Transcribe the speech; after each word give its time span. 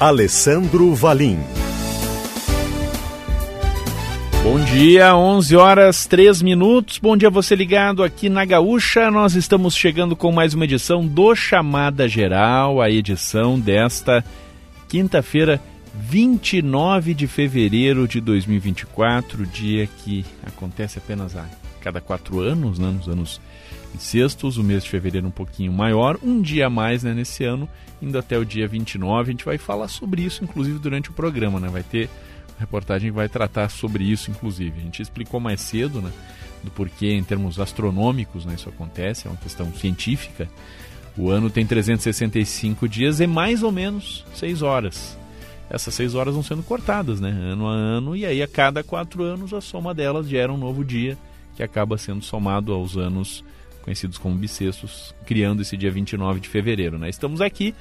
Alessandro 0.00 0.94
Valim. 0.94 1.40
Bom 4.44 4.64
dia, 4.64 5.16
11 5.16 5.56
horas 5.56 6.06
3 6.06 6.40
minutos. 6.40 6.98
Bom 6.98 7.16
dia 7.16 7.28
você 7.28 7.56
ligado 7.56 8.04
aqui 8.04 8.28
na 8.28 8.44
Gaúcha. 8.44 9.10
Nós 9.10 9.34
estamos 9.34 9.74
chegando 9.74 10.14
com 10.14 10.30
mais 10.30 10.54
uma 10.54 10.66
edição 10.66 11.04
do 11.04 11.34
Chamada 11.34 12.06
Geral, 12.06 12.80
a 12.80 12.88
edição 12.88 13.58
desta 13.58 14.24
quinta-feira, 14.86 15.60
29 15.92 17.12
de 17.12 17.26
fevereiro 17.26 18.06
de 18.06 18.20
2024, 18.20 19.44
dia 19.46 19.88
que 19.88 20.24
acontece 20.46 20.98
apenas 20.98 21.34
a 21.34 21.44
cada 21.80 22.00
quatro 22.00 22.38
anos, 22.38 22.78
né, 22.78 22.88
nos 22.88 23.08
anos 23.08 23.40
sextos, 23.98 24.58
o 24.58 24.64
mês 24.64 24.84
de 24.84 24.90
fevereiro 24.90 25.26
um 25.26 25.30
pouquinho 25.30 25.72
maior, 25.72 26.18
um 26.22 26.40
dia 26.40 26.66
a 26.66 26.70
mais 26.70 27.02
né, 27.02 27.14
nesse 27.14 27.44
ano, 27.44 27.68
indo 28.02 28.18
até 28.18 28.36
o 28.38 28.44
dia 28.44 28.68
29. 28.68 29.28
A 29.28 29.32
gente 29.32 29.44
vai 29.44 29.58
falar 29.58 29.88
sobre 29.88 30.22
isso, 30.22 30.44
inclusive, 30.44 30.78
durante 30.78 31.10
o 31.10 31.12
programa, 31.12 31.58
né? 31.58 31.68
Vai 31.68 31.82
ter 31.82 32.08
reportagem 32.58 33.10
que 33.10 33.16
vai 33.16 33.28
tratar 33.28 33.68
sobre 33.68 34.04
isso, 34.04 34.30
inclusive. 34.30 34.80
A 34.80 34.82
gente 34.82 35.02
explicou 35.02 35.40
mais 35.40 35.60
cedo, 35.60 36.00
né? 36.02 36.10
Do 36.62 36.70
porquê, 36.70 37.12
em 37.12 37.22
termos 37.22 37.60
astronômicos, 37.60 38.44
né, 38.44 38.54
isso 38.54 38.68
acontece, 38.68 39.26
é 39.26 39.30
uma 39.30 39.36
questão 39.36 39.72
científica. 39.72 40.48
O 41.16 41.30
ano 41.30 41.50
tem 41.50 41.64
365 41.64 42.88
dias 42.88 43.20
e 43.20 43.26
mais 43.26 43.62
ou 43.62 43.72
menos 43.72 44.24
6 44.34 44.62
horas. 44.62 45.16
Essas 45.70 45.94
6 45.94 46.14
horas 46.14 46.34
vão 46.34 46.42
sendo 46.42 46.62
cortadas, 46.62 47.20
né? 47.20 47.30
Ano 47.30 47.68
a 47.68 47.72
ano, 47.72 48.16
e 48.16 48.24
aí 48.24 48.42
a 48.42 48.48
cada 48.48 48.82
4 48.82 49.22
anos 49.22 49.52
a 49.52 49.60
soma 49.60 49.94
delas 49.94 50.28
gera 50.28 50.52
um 50.52 50.56
novo 50.56 50.84
dia 50.84 51.16
que 51.56 51.62
acaba 51.62 51.98
sendo 51.98 52.22
somado 52.22 52.72
aos 52.72 52.96
anos 52.96 53.44
conhecidos 53.88 54.18
como 54.18 54.36
bissextos, 54.36 55.14
criando 55.24 55.62
esse 55.62 55.76
dia 55.76 55.90
29 55.90 56.40
de 56.40 56.48
fevereiro. 56.48 56.98
Né? 56.98 57.08
Estamos 57.08 57.40
aqui 57.40 57.74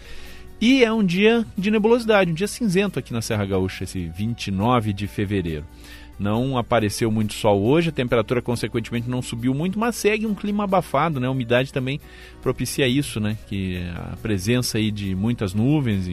e 0.59 0.83
é 0.83 0.91
um 0.91 1.03
dia 1.03 1.45
de 1.57 1.69
nebulosidade, 1.69 2.31
um 2.31 2.33
dia 2.33 2.47
cinzento 2.47 2.97
aqui 2.97 3.11
na 3.11 3.21
Serra 3.21 3.45
Gaúcha, 3.45 3.83
esse 3.83 4.07
29 4.07 4.93
de 4.93 5.05
fevereiro. 5.05 5.65
Não 6.17 6.57
apareceu 6.57 7.11
muito 7.11 7.33
sol 7.33 7.61
hoje, 7.61 7.89
a 7.89 7.91
temperatura 7.91 8.41
consequentemente 8.41 9.07
não 9.07 9.21
subiu 9.21 9.53
muito, 9.53 9.77
mas 9.77 9.97
segue 9.97 10.25
um 10.25 10.33
clima 10.33 10.63
abafado, 10.63 11.19
né? 11.19 11.27
A 11.27 11.31
umidade 11.31 11.71
também 11.71 12.01
propicia 12.41 12.87
isso, 12.87 13.19
né? 13.19 13.37
Que 13.47 13.83
a 13.95 14.15
presença 14.15 14.79
aí 14.79 14.89
de 14.89 15.13
muitas 15.13 15.53
nuvens 15.53 16.07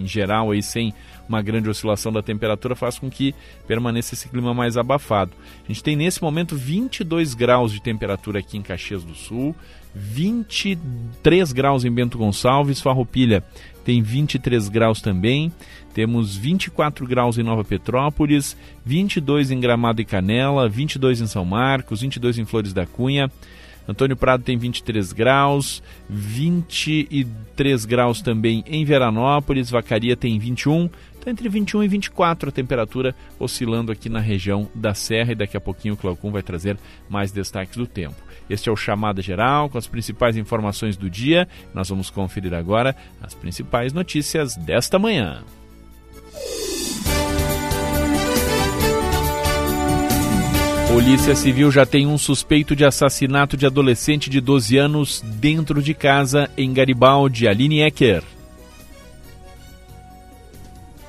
em, 0.00 0.06
geral 0.06 0.50
aí 0.50 0.62
sem 0.62 0.92
uma 1.28 1.42
grande 1.42 1.68
oscilação 1.68 2.12
da 2.12 2.22
temperatura 2.22 2.74
faz 2.74 2.98
com 2.98 3.10
que 3.10 3.34
permaneça 3.66 4.14
esse 4.14 4.28
clima 4.28 4.54
mais 4.54 4.76
abafado. 4.76 5.32
A 5.64 5.68
gente 5.68 5.82
tem 5.82 5.96
nesse 5.96 6.22
momento 6.22 6.56
22 6.56 7.34
graus 7.34 7.72
de 7.72 7.82
temperatura 7.82 8.38
aqui 8.38 8.56
em 8.56 8.62
Caxias 8.62 9.04
do 9.04 9.14
Sul, 9.14 9.54
23 9.94 11.52
graus 11.52 11.84
em 11.84 11.90
Bento 11.90 12.18
Gonçalves, 12.18 12.80
Farroupilha 12.80 13.42
tem 13.88 14.02
23 14.02 14.68
graus 14.68 15.00
também. 15.00 15.50
Temos 15.94 16.36
24 16.36 17.06
graus 17.06 17.38
em 17.38 17.42
Nova 17.42 17.64
Petrópolis, 17.64 18.54
22 18.84 19.50
em 19.50 19.58
Gramado 19.58 20.02
e 20.02 20.04
Canela, 20.04 20.68
22 20.68 21.22
em 21.22 21.26
São 21.26 21.42
Marcos, 21.42 22.02
22 22.02 22.36
em 22.36 22.44
Flores 22.44 22.74
da 22.74 22.84
Cunha. 22.84 23.30
Antônio 23.88 24.16
Prado 24.16 24.44
tem 24.44 24.58
23 24.58 25.12
graus, 25.12 25.82
23 26.10 27.86
graus 27.86 28.20
também 28.20 28.62
em 28.66 28.84
Veranópolis, 28.84 29.70
Vacaria 29.70 30.14
tem 30.14 30.38
21, 30.38 30.90
Está 31.18 31.32
entre 31.32 31.48
21 31.48 31.82
e 31.82 31.88
24 31.88 32.48
a 32.48 32.52
temperatura, 32.52 33.14
oscilando 33.38 33.90
aqui 33.90 34.08
na 34.08 34.20
região 34.20 34.68
da 34.74 34.94
Serra 34.94 35.32
e 35.32 35.34
daqui 35.34 35.56
a 35.56 35.60
pouquinho 35.60 35.94
o 35.94 35.96
Claucum 35.96 36.30
vai 36.30 36.42
trazer 36.42 36.78
mais 37.08 37.32
destaques 37.32 37.76
do 37.76 37.86
tempo. 37.86 38.16
Este 38.48 38.68
é 38.68 38.72
o 38.72 38.76
Chamada 38.76 39.20
Geral 39.20 39.68
com 39.68 39.76
as 39.76 39.86
principais 39.86 40.36
informações 40.36 40.96
do 40.96 41.10
dia. 41.10 41.46
Nós 41.74 41.88
vamos 41.88 42.08
conferir 42.08 42.54
agora 42.54 42.96
as 43.20 43.34
principais 43.34 43.92
notícias 43.92 44.56
desta 44.56 44.98
manhã. 44.98 45.42
Polícia 50.88 51.36
Civil 51.36 51.70
já 51.70 51.84
tem 51.84 52.06
um 52.06 52.16
suspeito 52.16 52.74
de 52.74 52.82
assassinato 52.82 53.58
de 53.58 53.66
adolescente 53.66 54.30
de 54.30 54.40
12 54.40 54.78
anos 54.78 55.20
dentro 55.22 55.82
de 55.82 55.92
casa 55.92 56.48
em 56.56 56.72
Garibaldi, 56.72 57.46
Aline 57.46 57.82
Ecker. 57.82 58.24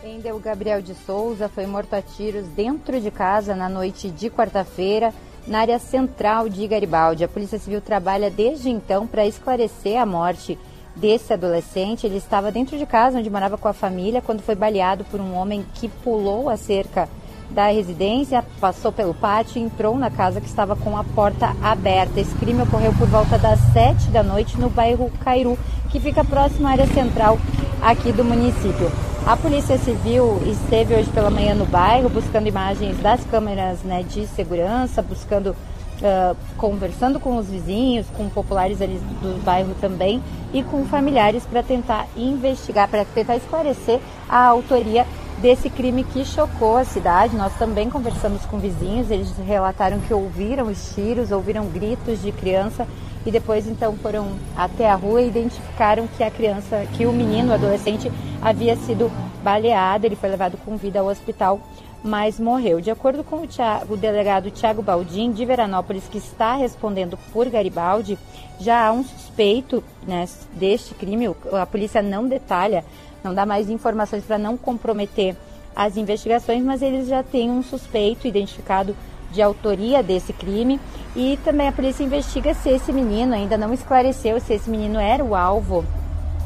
Wendel 0.03 0.37
Gabriel 0.39 0.81
de 0.81 0.93
Souza 0.93 1.47
foi 1.47 1.65
morto 1.65 1.93
a 1.93 2.01
tiros 2.01 2.45
dentro 2.49 2.99
de 2.99 3.09
casa 3.09 3.55
na 3.55 3.69
noite 3.69 4.09
de 4.09 4.29
quarta-feira, 4.29 5.13
na 5.47 5.59
área 5.59 5.79
central 5.79 6.49
de 6.49 6.67
Garibaldi. 6.67 7.23
A 7.23 7.29
Polícia 7.29 7.57
Civil 7.57 7.79
trabalha 7.79 8.29
desde 8.29 8.69
então 8.69 9.07
para 9.07 9.25
esclarecer 9.25 9.97
a 9.97 10.05
morte 10.05 10.59
desse 10.93 11.31
adolescente. 11.31 12.05
Ele 12.05 12.17
estava 12.17 12.51
dentro 12.51 12.77
de 12.77 12.85
casa, 12.85 13.17
onde 13.17 13.29
morava 13.29 13.57
com 13.57 13.69
a 13.69 13.73
família, 13.73 14.21
quando 14.21 14.41
foi 14.41 14.55
baleado 14.55 15.05
por 15.05 15.21
um 15.21 15.33
homem 15.33 15.65
que 15.75 15.87
pulou 15.87 16.49
a 16.49 16.57
cerca 16.57 17.07
da 17.49 17.67
residência, 17.67 18.43
passou 18.59 18.91
pelo 18.91 19.13
pátio 19.13 19.59
e 19.59 19.65
entrou 19.65 19.97
na 19.97 20.09
casa 20.09 20.39
que 20.39 20.47
estava 20.47 20.75
com 20.75 20.97
a 20.97 21.03
porta 21.03 21.55
aberta. 21.61 22.19
Esse 22.19 22.35
crime 22.35 22.61
ocorreu 22.61 22.93
por 22.93 23.07
volta 23.07 23.37
das 23.37 23.59
sete 23.73 24.09
da 24.09 24.23
noite 24.23 24.59
no 24.59 24.69
bairro 24.69 25.11
Cairu, 25.23 25.57
que 25.89 25.99
fica 25.99 26.23
próximo 26.23 26.67
à 26.67 26.71
área 26.71 26.87
central 26.87 27.39
aqui 27.81 28.11
do 28.11 28.23
município. 28.23 28.91
A 29.25 29.35
Polícia 29.35 29.77
Civil 29.77 30.41
esteve 30.45 30.95
hoje 30.95 31.09
pela 31.09 31.29
manhã 31.29 31.53
no 31.53 31.65
bairro 31.65 32.09
buscando 32.09 32.47
imagens 32.47 32.97
das 32.99 33.23
câmeras 33.25 33.83
né, 33.83 34.01
de 34.01 34.25
segurança, 34.27 35.01
buscando, 35.01 35.51
uh, 35.51 36.35
conversando 36.57 37.19
com 37.19 37.37
os 37.37 37.47
vizinhos, 37.47 38.07
com 38.15 38.29
populares 38.29 38.81
ali 38.81 38.99
do 39.21 39.43
bairro 39.43 39.75
também 39.79 40.21
e 40.53 40.63
com 40.63 40.85
familiares 40.85 41.43
para 41.43 41.61
tentar 41.61 42.07
investigar, 42.15 42.87
para 42.87 43.05
tentar 43.05 43.35
esclarecer 43.35 43.99
a 44.27 44.45
autoria 44.45 45.05
desse 45.41 45.69
crime 45.69 46.03
que 46.03 46.25
chocou 46.25 46.77
a 46.77 46.83
cidade. 46.83 47.35
Nós 47.35 47.53
também 47.57 47.89
conversamos 47.89 48.45
com 48.45 48.59
vizinhos, 48.59 49.09
eles 49.09 49.33
relataram 49.37 49.99
que 49.99 50.13
ouviram 50.13 50.67
os 50.67 50.93
tiros, 50.93 51.31
ouviram 51.31 51.65
gritos 51.67 52.21
de 52.21 52.31
criança 52.31 52.87
e 53.25 53.31
depois 53.31 53.67
então 53.67 53.95
foram 53.97 54.33
até 54.55 54.89
a 54.89 54.95
rua 54.95 55.21
e 55.21 55.27
identificaram 55.27 56.07
que 56.07 56.23
a 56.23 56.31
criança, 56.31 56.85
que 56.95 57.05
o 57.05 57.11
menino, 57.11 57.51
o 57.51 57.53
adolescente, 57.53 58.11
havia 58.41 58.75
sido 58.75 59.11
baleado. 59.43 60.05
Ele 60.05 60.15
foi 60.15 60.29
levado 60.29 60.57
com 60.63 60.77
vida 60.77 60.99
ao 60.99 61.07
hospital, 61.07 61.59
mas 62.03 62.39
morreu. 62.39 62.79
De 62.79 62.91
acordo 62.91 63.23
com 63.23 63.37
o, 63.37 63.47
o 63.89 63.97
delegado 63.97 64.51
Tiago 64.51 64.81
Baldim, 64.81 65.31
de 65.31 65.45
Veranópolis, 65.45 66.07
que 66.09 66.17
está 66.17 66.55
respondendo 66.55 67.17
por 67.33 67.49
Garibaldi, 67.49 68.17
já 68.59 68.87
há 68.87 68.91
um 68.91 69.03
suspeito 69.03 69.83
né, 70.07 70.25
deste 70.53 70.93
crime. 70.93 71.27
A 71.51 71.65
polícia 71.65 72.01
não 72.01 72.27
detalha, 72.27 72.85
não 73.23 73.33
dá 73.33 73.45
mais 73.45 73.69
informações 73.69 74.23
para 74.23 74.37
não 74.37 74.57
comprometer 74.57 75.35
as 75.75 75.97
investigações, 75.97 76.63
mas 76.63 76.81
eles 76.81 77.07
já 77.07 77.23
têm 77.23 77.49
um 77.49 77.63
suspeito 77.63 78.27
identificado 78.27 78.95
de 79.31 79.41
autoria 79.41 80.01
desse 80.01 80.33
crime 80.33 80.79
e 81.15 81.37
também 81.43 81.67
a 81.67 81.71
polícia 81.71 82.03
investiga 82.03 82.53
se 82.53 82.69
esse 82.69 82.91
menino 82.91 83.33
ainda 83.33 83.57
não 83.57 83.73
esclareceu 83.73 84.39
se 84.39 84.53
esse 84.53 84.69
menino 84.69 84.99
era 84.99 85.23
o 85.23 85.35
alvo 85.35 85.85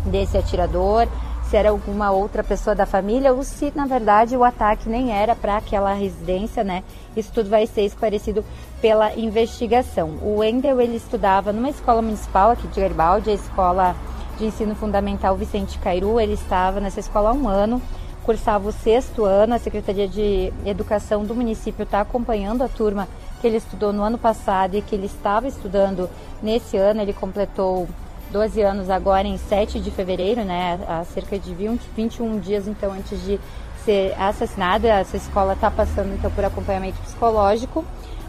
desse 0.06 0.38
atirador, 0.38 1.08
se 1.50 1.56
era 1.56 1.70
alguma 1.70 2.12
outra 2.12 2.44
pessoa 2.44 2.76
da 2.76 2.86
família 2.86 3.34
ou 3.34 3.44
se 3.44 3.72
na 3.76 3.86
verdade 3.86 4.36
o 4.36 4.44
ataque 4.44 4.90
nem 4.90 5.12
era 5.12 5.36
para 5.36 5.58
aquela 5.58 5.94
residência, 5.94 6.64
né? 6.64 6.84
Isso 7.16 7.32
tudo 7.34 7.50
vai 7.50 7.66
ser 7.68 7.84
esclarecido 7.84 8.44
pela 8.82 9.16
investigação. 9.16 10.18
O 10.22 10.40
Wendel 10.40 10.82
ele 10.82 10.98
estudava 10.98 11.54
numa 11.54 11.70
escola 11.70 12.02
municipal 12.02 12.52
aqui 12.52 12.68
de 12.68 12.82
Garibaldi, 12.82 13.30
a 13.30 13.34
escola 13.34 13.96
de 14.44 14.48
ensino 14.48 14.76
fundamental 14.76 15.36
Vicente 15.38 15.80
Cairu. 15.80 16.20
Ele 16.20 16.34
estava 16.34 16.80
nessa 16.80 17.00
escola 17.00 17.30
há 17.30 17.34
um 17.34 17.48
ano 17.48 17.82
cursava 18.24 18.70
o 18.70 18.72
sexto 18.72 19.26
ano. 19.26 19.54
A 19.54 19.60
Secretaria 19.60 20.08
de 20.08 20.52
Educação 20.66 21.24
do 21.24 21.36
município 21.36 21.84
está 21.84 22.02
acompanhando 22.02 22.64
a 22.64 22.68
turma 22.68 23.08
que 23.40 23.48
ele 23.48 23.58
estudou 23.58 23.92
no 23.92 24.02
ano 24.02 24.18
passado 24.18 24.76
e 24.76 24.82
que 24.82 24.96
ele 24.96 25.06
estava 25.06 25.48
estudando 25.48 26.10
nesse 26.42 26.78
ano. 26.78 27.02
Ele 27.02 27.14
completou 27.14 27.88
12 28.32 28.62
anos 28.62 28.90
agora 28.90 29.28
em 29.28 29.38
7 29.38 29.80
de 29.80 29.92
fevereiro, 29.92 30.44
né? 30.44 30.80
Há 30.88 31.04
cerca 31.04 31.38
de 31.38 31.54
20, 31.54 31.82
21 31.96 32.40
dias 32.40 32.68
então 32.68 32.92
antes 32.94 33.22
de 33.24 33.40
ser 33.84 34.16
assassinado. 34.18 34.88
Essa 34.88 35.18
escola 35.18 35.54
está 35.54 35.70
passando 35.70 36.14
então 36.14 36.32
por 36.32 36.44
acompanhamento 36.44 37.00
psicológico. 37.02 37.86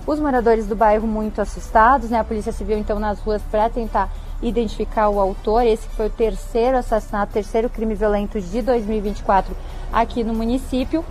Os 0.07 0.21
moradores 0.21 0.67
do 0.67 0.77
bairro 0.77 1.07
muito 1.07 1.41
assustados, 1.41 2.11
né? 2.11 2.19
A 2.19 2.25
Polícia 2.25 2.53
Civil 2.53 2.77
então 2.77 2.99
nas 2.99 3.21
ruas 3.21 3.41
para 3.43 3.71
tentar 3.71 4.11
identificar 4.49 5.09
o 5.09 5.19
autor. 5.19 5.65
Esse 5.65 5.89
foi 5.89 6.07
o 6.07 6.11
terceiro 6.11 6.77
assassinato, 6.77 7.33
terceiro 7.33 7.69
crime 7.69 7.95
violento 7.95 8.41
de 8.41 8.63
2024 8.63 9.57
aqui 9.93 10.23
no 10.23 10.35
município. 10.35 11.05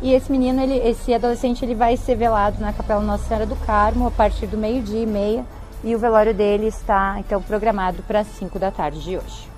E 0.00 0.12
esse 0.12 0.30
menino, 0.30 0.60
ele, 0.60 0.74
esse 0.74 1.12
adolescente, 1.14 1.64
ele 1.64 1.74
vai 1.74 1.96
ser 1.96 2.16
velado 2.16 2.60
na 2.60 2.72
Capela 2.72 3.00
Nossa 3.00 3.26
Senhora 3.26 3.46
do 3.46 3.56
Carmo 3.56 4.06
a 4.06 4.10
partir 4.10 4.46
do 4.46 4.56
meio-dia 4.56 5.02
e 5.02 5.06
meia. 5.06 5.44
E 5.82 5.94
o 5.94 5.98
velório 5.98 6.34
dele 6.34 6.66
está, 6.66 7.16
então, 7.18 7.40
programado 7.40 8.02
para 8.02 8.24
5 8.24 8.58
da 8.58 8.70
tarde 8.70 9.02
de 9.02 9.16
hoje. 9.16 9.48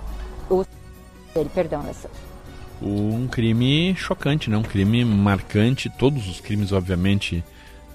O 0.49 0.65
dele, 1.33 1.49
perdão, 1.53 1.81
Alessandro. 1.81 2.17
Um 2.81 3.27
crime 3.27 3.93
chocante, 3.95 4.49
né? 4.49 4.55
Um 4.55 4.63
crime 4.63 5.03
marcante. 5.03 5.89
Todos 5.89 6.29
os 6.29 6.39
crimes, 6.39 6.71
obviamente, 6.71 7.43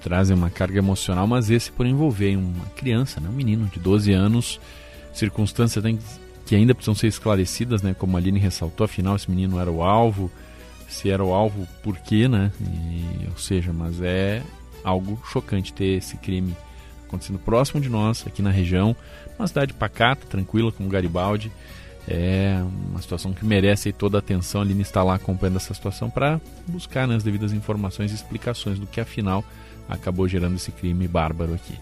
trazem 0.02 0.36
uma 0.36 0.50
carga 0.50 0.78
emocional, 0.78 1.26
mas 1.26 1.48
esse 1.48 1.72
por 1.72 1.86
envolver 1.86 2.36
uma 2.36 2.66
criança, 2.76 3.20
né? 3.20 3.28
um 3.30 3.32
menino 3.32 3.66
de 3.66 3.80
12 3.80 4.12
anos, 4.12 4.60
circunstâncias 5.14 5.84
que 6.46 6.54
ainda 6.54 6.74
precisam 6.74 6.94
ser 6.94 7.06
esclarecidas, 7.06 7.82
né? 7.82 7.94
Como 7.94 8.16
a 8.16 8.20
Aline 8.20 8.38
ressaltou, 8.38 8.84
afinal 8.84 9.16
esse 9.16 9.30
menino 9.30 9.58
era 9.58 9.70
o 9.70 9.82
alvo, 9.82 10.30
se 10.88 11.10
era 11.10 11.24
o 11.24 11.32
alvo, 11.32 11.66
por 11.82 11.96
quê, 11.98 12.28
né? 12.28 12.52
E, 12.60 13.28
ou 13.30 13.38
seja, 13.38 13.72
mas 13.72 14.00
é 14.02 14.42
algo 14.82 15.18
chocante 15.24 15.72
ter 15.72 15.96
esse 15.96 16.16
crime 16.16 16.54
acontecendo 17.06 17.38
próximo 17.38 17.80
de 17.80 17.88
nós, 17.88 18.24
aqui 18.26 18.42
na 18.42 18.50
região, 18.50 18.94
uma 19.38 19.46
cidade 19.46 19.72
pacata, 19.72 20.26
tranquila, 20.26 20.70
como 20.70 20.88
Garibaldi. 20.88 21.50
É 22.06 22.62
uma 22.90 23.00
situação 23.00 23.32
que 23.32 23.46
merece 23.46 23.90
toda 23.90 24.18
a 24.18 24.20
atenção. 24.20 24.60
A 24.60 24.64
Aline 24.64 24.82
está 24.82 25.02
lá 25.02 25.14
acompanhando 25.14 25.56
essa 25.56 25.72
situação 25.72 26.10
para 26.10 26.38
buscar 26.66 27.08
né, 27.08 27.16
as 27.16 27.22
devidas 27.22 27.52
informações 27.54 28.12
e 28.12 28.14
explicações 28.14 28.78
do 28.78 28.86
que 28.86 29.00
afinal 29.00 29.42
acabou 29.88 30.28
gerando 30.28 30.56
esse 30.56 30.70
crime 30.70 31.08
bárbaro 31.08 31.54
aqui. 31.54 31.74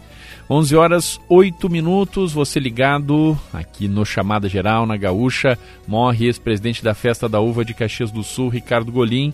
11 0.48 0.76
horas 0.76 1.20
8 1.28 1.68
minutos, 1.68 2.32
você 2.32 2.60
ligado 2.60 3.38
aqui 3.52 3.88
no 3.88 4.04
Chamada 4.04 4.48
Geral, 4.48 4.86
na 4.86 4.96
Gaúcha, 4.96 5.58
morre 5.86 6.26
ex-presidente 6.26 6.82
da 6.82 6.94
Festa 6.94 7.28
da 7.28 7.40
Uva 7.40 7.64
de 7.64 7.74
Caxias 7.74 8.10
do 8.10 8.22
Sul, 8.22 8.48
Ricardo 8.48 8.92
Golim. 8.92 9.32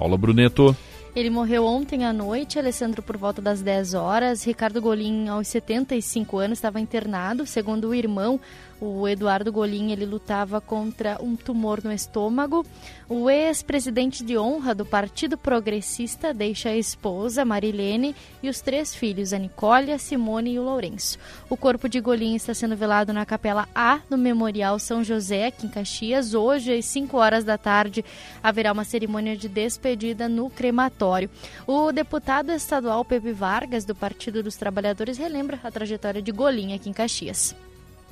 Paula 0.00 0.16
Bruneto. 0.16 0.74
Ele 1.14 1.28
morreu 1.28 1.66
ontem 1.66 2.06
à 2.06 2.12
noite, 2.12 2.58
Alessandro, 2.58 3.02
por 3.02 3.16
volta 3.18 3.42
das 3.42 3.60
10 3.60 3.92
horas. 3.94 4.44
Ricardo 4.44 4.80
Golim, 4.80 5.28
aos 5.28 5.48
75 5.48 6.38
anos, 6.38 6.58
estava 6.58 6.80
internado. 6.80 7.44
Segundo 7.44 7.88
o 7.88 7.94
irmão, 7.94 8.40
o 8.80 9.06
Eduardo 9.06 9.52
Golim, 9.52 9.92
ele 9.92 10.06
lutava 10.06 10.60
contra 10.60 11.18
um 11.20 11.36
tumor 11.36 11.82
no 11.84 11.92
estômago. 11.92 12.64
O 13.08 13.28
ex-presidente 13.28 14.24
de 14.24 14.38
honra 14.38 14.74
do 14.74 14.86
Partido 14.86 15.36
Progressista 15.36 16.32
deixa 16.32 16.70
a 16.70 16.76
esposa, 16.76 17.44
Marilene, 17.44 18.14
e 18.42 18.48
os 18.48 18.60
três 18.60 18.94
filhos, 18.94 19.32
a 19.32 19.38
Nicole, 19.38 19.92
a 19.92 19.98
Simone 19.98 20.52
e 20.52 20.58
o 20.58 20.62
Lourenço. 20.62 21.18
O 21.48 21.56
corpo 21.56 21.88
de 21.88 22.00
Golim 22.00 22.34
está 22.34 22.54
sendo 22.54 22.76
velado 22.76 23.12
na 23.12 23.26
Capela 23.26 23.68
A 23.74 24.00
do 24.08 24.16
Memorial 24.16 24.78
São 24.78 25.04
José, 25.04 25.46
aqui 25.46 25.66
em 25.66 25.70
Caxias. 25.70 26.32
Hoje, 26.32 26.72
às 26.72 26.84
5 26.86 27.16
horas 27.16 27.44
da 27.44 27.58
tarde, 27.58 28.04
haverá 28.42 28.72
uma 28.72 28.84
cerimônia 28.84 29.36
de 29.36 29.48
despedida 29.48 30.28
no 30.28 30.48
crematório. 30.48 31.28
O 31.66 31.92
deputado 31.92 32.50
estadual 32.50 33.04
Pepe 33.04 33.32
Vargas, 33.32 33.84
do 33.84 33.94
Partido 33.94 34.42
dos 34.42 34.56
Trabalhadores, 34.56 35.18
relembra 35.18 35.60
a 35.62 35.70
trajetória 35.70 36.22
de 36.22 36.32
Golim 36.32 36.74
aqui 36.74 36.88
em 36.88 36.92
Caxias. 36.92 37.54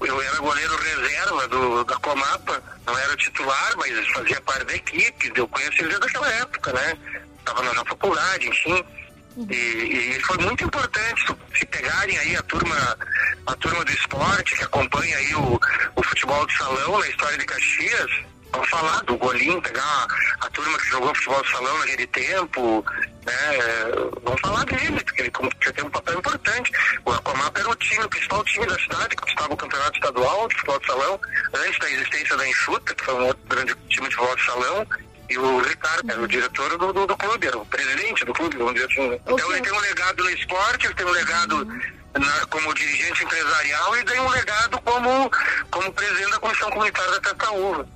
Eu 0.00 0.22
era 0.22 0.38
goleiro 0.38 0.76
reserva 0.76 1.48
do, 1.48 1.84
da 1.84 1.96
Comapa, 1.96 2.62
não 2.86 2.96
era 2.96 3.16
titular, 3.16 3.72
mas 3.76 4.08
fazia 4.08 4.40
parte 4.42 4.64
da 4.64 4.74
equipe, 4.74 5.32
eu 5.34 5.48
conheci 5.48 5.80
ele 5.80 5.88
desde 5.88 6.06
aquela 6.06 6.32
época, 6.34 6.72
né? 6.72 6.98
Estava 7.40 7.62
na 7.62 7.84
faculdade, 7.84 8.48
enfim. 8.48 8.84
E, 9.50 9.54
e, 9.54 10.20
foi 10.22 10.36
muito 10.38 10.64
importante 10.64 11.36
se 11.54 11.64
pegarem 11.66 12.18
aí 12.18 12.36
a 12.36 12.42
turma, 12.42 12.98
a 13.46 13.54
turma 13.56 13.84
do 13.84 13.92
esporte 13.92 14.56
que 14.56 14.64
acompanha 14.64 15.16
aí 15.16 15.34
o, 15.34 15.60
o 15.94 16.02
futebol 16.02 16.44
de 16.46 16.56
salão 16.56 16.98
na 16.98 17.08
história 17.08 17.38
de 17.38 17.44
Caxias, 17.44 18.10
Vamos 18.52 18.68
falar 18.70 19.02
do 19.04 19.16
Golim, 19.16 19.60
pegar 19.60 20.06
a, 20.40 20.50
turma 20.50 20.78
que 20.78 20.88
jogou 20.88 21.14
futebol 21.14 21.42
de 21.42 21.50
salão 21.50 21.78
naquele 21.78 22.06
tempo, 22.06 22.84
né? 23.26 23.58
Vamos 24.22 24.40
falar 24.40 24.64
dele, 24.64 25.04
porque 25.04 25.22
ele 25.22 25.30
tem 25.30 25.84
um 25.84 25.90
papel 25.90 26.18
importante. 26.18 26.72
O 27.04 27.12
Aquamapa 27.12 27.60
era 27.60 27.70
o 27.70 27.76
time, 27.76 28.04
o 28.04 28.08
principal 28.08 28.44
time 28.44 28.66
da 28.66 28.78
cidade, 28.78 29.16
que 29.16 29.24
disputava 29.24 29.54
o 29.54 29.56
campeonato 29.56 29.96
estadual 29.96 30.48
de 30.48 30.54
futebol 30.54 30.80
de 30.80 30.86
salão, 30.86 31.20
antes 31.54 31.78
da 31.78 31.90
existência 31.90 32.36
da 32.36 32.48
Enxuta, 32.48 32.94
que 32.94 33.04
foi 33.04 33.14
um 33.14 33.26
outro 33.26 33.42
grande 33.48 33.74
time 33.88 34.08
de 34.08 34.14
futebol 34.14 34.36
de 34.36 34.44
salão. 34.44 34.86
E 35.28 35.36
o 35.36 35.60
Ricardo 35.60 36.10
era 36.10 36.22
o 36.22 36.26
diretor 36.26 36.78
do, 36.78 36.90
do, 36.90 37.06
do 37.06 37.16
clube, 37.16 37.46
era 37.46 37.58
o 37.58 37.66
presidente 37.66 38.24
do 38.24 38.32
clube, 38.32 38.56
vamos 38.56 38.72
dizer 38.74 38.86
assim. 38.90 39.10
Né? 39.10 39.20
Então 39.26 39.52
ele 39.52 39.60
tem 39.60 39.72
um 39.72 39.80
legado 39.80 40.24
no 40.24 40.30
esporte, 40.30 40.86
ele 40.86 40.94
tem 40.94 41.04
um 41.04 41.10
legado 41.10 41.68
na, 42.18 42.46
como 42.46 42.74
dirigente 42.74 43.24
empresarial 43.24 43.96
e 43.98 44.04
tem 44.04 44.20
um 44.20 44.28
legado 44.30 44.80
como, 44.80 45.30
como 45.70 45.92
presidente 45.92 46.30
da 46.30 46.38
Comissão 46.38 46.70
Comunitária 46.70 47.12
da 47.12 47.20
Tataúva. 47.20 47.86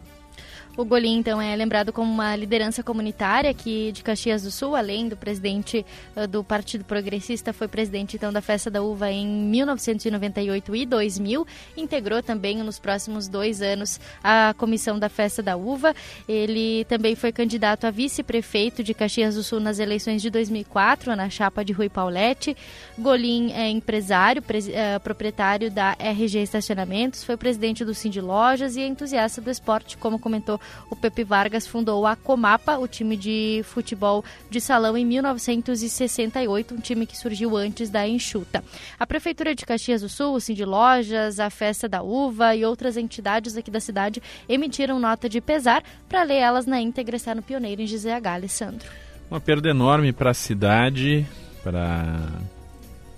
O 0.74 0.86
Golim, 0.86 1.19
então, 1.19 1.38
é 1.38 1.54
lembrado 1.54 1.92
como 1.92 2.10
uma 2.10 2.34
liderança 2.34 2.82
comunitária 2.82 3.50
aqui 3.50 3.92
de 3.92 4.02
Caxias 4.02 4.42
do 4.42 4.50
Sul, 4.50 4.74
além 4.74 5.06
do 5.06 5.14
presidente 5.14 5.84
uh, 6.16 6.26
do 6.26 6.42
Partido 6.42 6.82
Progressista, 6.82 7.52
foi 7.52 7.69
presidente, 7.69 8.16
então, 8.16 8.32
da 8.32 8.40
Festa 8.40 8.70
da 8.70 8.82
Uva 8.82 9.10
em 9.10 9.26
1998 9.26 10.74
e 10.74 10.86
2000. 10.86 11.46
Integrou 11.76 12.22
também, 12.22 12.56
nos 12.62 12.78
próximos 12.78 13.28
dois 13.28 13.60
anos, 13.60 14.00
a 14.24 14.54
comissão 14.56 14.98
da 14.98 15.10
Festa 15.10 15.42
da 15.42 15.56
Uva. 15.56 15.94
Ele 16.26 16.86
também 16.86 17.14
foi 17.14 17.32
candidato 17.32 17.86
a 17.86 17.90
vice-prefeito 17.90 18.82
de 18.82 18.94
Caxias 18.94 19.34
do 19.34 19.42
Sul 19.42 19.60
nas 19.60 19.78
eleições 19.78 20.22
de 20.22 20.30
2004, 20.30 21.14
na 21.14 21.28
chapa 21.28 21.62
de 21.62 21.74
Rui 21.74 21.90
Paulette. 21.90 22.56
Golim 22.98 23.52
é 23.52 23.69
empresário, 23.69 24.42
uh, 24.42 25.00
proprietário 25.00 25.70
da 25.70 25.94
RG 25.98 26.38
Estacionamentos, 26.38 27.24
foi 27.24 27.36
presidente 27.36 27.84
do 27.84 27.94
Cindy 27.94 28.22
Lojas 28.22 28.74
e 28.74 28.80
é 28.80 28.86
entusiasta 28.86 29.38
do 29.38 29.50
esporte, 29.50 29.98
como 29.98 30.19
comentou 30.19 30.61
o 30.90 30.96
Pepe 30.96 31.24
Vargas 31.24 31.66
fundou 31.66 32.06
a 32.06 32.16
Comapa, 32.16 32.78
o 32.78 32.86
time 32.86 33.16
de 33.16 33.62
futebol 33.64 34.24
de 34.50 34.60
salão, 34.60 34.96
em 34.96 35.04
1968, 35.04 36.74
um 36.74 36.78
time 36.78 37.06
que 37.06 37.16
surgiu 37.16 37.56
antes 37.56 37.90
da 37.90 38.06
Enxuta. 38.06 38.62
A 38.98 39.06
Prefeitura 39.06 39.54
de 39.54 39.64
Caxias 39.64 40.02
do 40.02 40.08
Sul, 40.08 40.34
o 40.34 40.40
Cindy 40.40 40.64
Lojas, 40.64 41.40
a 41.40 41.50
Festa 41.50 41.88
da 41.88 42.02
Uva 42.02 42.54
e 42.54 42.64
outras 42.64 42.96
entidades 42.96 43.56
aqui 43.56 43.70
da 43.70 43.80
cidade 43.80 44.22
emitiram 44.48 44.98
nota 44.98 45.28
de 45.28 45.40
pesar 45.40 45.82
para 46.08 46.22
ler 46.22 46.36
elas 46.36 46.66
na 46.66 46.80
íntegra, 46.80 47.16
está 47.16 47.34
no 47.34 47.42
Pioneiro 47.42 47.82
em 47.82 47.86
GZH, 47.86 48.26
Alessandro. 48.26 48.88
Uma 49.30 49.40
perda 49.40 49.70
enorme 49.70 50.12
para 50.12 50.30
a 50.30 50.34
cidade, 50.34 51.26
para 51.62 52.18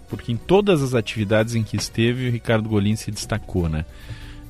porque 0.09 0.31
em 0.31 0.37
todas 0.37 0.83
as 0.83 0.95
atividades 0.95 1.55
em 1.55 1.65
que 1.65 1.77
esteve, 1.77 2.29
o 2.29 2.31
Ricardo 2.31 2.69
Golim 2.69 2.95
se 2.95 3.11
destacou, 3.11 3.69
né? 3.69 3.85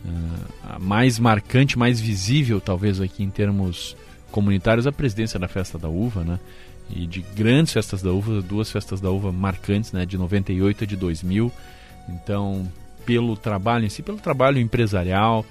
Uh, 0.05 0.81
mais 0.81 1.19
marcante, 1.19 1.79
mais 1.79 2.01
visível, 2.01 2.61
talvez 2.61 3.01
aqui 3.01 3.23
em 3.23 3.31
termos 3.31 3.97
comunitários, 4.31 4.87
a 4.87 4.93
presidência 4.93 5.39
da 5.39 5.49
Festa 5.49 5.79
da 5.79 5.89
Uva, 5.89 6.25
né? 6.25 6.41
E 6.91 7.07
de 7.07 7.23
grandes 7.35 7.73
festas 7.73 8.03
da 8.03 8.13
uva, 8.13 8.43
duas 8.43 8.71
festas 8.71 9.01
da 9.01 9.11
uva 9.11 9.33
marcantes, 9.33 9.93
né? 9.93 10.05
De 10.05 10.19
98 10.19 10.85
e 10.85 10.87
de 10.87 10.97
2000. 10.97 11.51
Então, 12.09 12.71
pelo 13.07 13.37
trabalho 13.37 13.87
em 13.87 13.89
si, 13.89 14.03
pelo 14.03 14.19
trabalho 14.19 14.59
empresarial, 14.59 15.47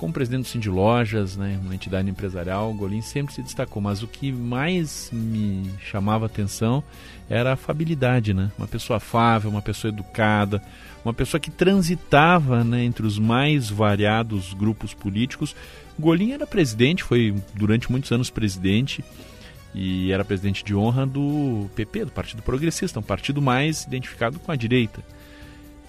como 0.00 0.14
presidente 0.14 0.44
do 0.44 0.48
Cindy 0.48 0.70
Lojas, 0.70 1.36
né, 1.36 1.60
uma 1.62 1.74
entidade 1.74 2.08
empresarial, 2.08 2.70
o 2.70 2.74
Golim 2.74 3.02
sempre 3.02 3.34
se 3.34 3.42
destacou, 3.42 3.82
mas 3.82 4.02
o 4.02 4.08
que 4.08 4.32
mais 4.32 5.10
me 5.12 5.70
chamava 5.78 6.24
atenção 6.24 6.82
era 7.28 7.50
a 7.50 7.52
afabilidade, 7.52 8.32
né? 8.32 8.50
Uma 8.56 8.66
pessoa 8.66 8.96
afável, 8.96 9.50
uma 9.50 9.60
pessoa 9.60 9.92
educada, 9.92 10.62
uma 11.04 11.12
pessoa 11.12 11.38
que 11.38 11.50
transitava 11.50 12.64
né, 12.64 12.82
entre 12.82 13.06
os 13.06 13.18
mais 13.18 13.68
variados 13.68 14.54
grupos 14.54 14.94
políticos. 14.94 15.54
Golim 15.98 16.32
era 16.32 16.46
presidente, 16.46 17.04
foi 17.04 17.34
durante 17.52 17.92
muitos 17.92 18.10
anos 18.10 18.30
presidente 18.30 19.04
e 19.74 20.10
era 20.10 20.24
presidente 20.24 20.64
de 20.64 20.74
honra 20.74 21.06
do 21.06 21.68
PP, 21.76 22.06
do 22.06 22.10
Partido 22.10 22.40
Progressista, 22.40 22.98
um 22.98 23.02
partido 23.02 23.42
mais 23.42 23.84
identificado 23.84 24.38
com 24.38 24.50
a 24.50 24.56
direita. 24.56 25.02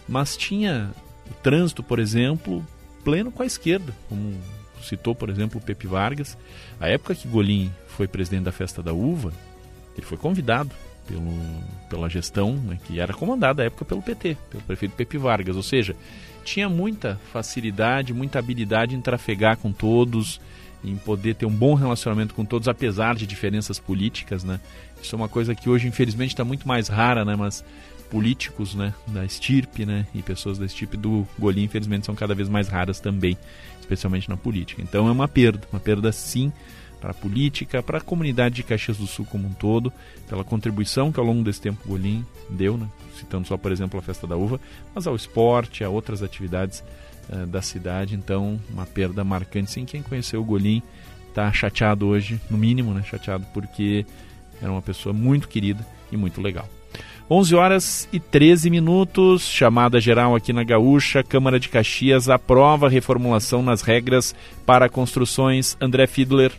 Mas 0.06 0.36
tinha 0.36 0.92
o 1.30 1.34
trânsito, 1.36 1.82
por 1.82 1.98
exemplo, 1.98 2.62
pleno 3.04 3.32
com 3.32 3.44
a 3.44 3.46
esquerda, 3.46 3.94
como 4.08 4.36
citou, 4.84 5.14
por 5.14 5.30
exemplo, 5.30 5.60
o 5.60 5.64
Pepe 5.64 5.88
Vargas. 5.88 6.38
A 6.80 6.88
época 6.88 7.16
que 7.16 7.28
Golim 7.28 7.72
foi 7.88 8.08
presidente 8.08 8.44
da 8.44 8.52
Festa 8.52 8.82
da 8.82 8.94
Uva, 8.94 9.32
ele 9.96 10.06
foi 10.06 10.18
convidado 10.18 10.72
pelo, 11.08 11.32
pela 11.90 12.10
gestão 12.10 12.56
né, 12.56 12.78
que 12.86 13.00
era 13.00 13.14
comandada 13.14 13.64
à 13.64 13.66
época 13.66 13.86
pelo 13.86 14.02
PT, 14.02 14.38
pelo 14.50 14.64
prefeito 14.64 14.96
Pepe 14.96 15.18
Vargas. 15.18 15.56
Ou 15.56 15.64
seja, 15.64 15.96
tinha 16.44 16.70
muita 16.70 17.20
facilidade, 17.32 18.14
muita 18.14 18.40
habilidade 18.40 18.96
em 18.96 19.02
trafegar 19.02 19.58
com 19.58 19.72
todos, 19.72 20.40
em 20.84 20.96
poder 20.96 21.36
ter 21.36 21.46
um 21.46 21.54
bom 21.54 21.76
relacionamento 21.76 22.34
com 22.34 22.44
todos, 22.44 22.68
apesar 22.68 23.16
de 23.16 23.28
diferenças 23.28 23.80
políticas. 23.80 24.44
Né? 24.44 24.60
Isso 25.02 25.16
é 25.16 25.18
uma 25.18 25.30
coisa 25.30 25.54
que 25.54 25.70
hoje, 25.70 25.88
infelizmente, 25.88 26.32
está 26.32 26.44
muito 26.44 26.68
mais 26.68 26.88
rara, 26.88 27.24
né? 27.24 27.36
mas 27.36 27.64
políticos 28.12 28.76
né, 28.76 28.94
da 29.08 29.24
estirpe 29.24 29.86
né, 29.86 30.06
e 30.14 30.22
pessoas 30.22 30.58
da 30.58 30.66
estirpe 30.66 30.98
do 30.98 31.26
Golim, 31.40 31.64
infelizmente, 31.64 32.06
são 32.06 32.14
cada 32.14 32.36
vez 32.36 32.50
mais 32.50 32.68
raras 32.68 33.00
também, 33.00 33.38
especialmente 33.80 34.30
na 34.30 34.36
política. 34.36 34.82
Então 34.82 35.08
é 35.08 35.12
uma 35.12 35.30
perda, 35.30 35.66
uma 35.72 35.80
perda 35.80 36.12
sim 36.12 36.52
para 37.00 37.12
a 37.12 37.14
política, 37.14 37.82
para 37.82 37.98
a 37.98 38.02
comunidade 38.02 38.56
de 38.56 38.64
Caxias 38.64 38.98
do 38.98 39.08
Sul 39.08 39.26
como 39.26 39.48
um 39.48 39.54
todo, 39.54 39.92
pela 40.30 40.44
contribuição 40.44 41.12
que 41.12 41.20
ao 41.20 41.26
longo 41.26 41.42
desse 41.42 41.62
tempo 41.62 41.80
o 41.86 41.88
Golim 41.88 42.24
deu, 42.50 42.78
né? 42.78 42.88
citando 43.18 43.48
só, 43.48 43.58
por 43.58 43.72
exemplo, 43.72 43.98
a 43.98 44.04
Festa 44.04 44.28
da 44.28 44.36
Uva, 44.36 44.60
mas 44.94 45.08
ao 45.08 45.16
esporte, 45.16 45.84
a 45.84 45.90
outras 45.90 46.22
atividades 46.22 46.84
uh, 47.30 47.48
da 47.48 47.62
cidade. 47.62 48.14
Então, 48.14 48.60
uma 48.70 48.86
perda 48.86 49.24
marcante. 49.24 49.72
Sim, 49.72 49.86
quem 49.86 50.04
conheceu 50.04 50.42
o 50.42 50.46
Golim 50.46 50.84
está 51.30 51.52
chateado 51.52 52.08
hoje, 52.08 52.40
no 52.50 52.58
mínimo, 52.58 52.94
né? 52.94 53.04
Chateado 53.04 53.46
porque 53.54 54.06
era 54.62 54.72
uma 54.72 54.82
pessoa 54.82 55.14
muito 55.14 55.48
querida 55.48 55.86
e 56.12 56.18
muito 56.18 56.42
legal. 56.42 56.68
11 57.30 57.56
horas 57.56 58.10
e 58.12 58.20
13 58.20 58.70
minutos, 58.70 59.44
chamada 59.48 60.00
geral 60.02 60.36
aqui 60.36 60.52
na 60.52 60.64
Gaúcha, 60.64 61.24
Câmara 61.24 61.60
de 61.60 61.70
Caxias 61.70 62.28
aprova 62.30 62.90
reformulação 62.90 63.62
nas 63.62 63.82
regras 63.82 64.36
para 64.66 64.90
construções. 64.90 65.78
André 65.80 66.08
Fiedler. 66.08 66.52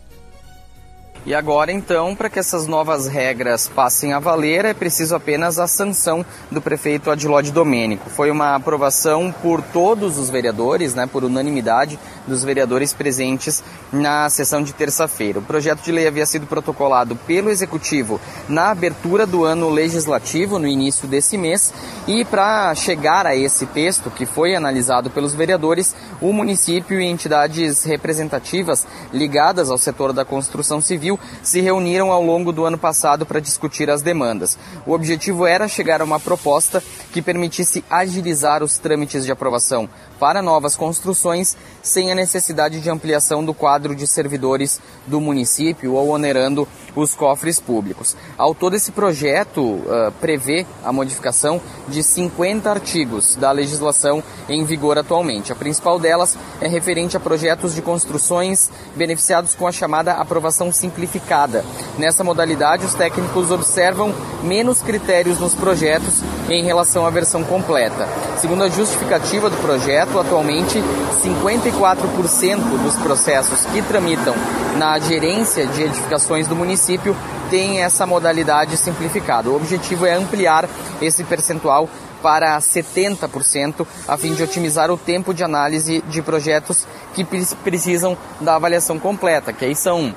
E 1.25 1.37
agora, 1.37 1.71
então, 1.71 2.17
para 2.17 2.29
que 2.29 2.41
essas 2.41 2.67
novas 2.67 3.07
regras 3.07 3.69
passem 3.69 4.12
a 4.12 4.19
valer, 4.19 4.64
é 4.64 4.75
preciso 4.75 5.14
apenas 5.14 5.57
a 5.57 5.69
sanção 5.69 6.26
do 6.50 6.61
prefeito 6.61 7.12
Adilode 7.12 7.52
Domênico. 7.52 8.11
Foi 8.11 8.29
uma 8.29 8.57
aprovação 8.57 9.33
por 9.41 9.62
todos 9.62 10.19
os 10.19 10.29
vereadores, 10.29 10.95
né, 10.95 11.07
por 11.07 11.23
unanimidade 11.23 11.97
dos 12.26 12.43
vereadores 12.43 12.93
presentes 12.93 13.62
na 13.93 14.29
sessão 14.31 14.64
de 14.64 14.73
terça-feira. 14.73 15.38
O 15.38 15.43
projeto 15.43 15.83
de 15.83 15.93
lei 15.93 16.09
havia 16.09 16.26
sido 16.26 16.45
protocolado 16.45 17.14
pelo 17.14 17.50
Executivo 17.50 18.21
na 18.49 18.73
abertura 18.73 19.25
do 19.25 19.45
ano 19.45 19.71
legislativo, 19.71 20.59
no 20.59 20.67
início 20.67 21.07
desse 21.07 21.38
mês, 21.38 21.73
e 22.05 22.25
para 22.25 22.75
chegar 22.75 23.26
a 23.29 23.37
esse 23.37 23.64
texto, 23.67 24.11
que 24.11 24.26
foi 24.26 24.57
analisado 24.57 25.09
pelos 25.09 25.35
vereadores, 25.35 25.95
o 26.21 26.33
município 26.33 27.00
e 27.00 27.07
entidades 27.07 27.85
representativas 27.85 28.85
ligadas 29.12 29.71
ao 29.71 29.79
setor 29.79 30.12
da 30.12 30.25
construção 30.25 30.81
civil 30.81 31.12
Civil 31.12 31.19
se 31.42 31.61
reuniram 31.61 32.12
ao 32.12 32.23
longo 32.23 32.52
do 32.52 32.64
ano 32.64 32.78
passado 32.78 33.26
para 33.26 33.40
discutir 33.40 33.90
as 33.90 34.02
demandas. 34.02 34.59
O 34.87 34.92
objetivo 34.92 35.47
era 35.47 35.69
chegar 35.69 36.00
a 36.00 36.04
uma 36.04 36.21
proposta 36.21 36.83
que 37.12 37.23
permitisse 37.23 37.85
agilizar 37.90 38.62
os 38.62 38.78
trâmites 38.78 39.25
de 39.25 39.33
aprovação 39.33 39.88
para 40.23 40.41
novas 40.41 40.76
construções 40.76 41.57
sem 41.83 42.12
a 42.12 42.14
necessidade 42.14 42.81
de 42.81 42.88
ampliação 42.88 43.45
do 43.45 43.52
quadro 43.52 43.93
de 43.93 44.07
servidores 44.07 44.81
do 45.05 45.21
município 45.21 45.95
ou 45.95 46.11
onerando 46.11 46.69
os 46.95 47.12
cofres 47.12 47.59
públicos. 47.59 48.17
Ao 48.38 48.55
todo, 48.55 48.76
esse 48.76 48.93
projeto 48.93 49.61
uh, 49.61 50.12
prevê 50.21 50.64
a 50.85 50.93
modificação 50.93 51.61
de 51.88 52.05
50 52.05 52.71
artigos 52.71 53.35
da 53.35 53.50
legislação 53.50 54.23
em 54.49 54.64
vigor 54.64 54.97
atualmente. 54.97 55.50
A 55.50 55.57
principal 55.57 55.99
delas 55.99 56.38
é 56.61 56.69
referente 56.69 57.17
a 57.17 57.21
projetos 57.21 57.75
de 57.75 57.83
construções 57.83 58.71
beneficiados 58.95 59.57
com 59.57 59.67
a 59.67 59.73
chamada 59.73 60.12
aprovação 60.12 60.71
simplificada. 60.71 61.64
Nessa 61.99 62.23
modalidade, 62.23 62.85
os 62.85 62.95
técnicos 62.95 63.50
observam 63.50 64.14
menos 64.45 64.83
critérios 64.83 65.41
nos 65.41 65.55
projetos 65.55 66.21
em 66.49 66.62
relação 66.62 67.05
à 67.05 67.11
versão 67.11 67.43
completa. 67.43 68.07
Segundo 68.38 68.62
a 68.62 68.69
justificativa 68.69 69.49
do 69.49 69.57
projeto, 69.57 70.12
atualmente 70.19 70.78
54% 71.23 72.57
dos 72.83 72.95
processos 72.97 73.64
que 73.66 73.83
tramitam 73.83 74.35
na 74.76 74.99
gerência 74.99 75.66
de 75.66 75.83
edificações 75.83 76.47
do 76.47 76.57
município 76.57 77.16
têm 77.50 77.83
essa 77.83 78.07
modalidade 78.07 78.76
simplificada. 78.76 79.50
O 79.50 79.57
objetivo 79.57 80.07
é 80.07 80.14
ampliar 80.14 80.69
esse 81.00 81.23
percentual 81.25 81.88
para 82.23 82.57
70%, 82.59 83.87
a 84.07 84.16
fim 84.16 84.33
de 84.33 84.42
otimizar 84.42 84.90
o 84.90 84.97
tempo 84.97 85.35
de 85.35 85.42
análise 85.42 86.02
de 86.09 86.23
projetos 86.23 86.87
que 87.14 87.25
precisam 87.25 88.16
da 88.40 88.54
avaliação 88.54 88.99
completa, 88.99 89.52
que 89.52 89.64
aí 89.64 89.75
são 89.75 90.14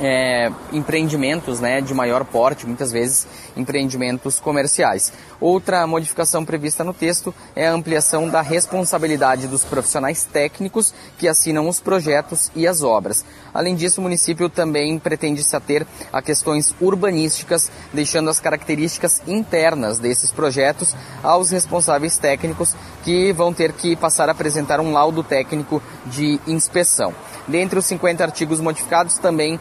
é, 0.00 0.50
empreendimentos 0.72 1.60
né, 1.60 1.80
de 1.80 1.92
maior 1.94 2.24
porte, 2.24 2.66
muitas 2.66 2.92
vezes 2.92 3.26
empreendimentos 3.56 4.38
comerciais. 4.38 5.12
Outra 5.40 5.86
modificação 5.86 6.44
prevista 6.44 6.82
no 6.82 6.92
texto 6.92 7.34
é 7.54 7.68
a 7.68 7.72
ampliação 7.72 8.28
da 8.28 8.40
responsabilidade 8.40 9.46
dos 9.46 9.64
profissionais 9.64 10.24
técnicos 10.24 10.92
que 11.16 11.28
assinam 11.28 11.68
os 11.68 11.80
projetos 11.80 12.50
e 12.54 12.66
as 12.66 12.82
obras. 12.82 13.24
Além 13.54 13.74
disso, 13.74 14.00
o 14.00 14.02
município 14.02 14.48
também 14.48 14.98
pretende 14.98 15.42
se 15.42 15.54
ater 15.54 15.86
a 16.12 16.20
questões 16.20 16.74
urbanísticas, 16.80 17.70
deixando 17.92 18.30
as 18.30 18.40
características 18.40 19.22
internas 19.26 19.98
desses 19.98 20.32
projetos 20.32 20.94
aos 21.22 21.50
responsáveis 21.50 22.18
técnicos 22.18 22.74
que 23.04 23.32
vão 23.32 23.52
ter 23.52 23.72
que 23.72 23.96
passar 23.96 24.28
a 24.28 24.32
apresentar 24.32 24.80
um 24.80 24.92
laudo 24.92 25.22
técnico 25.22 25.82
de 26.06 26.40
inspeção. 26.46 27.14
Dentre 27.48 27.78
os 27.78 27.86
50 27.86 28.22
artigos 28.22 28.60
modificados 28.60 29.16
também 29.16 29.58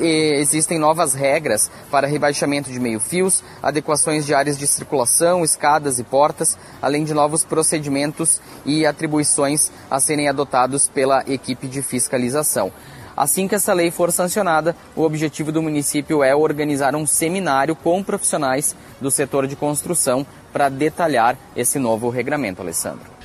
eh, 0.00 0.40
existem 0.40 0.76
novas 0.76 1.14
regras 1.14 1.70
para 1.88 2.08
rebaixamento 2.08 2.68
de 2.68 2.80
meio-fios, 2.80 3.44
adequações 3.62 4.26
de 4.26 4.34
áreas 4.34 4.58
de 4.58 4.66
circulação, 4.66 5.44
escadas 5.44 6.00
e 6.00 6.02
portas, 6.02 6.58
além 6.82 7.04
de 7.04 7.14
novos 7.14 7.44
procedimentos 7.44 8.40
e 8.66 8.84
atribuições 8.84 9.70
a 9.88 10.00
serem 10.00 10.28
adotados 10.28 10.88
pela 10.88 11.22
equipe 11.28 11.68
de 11.68 11.80
fiscalização. 11.80 12.72
Assim 13.16 13.46
que 13.46 13.54
essa 13.54 13.72
lei 13.72 13.92
for 13.92 14.10
sancionada, 14.10 14.74
o 14.96 15.02
objetivo 15.02 15.52
do 15.52 15.62
município 15.62 16.24
é 16.24 16.34
organizar 16.34 16.96
um 16.96 17.06
seminário 17.06 17.76
com 17.76 18.02
profissionais 18.02 18.74
do 19.00 19.12
setor 19.12 19.46
de 19.46 19.54
construção 19.54 20.26
para 20.52 20.68
detalhar 20.68 21.36
esse 21.56 21.78
novo 21.78 22.10
regramento, 22.10 22.62
Alessandro. 22.62 23.17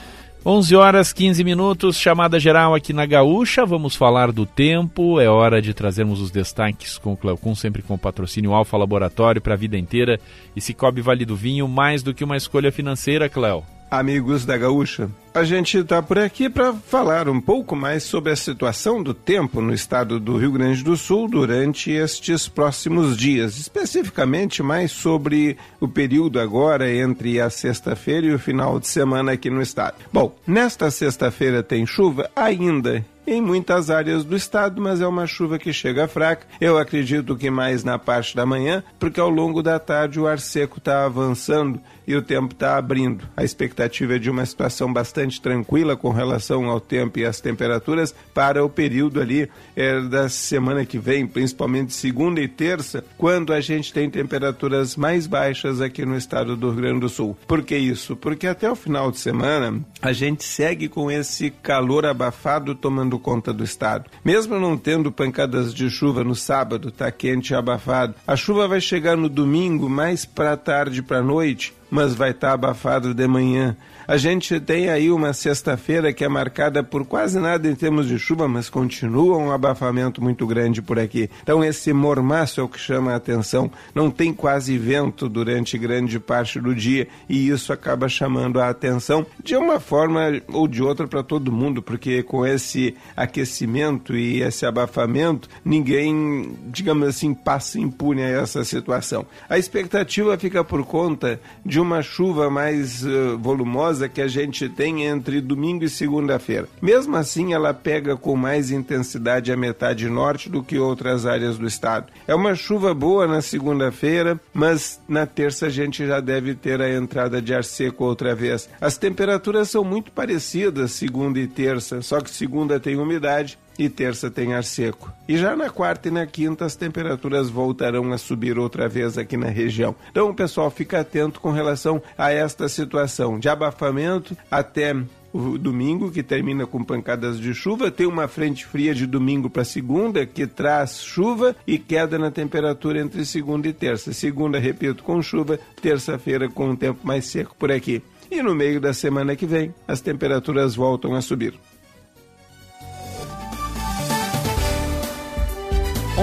11 0.46 0.76
horas 0.76 1.14
15 1.14 1.42
minutos, 1.42 1.96
chamada 1.96 2.38
geral 2.38 2.76
aqui 2.76 2.92
na 2.92 3.06
Gaúcha. 3.06 3.66
Vamos 3.66 3.96
falar 3.96 4.30
do 4.30 4.46
tempo. 4.46 5.18
É 5.18 5.30
hora 5.30 5.62
de 5.62 5.74
trazermos 5.74 6.20
os 6.20 6.32
destaques 6.32 6.98
com 6.98 7.14
o 7.14 7.18
Cleocum, 7.18 7.56
sempre 7.56 7.82
com 7.82 7.94
o 7.94 7.98
patrocínio 7.98 8.54
Alfa 8.54 8.76
Laboratório 8.76 9.42
para 9.42 9.54
a 9.54 9.58
vida 9.58 9.78
inteira. 9.78 10.20
E 10.54 10.60
Cicobi 10.60 11.02
Vale 11.02 11.24
do 11.24 11.38
Vinho, 11.38 11.66
mais 11.66 12.04
do 12.04 12.14
que 12.14 12.26
uma 12.26 12.36
escolha 12.36 12.74
financeira, 12.74 13.30
Cleo 13.30 13.64
amigos 14.00 14.44
da 14.44 14.58
Gaúcha. 14.58 15.10
A 15.34 15.44
gente 15.44 15.78
está 15.78 16.02
por 16.02 16.20
aqui 16.20 16.50
para 16.50 16.74
falar 16.74 17.28
um 17.28 17.40
pouco 17.40 17.76
mais 17.76 18.04
sobre 18.04 18.32
a 18.32 18.36
situação 18.36 19.02
do 19.02 19.14
tempo 19.14 19.62
no 19.62 19.74
estado 19.74 20.20
do 20.20 20.38
Rio 20.38 20.52
Grande 20.52 20.84
do 20.84 20.96
Sul 20.96 21.28
durante 21.28 21.92
estes 21.92 22.48
próximos 22.48 23.16
dias, 23.18 23.58
especificamente 23.58 24.62
mais 24.62 24.92
sobre 24.92 25.58
o 25.80 25.88
período 25.88 26.40
agora 26.40 26.92
entre 26.92 27.40
a 27.40 27.50
sexta-feira 27.50 28.28
e 28.28 28.34
o 28.34 28.40
final 28.40 28.80
de 28.80 28.88
semana 28.88 29.32
aqui 29.32 29.50
no 29.50 29.62
estado. 29.62 29.96
Bom, 30.12 30.36
nesta 30.46 30.92
sexta-feira 30.92 31.64
tem 31.64 31.86
chuva 31.86 32.30
ainda 32.36 33.04
em 33.26 33.42
muitas 33.42 33.90
áreas 33.90 34.24
do 34.24 34.36
estado, 34.36 34.82
mas 34.82 35.02
é 35.02 35.08
uma 35.08 35.26
chuva 35.26 35.58
que 35.58 35.72
chega 35.72 36.08
fraca. 36.08 36.46
Eu 36.60 36.78
acredito 36.78 37.36
que 37.36 37.50
mais 37.50 37.84
na 37.84 37.98
parte 37.98 38.36
da 38.36 38.46
manhã, 38.46 38.84
porque 39.00 39.20
ao 39.20 39.30
longo 39.30 39.64
da 39.64 39.80
tarde 39.80 40.20
o 40.20 40.28
ar 40.28 40.40
seco 40.40 40.78
está 40.78 41.06
avançando 41.06 41.80
e 42.08 42.16
o 42.16 42.22
tempo 42.22 42.54
está 42.54 42.78
abrindo. 42.78 43.28
A 43.36 43.44
expectativa 43.44 44.16
é 44.16 44.20
de 44.20 44.30
uma 44.30 44.46
situação 44.46 44.92
bastante 44.92 45.42
tranquila 45.42 45.96
com 45.96 46.10
relação 46.10 46.70
ao 46.70 46.80
tempo 46.80 47.20
e 47.20 47.26
às 47.26 47.40
temperaturas 47.40 48.14
para 48.34 48.64
o 48.64 48.70
período 48.70 49.20
ali 49.20 49.50
é, 49.76 50.02
da 50.02 50.30
semana 50.30 50.86
que 50.86 50.98
vem, 50.98 51.26
principalmente 51.26 51.94
segunda 51.94 52.42
e 52.42 52.48
terça, 52.48 53.04
quando 53.18 53.54
a 53.54 53.62
gente 53.62 53.94
tem 53.94 54.10
temperaturas 54.10 54.96
mais 54.96 55.28
baixas 55.28 55.82
aqui 55.82 56.06
no 56.06 56.18
estado 56.18 56.56
do 56.56 56.72
Rio 56.72 56.82
Grande 56.82 57.00
do 57.02 57.10
Sul. 57.10 57.38
Por 57.48 57.64
que 57.64 57.78
isso? 57.78 58.16
Porque 58.16 58.48
até 58.48 58.70
o 58.70 58.76
final 58.76 59.12
de 59.12 59.20
semana 59.20 59.80
a 60.02 60.12
gente 60.12 60.44
segue 60.44 60.88
com 60.88 61.10
esse 61.10 61.50
calor 61.50 62.06
abafado 62.06 62.76
tomando 62.76 63.18
conta 63.20 63.54
do 63.54 63.64
estado. 63.64 64.10
Mesmo 64.24 64.60
não 64.60 64.78
tendo 64.78 65.12
pancadas 65.12 65.74
de 65.74 65.90
chuva 65.90 66.24
no 66.24 66.36
sábado, 66.36 66.92
tá 66.92 67.12
quente 67.12 67.54
e 67.54 67.56
abafado. 67.56 68.16
A 68.28 68.36
chuva 68.36 68.68
vai 68.68 68.82
chegar 68.82 69.16
no 69.16 69.30
domingo 69.30 69.90
mais 69.90 70.26
para 70.26 70.58
tarde 70.58 71.02
para 71.02 71.22
noite 71.22 71.74
mas 71.94 72.16
vai 72.16 72.32
estar 72.32 72.48
tá 72.48 72.54
abafado 72.54 73.14
de 73.14 73.28
manhã. 73.28 73.78
A 74.06 74.18
gente 74.18 74.60
tem 74.60 74.90
aí 74.90 75.10
uma 75.10 75.32
sexta-feira 75.32 76.12
que 76.12 76.26
é 76.26 76.28
marcada 76.28 76.84
por 76.84 77.06
quase 77.06 77.40
nada 77.40 77.70
em 77.70 77.76
termos 77.76 78.08
de 78.08 78.20
chuva, 78.20 78.50
mas 78.50 78.70
continua 78.70 79.38
um 79.38 79.50
abafamento 79.50 80.22
muito 80.22 80.46
grande 80.46 80.82
por 80.82 81.00
aqui. 81.00 81.30
Então 81.42 81.64
esse 81.64 81.94
mormaço 81.94 82.60
é 82.60 82.64
o 82.64 82.68
que 82.68 82.80
chama 82.80 83.14
a 83.14 83.16
atenção. 83.16 83.72
Não 83.96 84.12
tem 84.12 84.34
quase 84.34 84.78
vento 84.78 85.30
durante 85.30 85.78
grande 85.78 86.20
parte 86.20 86.60
do 86.60 86.76
dia 86.76 87.08
e 87.30 87.48
isso 87.48 87.72
acaba 87.72 88.10
chamando 88.10 88.60
a 88.60 88.68
atenção 88.68 89.26
de 89.42 89.56
uma 89.56 89.80
forma 89.80 90.42
ou 90.50 90.68
de 90.68 90.84
outra 90.84 91.08
para 91.08 91.24
todo 91.24 91.52
mundo, 91.52 91.82
porque 91.82 92.22
com 92.24 92.46
esse 92.46 92.96
aquecimento 93.16 94.18
e 94.18 94.42
esse 94.42 94.66
abafamento, 94.66 95.48
ninguém, 95.64 96.58
digamos 96.68 97.08
assim, 97.08 97.34
passa 97.34 97.80
impune 97.80 98.22
a 98.22 98.42
essa 98.42 98.66
situação. 98.66 99.26
A 99.50 99.58
expectativa 99.58 100.38
fica 100.38 100.62
por 100.62 100.84
conta 100.86 101.40
de 101.66 101.80
uma 101.80 102.02
chuva 102.02 102.50
mais 102.50 103.06
uh, 103.06 103.38
volumosa 103.40 103.93
que 104.10 104.22
a 104.22 104.28
gente 104.28 104.68
tem 104.70 105.06
entre 105.06 105.42
domingo 105.42 105.84
e 105.84 105.90
segunda-feira. 105.90 106.68
Mesmo 106.82 107.16
assim, 107.16 107.54
ela 107.54 107.74
pega 107.74 108.16
com 108.16 108.36
mais 108.36 108.72
intensidade 108.72 109.52
a 109.52 109.58
metade 109.58 110.10
norte 110.10 110.50
do 110.50 110.64
que 110.64 110.78
outras 110.78 111.26
áreas 111.26 111.58
do 111.58 111.68
estado. 111.68 112.08
É 112.28 112.34
uma 112.34 112.56
chuva 112.56 112.94
boa 112.94 113.28
na 113.28 113.42
segunda-feira, 113.42 114.40
mas 114.54 115.00
na 115.08 115.26
terça 115.26 115.68
a 115.68 115.70
gente 115.70 116.06
já 116.06 116.20
deve 116.20 116.56
ter 116.56 116.82
a 116.82 116.94
entrada 116.94 117.42
de 117.42 117.54
ar 117.54 117.64
seco 117.64 118.06
outra 118.06 118.36
vez. 118.36 118.70
As 118.80 118.98
temperaturas 118.98 119.70
são 119.70 119.84
muito 119.84 120.12
parecidas 120.12 120.92
segunda 120.92 121.40
e 121.40 121.48
terça, 121.48 122.02
só 122.02 122.20
que 122.20 122.30
segunda 122.30 122.80
tem 122.80 122.98
umidade 122.98 123.58
e 123.78 123.90
terça 123.90 124.30
tem 124.30 124.54
ar 124.54 124.64
seco. 124.64 125.12
E 125.28 125.38
já 125.38 125.56
na 125.56 125.70
quarta 125.70 126.08
e 126.08 126.12
na 126.12 126.26
quinta 126.26 126.66
as 126.66 126.76
temperaturas 126.76 127.50
voltarão 127.50 128.12
a 128.12 128.18
subir 128.18 128.58
outra 128.58 128.88
vez 128.88 129.18
aqui 129.18 129.38
na 129.38 129.48
região. 129.48 129.96
Então, 130.12 130.34
pessoal, 130.34 130.70
fica 130.70 131.00
atento 131.00 131.40
com 131.40 131.52
relação 131.52 132.02
a 132.18 132.32
esta 132.32 132.68
situação 132.68 133.40
de 133.40 133.50
abafamento 133.50 134.36
até 134.50 134.96
o 135.34 135.58
domingo, 135.58 136.12
que 136.12 136.22
termina 136.22 136.68
com 136.68 136.84
pancadas 136.84 137.40
de 137.40 137.54
chuva. 137.54 137.90
Tem 137.90 138.06
uma 138.06 138.28
frente 138.28 138.66
fria 138.66 138.94
de 138.94 139.08
domingo 139.08 139.50
para 139.50 139.66
segunda, 139.66 140.26
que 140.26 140.46
traz 140.46 141.02
chuva 141.02 141.56
e 141.66 141.80
queda 141.80 142.20
na 142.20 142.30
temperatura 142.30 143.00
entre 143.00 143.26
segunda 143.26 143.68
e 143.68 143.74
terça. 143.74 144.14
Segunda, 144.14 144.60
repito, 144.60 145.04
com 145.04 145.22
chuva. 145.22 145.60
Terça-feira, 145.82 146.48
com 146.48 146.70
um 146.70 146.76
tempo 146.76 147.00
mais 147.04 147.26
seco 147.26 147.56
por 147.58 147.72
aqui. 147.72 148.02
E 148.30 148.42
no 148.42 148.54
meio 148.54 148.80
da 148.80 148.94
semana 148.94 149.36
que 149.36 149.46
vem, 149.46 149.74
as 149.88 150.02
temperaturas 150.02 150.76
voltam 150.76 151.16
a 151.16 151.22
subir. 151.22 151.54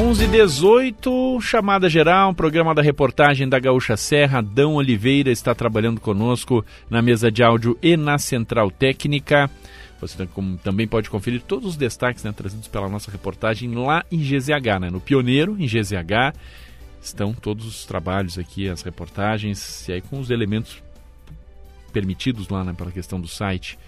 11:18 0.00 1.42
chamada 1.42 1.86
geral, 1.86 2.32
programa 2.32 2.74
da 2.74 2.80
reportagem 2.80 3.46
da 3.46 3.58
Gaúcha 3.58 3.98
Serra. 3.98 4.40
Dão 4.40 4.76
Oliveira 4.76 5.30
está 5.30 5.54
trabalhando 5.54 6.00
conosco 6.00 6.64
na 6.88 7.02
mesa 7.02 7.30
de 7.30 7.42
áudio 7.42 7.76
e 7.82 7.98
na 7.98 8.16
central 8.16 8.70
técnica. 8.70 9.50
Você 10.00 10.26
também 10.64 10.88
pode 10.88 11.10
conferir 11.10 11.42
todos 11.42 11.68
os 11.68 11.76
destaques 11.76 12.24
né, 12.24 12.32
trazidos 12.32 12.66
pela 12.66 12.88
nossa 12.88 13.10
reportagem 13.10 13.74
lá 13.74 14.02
em 14.10 14.16
GZH, 14.16 14.80
né, 14.80 14.90
no 14.90 15.02
Pioneiro, 15.02 15.54
em 15.58 15.66
GZH. 15.66 16.34
Estão 17.02 17.34
todos 17.34 17.66
os 17.66 17.84
trabalhos 17.84 18.38
aqui, 18.38 18.70
as 18.70 18.80
reportagens, 18.80 19.86
e 19.86 19.92
aí 19.92 20.00
com 20.00 20.18
os 20.18 20.30
elementos 20.30 20.82
permitidos 21.92 22.48
lá 22.48 22.64
né, 22.64 22.72
pela 22.72 22.90
questão 22.90 23.20
do 23.20 23.28
site 23.28 23.78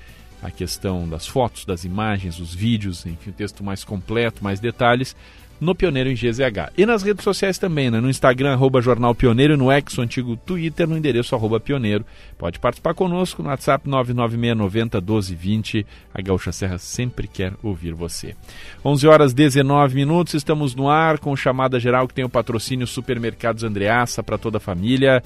a 0.42 0.50
questão 0.50 1.09
das 1.09 1.25
fotos, 1.26 1.64
das 1.64 1.85
imagens, 1.85 2.40
os 2.40 2.52
vídeos, 2.52 3.07
enfim, 3.07 3.31
o 3.31 3.33
texto 3.33 3.62
mais 3.62 3.85
completo, 3.85 4.42
mais 4.42 4.59
detalhes 4.59 5.14
no 5.62 5.75
Pioneiro 5.76 6.11
em 6.11 6.14
GZH. 6.14 6.73
E 6.76 6.85
nas 6.85 7.02
redes 7.04 7.23
sociais 7.23 7.57
também, 7.57 7.88
né? 7.88 8.00
no 8.00 8.11
Instagram, 8.11 8.52
arroba 8.52 8.83
Jornal 8.83 9.14
Pioneiro, 9.14 9.57
no 9.57 9.71
ex, 9.71 9.97
antigo 9.99 10.37
Twitter, 10.37 10.88
no 10.88 10.99
endereço 10.99 11.37
arroba 11.37 11.61
Pioneiro. 11.61 12.04
Pode 12.37 12.59
participar 12.59 12.95
conosco 12.95 13.42
no 13.42 13.49
WhatsApp 13.49 13.88
996901220. 13.88 15.87
A 16.12 16.21
Gaúcha 16.21 16.50
Serra 16.50 16.78
sempre 16.78 17.28
quer 17.28 17.52
ouvir 17.62 17.92
você. 17.95 18.35
11 18.85 19.07
horas 19.07 19.33
19 19.33 19.95
minutos, 19.95 20.35
estamos 20.35 20.75
no 20.75 20.90
ar 20.90 21.21
com 21.21 21.37
chamada 21.37 21.78
geral 21.78 22.09
que 22.09 22.14
tem 22.14 22.25
o 22.25 22.28
patrocínio 22.28 22.87
Supermercados 22.87 23.62
Andreaça 23.62 24.21
para 24.23 24.37
toda 24.37 24.57
a 24.57 24.61
família. 24.61 25.23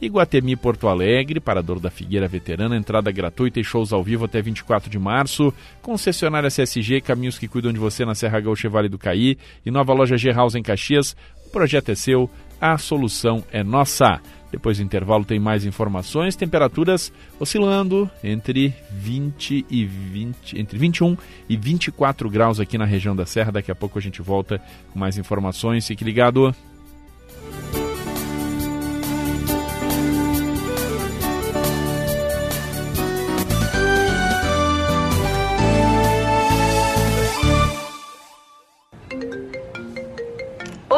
Iguatemi 0.00 0.56
Porto 0.56 0.88
Alegre, 0.88 1.40
Parador 1.40 1.80
da 1.80 1.90
Figueira 1.90 2.28
Veterana, 2.28 2.76
entrada 2.76 3.10
gratuita 3.10 3.58
e 3.58 3.64
shows 3.64 3.92
ao 3.92 4.02
vivo 4.02 4.26
até 4.26 4.42
24 4.42 4.90
de 4.90 4.98
março. 4.98 5.52
Concessionária 5.80 6.50
CSG, 6.50 7.00
caminhos 7.00 7.38
que 7.38 7.48
cuidam 7.48 7.72
de 7.72 7.78
você 7.78 8.04
na 8.04 8.14
Serra 8.14 8.40
Gaúcha 8.40 8.68
Vale 8.68 8.88
do 8.88 8.98
Caí. 8.98 9.38
E 9.64 9.70
nova 9.70 9.92
loja 9.92 10.16
G-House 10.16 10.54
em 10.54 10.62
Caxias. 10.62 11.16
O 11.46 11.50
projeto 11.50 11.90
é 11.90 11.94
seu, 11.94 12.28
a 12.60 12.76
solução 12.76 13.42
é 13.50 13.62
nossa. 13.62 14.20
Depois 14.50 14.78
do 14.78 14.84
intervalo 14.84 15.24
tem 15.24 15.40
mais 15.40 15.64
informações, 15.64 16.36
temperaturas 16.36 17.12
oscilando 17.38 18.08
entre 18.22 18.72
20 18.90 19.66
e 19.68 19.84
20, 19.84 20.58
entre 20.58 20.78
21 20.78 21.16
e 21.48 21.56
24 21.56 22.30
graus 22.30 22.60
aqui 22.60 22.78
na 22.78 22.84
região 22.84 23.14
da 23.14 23.26
Serra. 23.26 23.52
Daqui 23.52 23.70
a 23.70 23.74
pouco 23.74 23.98
a 23.98 24.02
gente 24.02 24.22
volta 24.22 24.60
com 24.92 24.98
mais 24.98 25.18
informações. 25.18 25.86
Fique 25.86 26.04
ligado. 26.04 26.54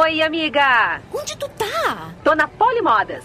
Oi, 0.01 0.23
amiga! 0.23 1.03
Onde 1.13 1.37
tu 1.37 1.49
tá? 1.59 2.15
Tô 2.23 2.33
na 2.33 2.47
Polimodas. 2.47 3.25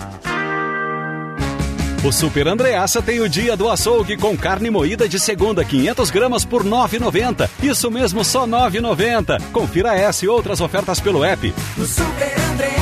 O 2.04 2.12
Super 2.12 2.46
Andreaça 2.46 3.02
tem 3.02 3.20
o 3.20 3.28
dia 3.28 3.56
do 3.56 3.68
açougue 3.68 4.16
com 4.16 4.36
carne 4.36 4.70
moída 4.70 5.08
de 5.08 5.18
segunda 5.18 5.64
500 5.64 6.10
gramas 6.10 6.44
por 6.44 6.64
9,90. 6.64 7.50
Isso 7.60 7.90
mesmo, 7.90 8.24
só 8.24 8.46
9,90. 8.46 9.42
Confira 9.50 9.96
essa 9.96 10.24
e 10.24 10.28
outras 10.28 10.60
ofertas 10.60 11.00
pelo 11.00 11.24
app. 11.24 11.52
Super 11.76 12.40
Andreaça, 12.52 12.77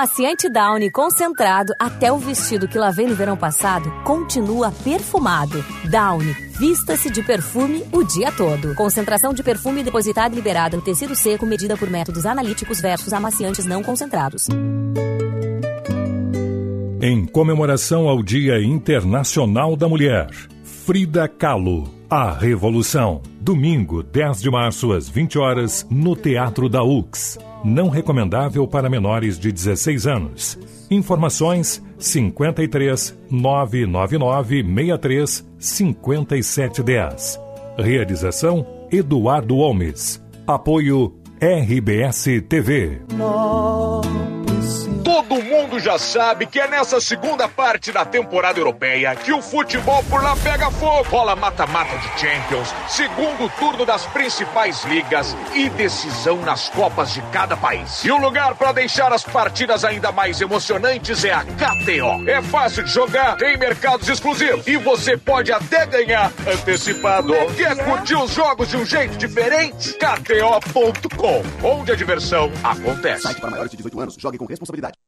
amaciante 0.00 0.48
Downy 0.48 0.90
concentrado, 0.90 1.74
até 1.78 2.10
o 2.10 2.16
vestido 2.16 2.66
que 2.66 2.78
lavei 2.78 3.06
no 3.06 3.14
verão 3.14 3.36
passado 3.36 3.92
continua 4.02 4.72
perfumado. 4.72 5.62
Downy, 5.90 6.32
vista-se 6.58 7.10
de 7.10 7.22
perfume 7.22 7.84
o 7.92 8.02
dia 8.02 8.32
todo. 8.32 8.74
Concentração 8.74 9.34
de 9.34 9.42
perfume 9.42 9.82
depositada 9.82 10.34
e 10.34 10.36
liberada 10.36 10.74
no 10.74 10.82
tecido 10.82 11.14
seco 11.14 11.44
medida 11.44 11.76
por 11.76 11.90
métodos 11.90 12.24
analíticos 12.24 12.80
versus 12.80 13.12
amaciantes 13.12 13.66
não 13.66 13.82
concentrados. 13.82 14.48
Em 17.02 17.26
comemoração 17.26 18.08
ao 18.08 18.22
Dia 18.22 18.58
Internacional 18.58 19.76
da 19.76 19.86
Mulher, 19.86 20.30
Frida 20.64 21.28
Kahlo, 21.28 21.99
A 22.10 22.32
Revolução. 22.32 23.22
Domingo, 23.40 24.02
10 24.02 24.42
de 24.42 24.50
março, 24.50 24.92
às 24.92 25.08
20 25.08 25.38
horas, 25.38 25.86
no 25.88 26.16
Teatro 26.16 26.68
da 26.68 26.82
UX. 26.82 27.38
Não 27.64 27.88
recomendável 27.88 28.66
para 28.66 28.90
menores 28.90 29.38
de 29.38 29.52
16 29.52 30.08
anos. 30.08 30.58
Informações 30.90 31.80
53 32.00 33.16
999 33.30 34.64
63 34.64 35.46
5710. 35.56 37.40
Realização 37.78 38.66
Eduardo 38.90 39.54
Holmes. 39.58 40.20
Apoio 40.48 41.14
RBS 41.40 42.24
TV. 42.48 43.02
Todo 45.12 45.42
mundo 45.42 45.80
já 45.80 45.98
sabe 45.98 46.46
que 46.46 46.60
é 46.60 46.68
nessa 46.68 47.00
segunda 47.00 47.48
parte 47.48 47.90
da 47.90 48.04
temporada 48.04 48.60
europeia 48.60 49.16
que 49.16 49.32
o 49.32 49.42
futebol 49.42 50.04
por 50.04 50.22
lá 50.22 50.36
pega 50.36 50.70
fogo. 50.70 51.02
Rola 51.10 51.34
mata-mata 51.34 51.98
de 51.98 52.08
Champions, 52.20 52.72
segundo 52.88 53.50
turno 53.58 53.84
das 53.84 54.06
principais 54.06 54.84
ligas 54.84 55.36
e 55.52 55.68
decisão 55.70 56.36
nas 56.42 56.68
Copas 56.68 57.12
de 57.12 57.20
cada 57.32 57.56
país. 57.56 58.04
E 58.04 58.10
o 58.12 58.18
lugar 58.18 58.54
para 58.54 58.70
deixar 58.70 59.12
as 59.12 59.24
partidas 59.24 59.84
ainda 59.84 60.12
mais 60.12 60.40
emocionantes 60.40 61.24
é 61.24 61.32
a 61.32 61.42
KTO. 61.42 62.28
É 62.28 62.40
fácil 62.40 62.84
de 62.84 62.90
jogar, 62.90 63.36
tem 63.36 63.58
mercados 63.58 64.08
exclusivos 64.08 64.64
e 64.68 64.76
você 64.76 65.16
pode 65.16 65.50
até 65.50 65.86
ganhar 65.86 66.32
antecipado. 66.46 67.32
Quer 67.56 67.84
curtir 67.84 68.14
os 68.14 68.30
jogos 68.30 68.68
de 68.68 68.76
um 68.76 68.86
jeito 68.86 69.16
diferente? 69.16 69.92
KTO.com, 69.94 71.42
onde 71.66 71.90
a 71.90 71.96
diversão 71.96 72.50
acontece. 72.62 73.22
Site 73.22 73.40
para 73.40 73.50
maiores 73.50 73.72
de 73.72 73.76
18 73.76 74.00
anos, 74.00 74.16
jogue 74.16 74.38
com 74.38 74.46
responsabilidade. 74.46 74.99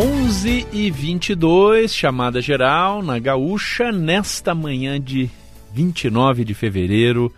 11 0.00 0.68
e 0.72 0.92
22, 0.92 1.92
chamada 1.92 2.40
geral 2.40 3.02
na 3.02 3.18
Gaúcha, 3.18 3.90
nesta 3.90 4.54
manhã 4.54 5.00
de 5.00 5.28
29 5.72 6.44
de 6.44 6.54
fevereiro, 6.54 7.34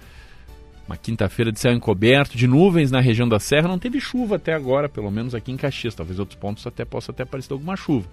uma 0.87 0.95
quinta-feira 0.95 1.51
de 1.51 1.59
céu 1.59 1.73
encoberto, 1.73 2.37
de 2.37 2.47
nuvens 2.47 2.91
na 2.91 3.01
região 3.01 3.27
da 3.27 3.41
Serra. 3.41 3.67
Não 3.67 3.79
teve 3.79 3.99
chuva 3.99 4.37
até 4.37 4.53
agora, 4.53 4.91
pelo 4.91 5.11
menos 5.11 5.35
aqui 5.35 5.51
em 5.51 5.57
Caxias. 5.57 5.95
Talvez 5.95 6.19
outros 6.19 6.39
pontos 6.39 6.67
até 6.67 6.85
possa 6.85 7.13
até 7.13 7.23
aparecer 7.23 7.55
alguma 7.55 7.77
chuva 7.77 8.07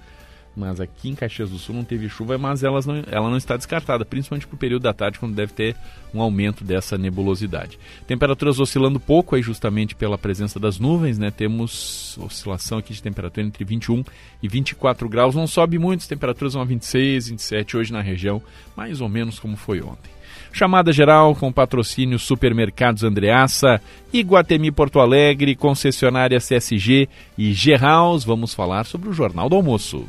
mas 0.58 0.82
aqui 0.82 1.10
em 1.10 1.16
Caxias 1.16 1.52
do 1.52 1.60
Sul 1.60 1.76
não 1.76 1.84
teve 1.84 2.10
chuva, 2.10 2.36
mas 2.38 2.64
elas 2.64 2.86
não, 2.86 3.04
ela 3.12 3.30
não 3.30 3.38
está 3.38 3.56
descartada, 3.56 4.04
principalmente 4.04 4.48
para 4.48 4.56
o 4.56 4.58
período 4.58 4.82
da 4.84 4.94
tarde, 4.94 5.20
quando 5.20 5.36
deve 5.36 5.54
ter 5.54 5.76
um 6.12 6.20
aumento 6.20 6.64
dessa 6.64 6.98
nebulosidade. 6.98 7.78
Temperaturas 8.08 8.60
oscilando 8.60 9.00
pouco, 9.00 9.36
aí 9.36 9.42
justamente 9.44 9.94
pela 9.94 10.18
presença 10.18 10.60
das 10.60 10.80
nuvens, 10.80 11.20
né? 11.20 11.30
Temos 11.30 12.18
oscilação 12.18 12.80
aqui 12.80 12.92
de 12.92 13.04
temperatura 13.04 13.46
entre 13.46 13.64
21 13.64 14.04
e 14.42 14.48
24 14.48 15.08
graus, 15.08 15.36
não 15.36 15.46
sobe 15.46 15.78
muito, 15.78 16.02
as 16.02 16.08
temperaturas 16.08 16.54
vão 16.54 16.64
a 16.64 16.66
26, 16.66 17.30
27 17.30 17.78
hoje 17.78 17.94
na 17.94 18.02
região, 18.02 18.42
mais 18.76 19.00
ou 19.00 19.08
menos 19.08 19.38
como 19.38 19.56
foi 19.56 19.80
ontem. 19.82 20.10
Chamada 20.52 20.92
geral 20.92 21.36
com 21.36 21.52
patrocínio 21.52 22.18
Supermercados 22.18 23.04
Andreaça, 23.04 23.80
Iguatemi 24.12 24.72
Porto 24.72 25.00
Alegre, 25.00 25.56
concessionária 25.56 26.40
CSG 26.40 27.08
e 27.38 27.54
G-House. 27.54 28.24
Vamos 28.24 28.56
falar 28.56 28.86
sobre 28.86 29.10
o 29.10 29.14
Jornal 29.14 29.50
do 29.50 29.56
Almoço. 29.56 30.08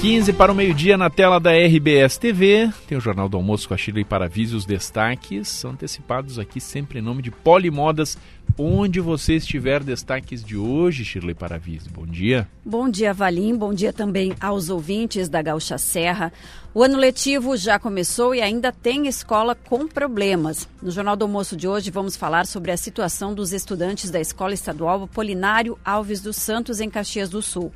15 0.00 0.32
para 0.32 0.50
o 0.50 0.54
meio-dia 0.54 0.96
na 0.96 1.10
tela 1.10 1.38
da 1.38 1.50
RBS 1.52 2.16
TV. 2.16 2.70
Tem 2.88 2.96
o 2.96 3.00
Jornal 3.02 3.28
do 3.28 3.36
Almoço 3.36 3.68
com 3.68 3.74
a 3.74 3.76
Shirley 3.76 4.02
Paravise. 4.02 4.56
Os 4.56 4.64
destaques 4.64 5.62
antecipados 5.62 6.38
aqui 6.38 6.58
sempre 6.58 7.00
em 7.00 7.02
nome 7.02 7.20
de 7.20 7.30
Polimodas. 7.30 8.16
Onde 8.58 8.98
você 8.98 9.36
estiver, 9.36 9.84
destaques 9.84 10.42
de 10.42 10.56
hoje, 10.56 11.04
Shirley 11.04 11.34
Paravise. 11.34 11.90
Bom 11.90 12.06
dia. 12.06 12.48
Bom 12.64 12.88
dia, 12.88 13.12
Valim. 13.12 13.54
Bom 13.54 13.74
dia 13.74 13.92
também 13.92 14.34
aos 14.40 14.70
ouvintes 14.70 15.28
da 15.28 15.42
Gaúcha 15.42 15.76
Serra. 15.76 16.32
O 16.72 16.82
ano 16.82 16.96
letivo 16.96 17.54
já 17.54 17.78
começou 17.78 18.34
e 18.34 18.40
ainda 18.40 18.72
tem 18.72 19.06
escola 19.06 19.54
com 19.54 19.86
problemas. 19.86 20.66
No 20.80 20.90
Jornal 20.90 21.14
do 21.14 21.26
Almoço 21.26 21.54
de 21.54 21.68
hoje 21.68 21.90
vamos 21.90 22.16
falar 22.16 22.46
sobre 22.46 22.70
a 22.70 22.76
situação 22.76 23.34
dos 23.34 23.52
estudantes 23.52 24.10
da 24.10 24.18
Escola 24.18 24.54
Estadual 24.54 25.06
Polinário 25.06 25.78
Alves 25.84 26.22
dos 26.22 26.36
Santos, 26.36 26.80
em 26.80 26.88
Caxias 26.88 27.28
do 27.28 27.42
Sul. 27.42 27.70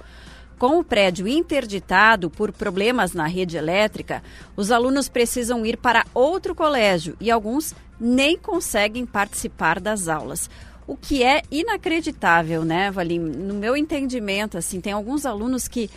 Com 0.58 0.78
o 0.78 0.84
prédio 0.84 1.26
interditado 1.26 2.30
por 2.30 2.52
problemas 2.52 3.12
na 3.12 3.26
rede 3.26 3.56
elétrica, 3.56 4.22
os 4.56 4.70
alunos 4.70 5.08
precisam 5.08 5.66
ir 5.66 5.76
para 5.76 6.06
outro 6.14 6.54
colégio 6.54 7.16
e 7.20 7.30
alguns 7.30 7.74
nem 7.98 8.38
conseguem 8.38 9.04
participar 9.04 9.80
das 9.80 10.08
aulas. 10.08 10.48
O 10.86 10.96
que 10.96 11.22
é 11.22 11.42
inacreditável, 11.50 12.64
né, 12.64 12.90
Valim? 12.90 13.18
No 13.18 13.54
meu 13.54 13.76
entendimento, 13.76 14.58
assim, 14.58 14.80
tem 14.80 14.92
alguns 14.92 15.24
alunos 15.24 15.66
que 15.66 15.90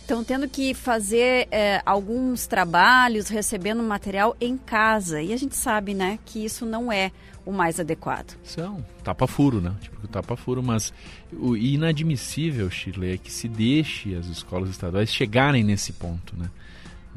estão 0.00 0.24
tendo 0.24 0.48
que 0.48 0.74
fazer 0.74 1.46
é, 1.50 1.80
alguns 1.86 2.46
trabalhos, 2.46 3.28
recebendo 3.28 3.82
material 3.82 4.36
em 4.40 4.56
casa. 4.56 5.22
E 5.22 5.32
a 5.32 5.36
gente 5.36 5.56
sabe, 5.56 5.94
né, 5.94 6.18
que 6.24 6.44
isso 6.44 6.66
não 6.66 6.90
é 6.90 7.12
o 7.44 7.52
mais 7.52 7.80
adequado. 7.80 8.36
São 8.44 8.84
tapa-furo, 9.02 9.60
né? 9.60 9.74
Tipo, 9.80 10.06
tapa-furo, 10.08 10.62
mas 10.62 10.92
o 11.32 11.56
inadmissível, 11.56 12.70
Shirley, 12.70 13.14
é 13.14 13.18
que 13.18 13.32
se 13.32 13.48
deixe 13.48 14.14
as 14.14 14.26
escolas 14.26 14.70
estaduais 14.70 15.12
chegarem 15.12 15.64
nesse 15.64 15.92
ponto, 15.92 16.36
né? 16.36 16.50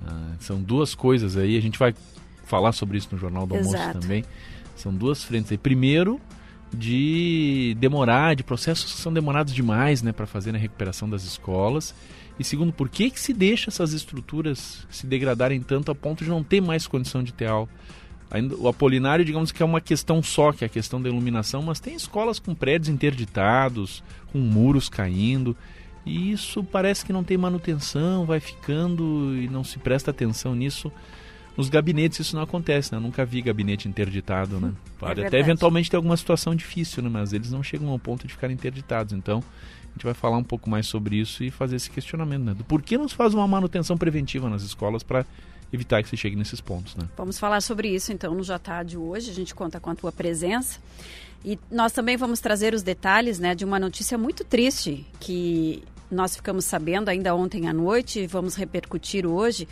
Ah, 0.05 0.33
são 0.39 0.61
duas 0.61 0.95
coisas 0.95 1.37
aí, 1.37 1.57
a 1.57 1.61
gente 1.61 1.79
vai 1.79 1.93
falar 2.45 2.71
sobre 2.71 2.97
isso 2.97 3.09
no 3.11 3.17
Jornal 3.17 3.45
do 3.45 3.55
Exato. 3.55 3.77
Almoço 3.77 3.99
também. 3.99 4.23
São 4.75 4.93
duas 4.93 5.23
frentes 5.23 5.51
aí. 5.51 5.57
Primeiro, 5.57 6.19
de 6.73 7.75
demorar, 7.79 8.35
de 8.35 8.43
processos 8.43 8.93
que 8.93 8.99
são 8.99 9.13
demorados 9.13 9.53
demais, 9.53 10.01
né, 10.01 10.11
para 10.11 10.25
fazer 10.25 10.53
a 10.53 10.57
recuperação 10.57 11.09
das 11.09 11.23
escolas. 11.23 11.95
E 12.37 12.43
segundo, 12.43 12.73
por 12.73 12.89
que, 12.89 13.09
que 13.09 13.19
se 13.19 13.33
deixa 13.33 13.69
essas 13.69 13.93
estruturas 13.93 14.85
se 14.89 15.07
degradarem 15.07 15.61
tanto 15.61 15.91
a 15.91 15.95
ponto 15.95 16.23
de 16.23 16.29
não 16.29 16.43
ter 16.43 16.61
mais 16.61 16.85
condição 16.85 17.23
de 17.23 17.33
ter 17.33 17.47
aula? 17.47 17.69
Ainda, 18.31 18.55
o 18.55 18.67
Apolinário, 18.67 19.23
digamos 19.23 19.51
que 19.51 19.61
é 19.61 19.65
uma 19.65 19.79
questão 19.79 20.21
só, 20.21 20.51
que 20.51 20.63
é 20.63 20.67
a 20.67 20.69
questão 20.69 21.01
da 21.01 21.09
iluminação, 21.09 21.61
mas 21.61 21.79
tem 21.79 21.95
escolas 21.95 22.39
com 22.39 22.55
prédios 22.55 22.89
interditados, 22.89 24.03
com 24.31 24.39
muros 24.39 24.89
caindo, 24.89 25.55
e 26.05 26.31
isso 26.31 26.63
parece 26.63 27.03
que 27.03 27.13
não 27.13 27.23
tem 27.23 27.37
manutenção, 27.37 28.25
vai 28.25 28.39
ficando 28.39 29.35
e 29.35 29.47
não 29.47 29.63
se 29.63 29.79
presta 29.79 30.11
atenção 30.11 30.53
nisso. 30.55 30.91
Nos 31.57 31.69
gabinetes 31.69 32.19
isso 32.19 32.35
não 32.35 32.43
acontece, 32.43 32.91
né? 32.91 32.97
Eu 32.97 33.01
nunca 33.01 33.25
vi 33.25 33.41
gabinete 33.41 33.87
interditado, 33.87 34.59
né? 34.59 34.73
É 34.73 34.99
Pode 34.99 35.21
é 35.21 35.27
até 35.27 35.39
eventualmente 35.39 35.89
ter 35.89 35.95
alguma 35.95 36.17
situação 36.17 36.53
difícil, 36.53 37.01
né? 37.01 37.09
Mas 37.09 37.31
eles 37.31 37.49
não 37.49 37.63
chegam 37.63 37.89
ao 37.89 37.97
ponto 37.97 38.27
de 38.27 38.33
ficar 38.33 38.51
interditados. 38.51 39.13
Então, 39.13 39.39
a 39.39 39.93
gente 39.93 40.03
vai 40.03 40.13
falar 40.13 40.37
um 40.37 40.43
pouco 40.43 40.69
mais 40.69 40.85
sobre 40.85 41.15
isso 41.15 41.43
e 41.43 41.49
fazer 41.49 41.77
esse 41.77 41.89
questionamento, 41.89 42.43
né? 42.43 42.53
Do 42.53 42.65
porquê 42.65 42.97
não 42.97 43.07
se 43.07 43.15
faz 43.15 43.33
uma 43.33 43.47
manutenção 43.47 43.97
preventiva 43.97 44.49
nas 44.49 44.63
escolas 44.63 45.01
para 45.01 45.25
evitar 45.75 46.01
que 46.01 46.09
se 46.09 46.17
chegue 46.17 46.35
nesses 46.35 46.59
pontos. 46.59 46.95
Né? 46.95 47.07
Vamos 47.15 47.37
falar 47.37 47.61
sobre 47.61 47.89
isso 47.89 48.11
então 48.11 48.33
no 48.33 48.43
Jatá 48.43 48.81
de 48.83 48.97
hoje. 48.97 49.29
A 49.29 49.33
gente 49.33 49.53
conta 49.53 49.79
com 49.79 49.89
a 49.89 49.95
tua 49.95 50.11
presença. 50.11 50.79
E 51.43 51.59
nós 51.69 51.91
também 51.91 52.17
vamos 52.17 52.39
trazer 52.39 52.73
os 52.73 52.81
detalhes 52.81 53.37
né, 53.37 53.53
de 53.53 53.63
uma 53.63 53.77
notícia 53.77 54.17
muito 54.17 54.43
triste 54.43 55.05
que 55.19 55.83
nós 56.09 56.35
ficamos 56.35 56.65
sabendo 56.65 57.09
ainda 57.09 57.35
ontem 57.35 57.67
à 57.67 57.73
noite 57.73 58.21
e 58.21 58.27
vamos 58.27 58.55
repercutir 58.55 59.27
hoje, 59.27 59.67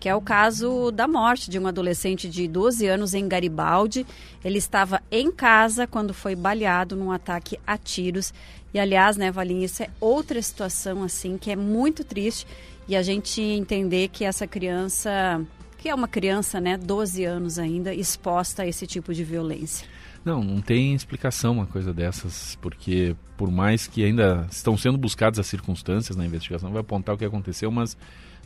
que 0.00 0.08
é 0.08 0.14
o 0.16 0.20
caso 0.20 0.90
da 0.90 1.06
morte 1.06 1.48
de 1.48 1.60
um 1.60 1.66
adolescente 1.68 2.28
de 2.28 2.48
12 2.48 2.86
anos 2.88 3.14
em 3.14 3.28
Garibaldi. 3.28 4.04
Ele 4.44 4.58
estava 4.58 5.00
em 5.12 5.30
casa 5.30 5.86
quando 5.86 6.12
foi 6.12 6.34
baleado 6.34 6.96
num 6.96 7.12
ataque 7.12 7.56
a 7.64 7.78
tiros. 7.78 8.34
E 8.74 8.80
aliás, 8.80 9.16
né, 9.16 9.30
Valinha, 9.30 9.66
isso 9.66 9.82
é 9.82 9.90
outra 10.00 10.42
situação 10.42 11.04
assim 11.04 11.38
que 11.38 11.52
é 11.52 11.56
muito 11.56 12.02
triste 12.02 12.46
e 12.92 12.96
a 12.96 13.00
gente 13.00 13.40
entender 13.40 14.08
que 14.08 14.22
essa 14.22 14.46
criança, 14.46 15.40
que 15.78 15.88
é 15.88 15.94
uma 15.94 16.06
criança, 16.06 16.60
né, 16.60 16.76
12 16.76 17.24
anos 17.24 17.58
ainda, 17.58 17.94
exposta 17.94 18.64
a 18.64 18.66
esse 18.66 18.86
tipo 18.86 19.14
de 19.14 19.24
violência. 19.24 19.88
Não, 20.22 20.44
não 20.44 20.60
tem 20.60 20.94
explicação 20.94 21.54
uma 21.54 21.66
coisa 21.66 21.90
dessas, 21.94 22.58
porque 22.60 23.16
por 23.34 23.50
mais 23.50 23.86
que 23.86 24.04
ainda 24.04 24.46
estão 24.50 24.76
sendo 24.76 24.98
buscadas 24.98 25.38
as 25.38 25.46
circunstâncias 25.46 26.14
na 26.18 26.26
investigação, 26.26 26.70
vai 26.70 26.82
apontar 26.82 27.14
o 27.14 27.18
que 27.18 27.24
aconteceu, 27.24 27.70
mas 27.70 27.96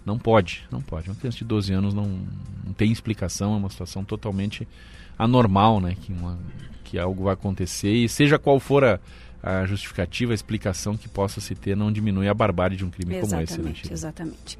não 0.04 0.16
pode, 0.16 0.64
não 0.70 0.80
pode. 0.80 1.08
Uma 1.08 1.16
criança 1.16 1.38
de 1.38 1.44
12 1.44 1.72
anos 1.72 1.92
não, 1.92 2.06
não 2.64 2.72
tem 2.72 2.92
explicação, 2.92 3.52
é 3.52 3.56
uma 3.56 3.68
situação 3.68 4.04
totalmente 4.04 4.66
anormal, 5.18 5.80
né, 5.80 5.96
que, 6.00 6.12
uma, 6.12 6.38
que 6.84 7.00
algo 7.00 7.24
vai 7.24 7.34
acontecer 7.34 7.92
e 7.92 8.08
seja 8.08 8.38
qual 8.38 8.60
for 8.60 8.84
a, 8.84 9.00
a 9.42 9.64
justificativa, 9.66 10.32
a 10.32 10.34
explicação 10.34 10.96
que 10.96 11.08
possa 11.08 11.40
se 11.40 11.54
ter 11.54 11.76
não 11.76 11.92
diminui 11.92 12.28
a 12.28 12.34
barbárie 12.34 12.76
de 12.76 12.84
um 12.84 12.90
crime 12.90 13.16
exatamente, 13.16 13.56
como 13.56 13.68
esse. 13.70 13.86
Né, 13.86 13.92
exatamente. 13.92 14.58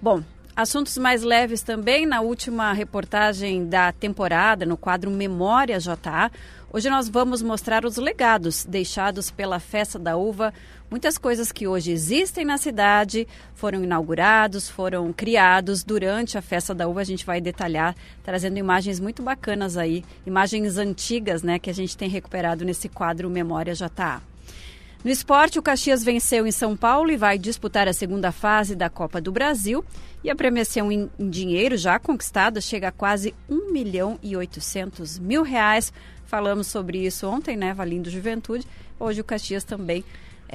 Bom, 0.00 0.22
assuntos 0.56 0.98
mais 0.98 1.22
leves 1.22 1.62
também 1.62 2.06
na 2.06 2.20
última 2.20 2.72
reportagem 2.72 3.66
da 3.66 3.92
temporada, 3.92 4.66
no 4.66 4.76
quadro 4.76 5.10
Memória 5.10 5.78
JA. 5.78 6.30
Hoje 6.72 6.90
nós 6.90 7.08
vamos 7.08 7.40
mostrar 7.40 7.84
os 7.84 7.96
legados 7.96 8.64
deixados 8.64 9.30
pela 9.30 9.60
Festa 9.60 9.98
da 9.98 10.16
Uva. 10.16 10.52
Muitas 10.90 11.18
coisas 11.18 11.50
que 11.50 11.66
hoje 11.66 11.90
existem 11.90 12.44
na 12.44 12.56
cidade 12.56 13.26
foram 13.54 13.82
inaugurados, 13.82 14.68
foram 14.68 15.12
criados 15.12 15.82
durante 15.82 16.38
a 16.38 16.42
Festa 16.42 16.74
da 16.74 16.86
Uva. 16.86 17.00
A 17.00 17.04
gente 17.04 17.26
vai 17.26 17.40
detalhar, 17.40 17.96
trazendo 18.22 18.58
imagens 18.58 19.00
muito 19.00 19.22
bacanas 19.22 19.76
aí, 19.76 20.04
imagens 20.26 20.78
antigas, 20.78 21.42
né, 21.42 21.58
que 21.58 21.70
a 21.70 21.74
gente 21.74 21.96
tem 21.96 22.08
recuperado 22.08 22.64
nesse 22.64 22.88
quadro 22.88 23.28
Memória 23.28 23.74
JA. 23.74 24.22
No 25.02 25.10
esporte, 25.10 25.58
o 25.58 25.62
Caxias 25.62 26.02
venceu 26.02 26.46
em 26.46 26.52
São 26.52 26.76
Paulo 26.76 27.10
e 27.10 27.16
vai 27.16 27.38
disputar 27.38 27.88
a 27.88 27.92
segunda 27.92 28.32
fase 28.32 28.74
da 28.74 28.88
Copa 28.88 29.20
do 29.20 29.30
Brasil. 29.30 29.84
E 30.22 30.30
a 30.30 30.34
premiação 30.34 30.90
em, 30.90 31.10
em 31.18 31.28
dinheiro 31.28 31.76
já 31.76 31.98
conquistada 31.98 32.58
chega 32.60 32.88
a 32.88 32.92
quase 32.92 33.34
1 33.50 33.70
milhão 33.70 34.18
e 34.22 34.34
800 34.34 35.18
mil 35.18 35.42
reais 35.42 35.92
Falamos 36.34 36.66
sobre 36.66 36.98
isso 36.98 37.28
ontem, 37.28 37.56
né, 37.56 37.72
Valindo 37.72 38.10
Juventude. 38.10 38.66
Hoje 38.98 39.20
o 39.20 39.24
Caxias 39.24 39.62
também 39.62 40.04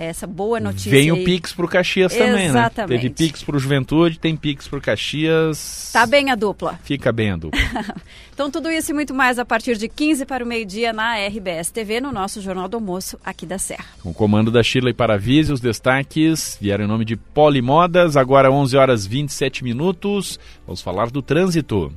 essa 0.06 0.26
boa 0.28 0.60
notícia. 0.60 0.92
Vem 0.92 1.12
aí. 1.12 1.12
o 1.12 1.24
Pix 1.24 1.54
pro 1.54 1.68
Caxias 1.68 2.14
também, 2.14 2.46
Exatamente. 2.46 2.92
né? 2.92 2.98
Teve 3.02 3.10
Pix 3.14 3.44
pro 3.44 3.60
Juventude, 3.60 4.20
tem 4.20 4.36
Pix 4.36 4.68
pro 4.68 4.80
Caxias. 4.80 5.90
Tá 5.92 6.06
bem 6.06 6.32
a 6.32 6.36
dupla. 6.36 6.80
Fica 6.84 7.12
bem 7.12 7.32
a 7.32 7.36
dupla. 7.36 7.60
então 8.34 8.50
tudo 8.50 8.70
isso 8.70 8.92
e 8.92 8.94
muito 8.94 9.14
mais 9.14 9.40
a 9.40 9.46
partir 9.46 9.78
de 9.78 9.88
15 9.88 10.26
para 10.26 10.44
o 10.44 10.48
meio-dia 10.48 10.94
na 10.94 11.16
RBS 11.28 11.72
TV, 11.72 12.00
no 12.00 12.12
nosso 12.12 12.42
Jornal 12.42 12.68
do 12.68 12.78
Almoço 12.78 13.18
aqui 13.24 13.46
da 13.46 13.58
Serra. 13.58 13.86
Com 14.02 14.12
o 14.12 14.14
comando 14.14 14.52
da 14.52 14.64
Shirley 14.64 14.94
Paravise, 14.94 15.52
os 15.52 15.60
destaques 15.60 16.58
vieram 16.60 16.86
em 16.86 16.88
nome 16.88 17.06
de 17.06 17.16
Polimodas, 17.16 18.16
agora 18.16 18.52
11 18.52 18.78
horas 18.78 19.06
27 19.06 19.64
minutos. 19.64 20.40
Vamos 20.66 20.82
falar 20.82 21.10
do 21.10 21.22
trânsito. 21.22 21.92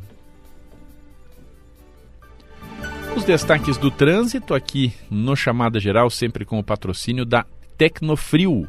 Os 3.16 3.24
destaques 3.24 3.76
do 3.76 3.90
trânsito 3.90 4.54
aqui 4.54 4.92
no 5.10 5.36
Chamada 5.36 5.78
Geral, 5.78 6.08
sempre 6.08 6.46
com 6.46 6.58
o 6.58 6.64
patrocínio 6.64 7.26
da 7.26 7.44
Tecnofrio. 7.76 8.68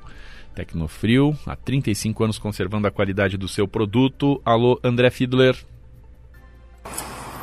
Tecnofrio, 0.56 1.36
há 1.46 1.56
35 1.56 2.24
anos 2.24 2.38
conservando 2.38 2.88
a 2.88 2.92
qualidade 2.92 3.38
do 3.38 3.48
seu 3.48 3.68
produto. 3.68 4.42
Alô, 4.46 4.80
André 4.84 5.10
Fiedler. 5.10 5.56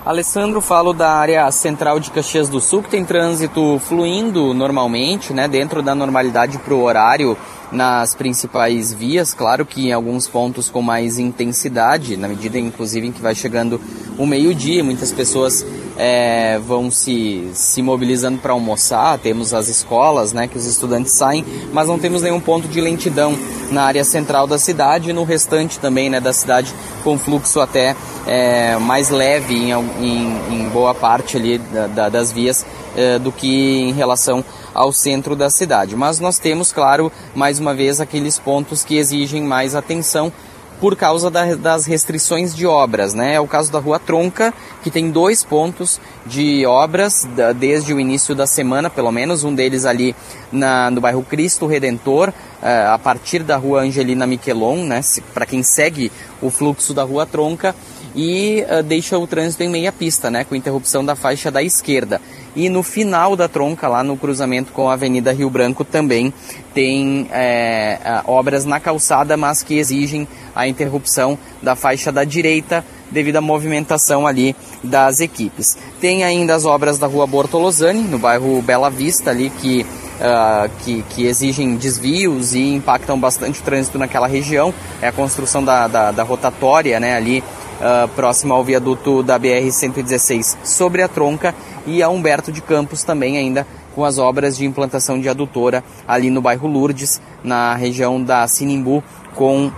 Alessandro, 0.05 0.61
falo 0.63 0.95
da 0.95 1.13
área 1.13 1.51
central 1.51 2.01
de 2.01 2.11
Caxias 2.11 2.49
do 2.49 2.59
Sul, 2.59 2.83
que 2.83 2.89
tem 2.89 3.05
trânsito 3.05 3.79
fluindo 3.81 4.55
normalmente, 4.55 5.35
né, 5.35 5.47
dentro 5.47 5.83
da 5.83 5.95
normalidade 5.95 6.59
para 6.59 6.73
o 6.73 6.83
horário 6.83 7.37
nas 7.73 8.15
principais 8.15 8.93
vias, 8.93 9.33
claro 9.33 9.65
que 9.65 9.89
em 9.89 9.93
alguns 9.93 10.27
pontos 10.27 10.69
com 10.69 10.83
mais 10.83 11.19
intensidade, 11.19 12.17
na 12.17 12.29
medida 12.29 12.59
inclusive 12.59 13.07
em 13.07 13.13
que 13.13 13.21
vai 13.21 13.35
chegando 13.35 13.81
o 14.19 14.27
meio-dia, 14.27 14.83
muitas 14.83 15.13
pessoas 15.13 15.65
é, 15.97 16.59
vão 16.59 16.91
se, 16.91 17.51
se 17.53 17.83
mobilizando 17.83 18.39
para 18.39 18.53
almoçar, 18.53 19.19
temos 19.19 19.53
as 19.53 19.69
escolas, 19.69 20.33
né, 20.33 20.49
que 20.49 20.57
os 20.57 20.65
estudantes 20.65 21.13
saem, 21.13 21.45
mas 21.73 21.89
não 21.89 21.99
temos 21.99 22.23
nenhum 22.23 22.41
ponto 22.41 22.67
de 22.67 22.81
lentidão 22.81 23.39
na 23.71 23.83
área 23.83 24.03
central 24.03 24.47
da 24.47 24.59
cidade. 24.59 25.11
E 25.11 25.13
no 25.13 25.25
restante 25.25 25.79
também 25.79 26.09
né, 26.09 26.19
da 26.19 26.33
cidade 26.33 26.73
com 27.05 27.19
fluxo 27.19 27.61
até 27.61 27.95
é, 28.27 28.79
mais 28.79 29.11
leve 29.11 29.55
em, 29.55 29.73
em, 29.73 30.41
em, 30.51 30.69
boa 30.71 30.95
parte 30.95 31.37
ali 31.37 31.59
da, 31.59 31.87
da, 31.87 32.09
das 32.09 32.33
vias 32.33 32.65
é, 32.97 33.19
do 33.19 33.31
que 33.31 33.81
em 33.81 33.93
relação 33.93 34.45
ao 34.75 34.93
centro 34.93 35.37
da 35.37 35.51
cidade. 35.51 35.97
Mas 35.97 36.21
nós 36.21 36.39
temos, 36.39 36.73
claro, 36.73 37.11
mais 37.35 37.59
uma 37.59 37.75
vez 37.75 38.01
aqueles 38.01 38.39
pontos 38.39 38.85
que 38.85 38.97
exigem 38.97 39.43
mais 39.43 39.75
atenção 39.75 40.33
por 40.81 40.97
causa 40.97 41.31
da, 41.31 41.55
das 41.55 41.85
restrições 41.85 42.55
de 42.55 42.67
obras, 42.67 43.13
né? 43.13 43.35
É 43.35 43.41
o 43.41 43.47
caso 43.47 43.71
da 43.71 43.79
Rua 43.79 43.99
Tronca, 43.99 44.53
que 44.83 44.91
tem 44.91 45.11
dois 45.11 45.45
pontos 45.45 46.01
de 46.25 46.65
obras 46.65 47.29
da, 47.37 47.53
desde 47.53 47.93
o 47.93 48.01
início 48.01 48.35
da 48.35 48.47
semana, 48.47 48.89
pelo 48.89 49.13
menos, 49.13 49.45
um 49.45 49.55
deles 49.55 49.85
ali 49.85 50.17
na, 50.51 50.91
no 50.91 51.01
bairro 51.01 51.23
Cristo 51.23 51.67
Redentor, 51.67 52.31
uh, 52.31 52.95
a 52.95 52.99
partir 52.99 53.43
da 53.43 53.59
Rua 53.59 53.83
Angelina 53.83 54.27
Miquelon, 54.27 54.87
né? 54.87 55.03
Para 55.35 55.45
quem 55.45 55.63
segue 55.63 56.11
o 56.41 56.51
fluxo 56.51 56.95
da 56.95 57.03
Rua 57.03 57.27
Tronca, 57.27 57.75
e 58.17 58.65
uh, 58.71 58.83
deixa 58.83 59.19
o 59.19 59.27
trânsito 59.27 59.63
em 59.63 59.69
meia 59.69 59.93
pista, 59.93 60.31
né? 60.31 60.45
Com 60.45 60.57
interrupção 60.57 61.05
da 61.05 61.15
faixa 61.15 61.51
da 61.51 61.63
esquerda. 61.63 62.23
E 62.55 62.69
no 62.69 62.83
final 62.83 63.37
da 63.37 63.49
tronca, 63.49 63.87
lá 63.89 64.03
no 64.03 64.17
cruzamento 64.17 64.73
com 64.73 64.89
a 64.89 64.95
Avenida 64.95 65.33
Rio 65.33 65.49
Branco, 65.49 65.85
também 65.85 66.33
tem 66.75 67.29
é, 67.31 68.23
obras 68.27 68.65
na 68.65 68.81
calçada, 68.81 69.37
mas 69.37 69.63
que 69.63 69.79
exigem 69.79 70.27
a 70.55 70.67
interrupção 70.67 71.39
da 71.63 71.77
faixa 71.77 72.11
da 72.11 72.25
direita 72.25 72.85
devido 73.11 73.37
à 73.37 73.41
movimentação 73.41 74.27
ali 74.27 74.55
das 74.83 75.21
equipes. 75.21 75.77
Tem 76.01 76.25
ainda 76.25 76.55
as 76.55 76.65
obras 76.65 76.99
da 76.99 77.07
Rua 77.07 77.27
Bortolosani, 77.27 78.03
no 78.03 78.19
bairro 78.19 78.63
Bela 78.63 78.91
Vista, 78.91 79.31
ali 79.31 79.51
que 79.51 79.87
Uh, 80.21 80.71
que, 80.85 81.03
que, 81.09 81.25
exigem 81.25 81.77
desvios 81.77 82.55
e 82.55 82.75
impactam 82.75 83.19
bastante 83.19 83.59
o 83.59 83.63
trânsito 83.63 83.99
naquela 83.99 84.27
região. 84.27 84.75
É 85.01 85.09
a 85.09 85.13
construção 85.13 85.65
da, 85.65 85.89
da, 85.89 86.13
da 86.13 86.23
rotatória 86.23 87.01
né, 87.01 87.17
ali 87.17 87.43
uh, 87.81 88.09
próximo 88.09 88.55
ao 88.55 88.63
viaduto 88.63 89.23
da 89.23 89.39
BR-116 89.39 90.57
sobre 90.63 91.03
a 91.03 91.09
tronca 91.09 91.55
e 91.87 92.03
a 92.03 92.09
Humberto 92.09 92.53
de 92.53 92.61
Campos 92.61 93.03
também 93.03 93.37
ainda 93.37 93.67
com 93.95 94.05
as 94.05 94.19
obras 94.19 94.57
de 94.57 94.65
implantação 94.65 95.21
de 95.21 95.29
adutora 95.29 95.83
ali 96.07 96.31
no 96.31 96.41
bairro 96.41 96.69
Lourdes, 96.69 97.21
na 97.43 97.75
região 97.75 98.23
da 98.23 98.47
Sinimbu, 98.47 99.03
com 99.35 99.71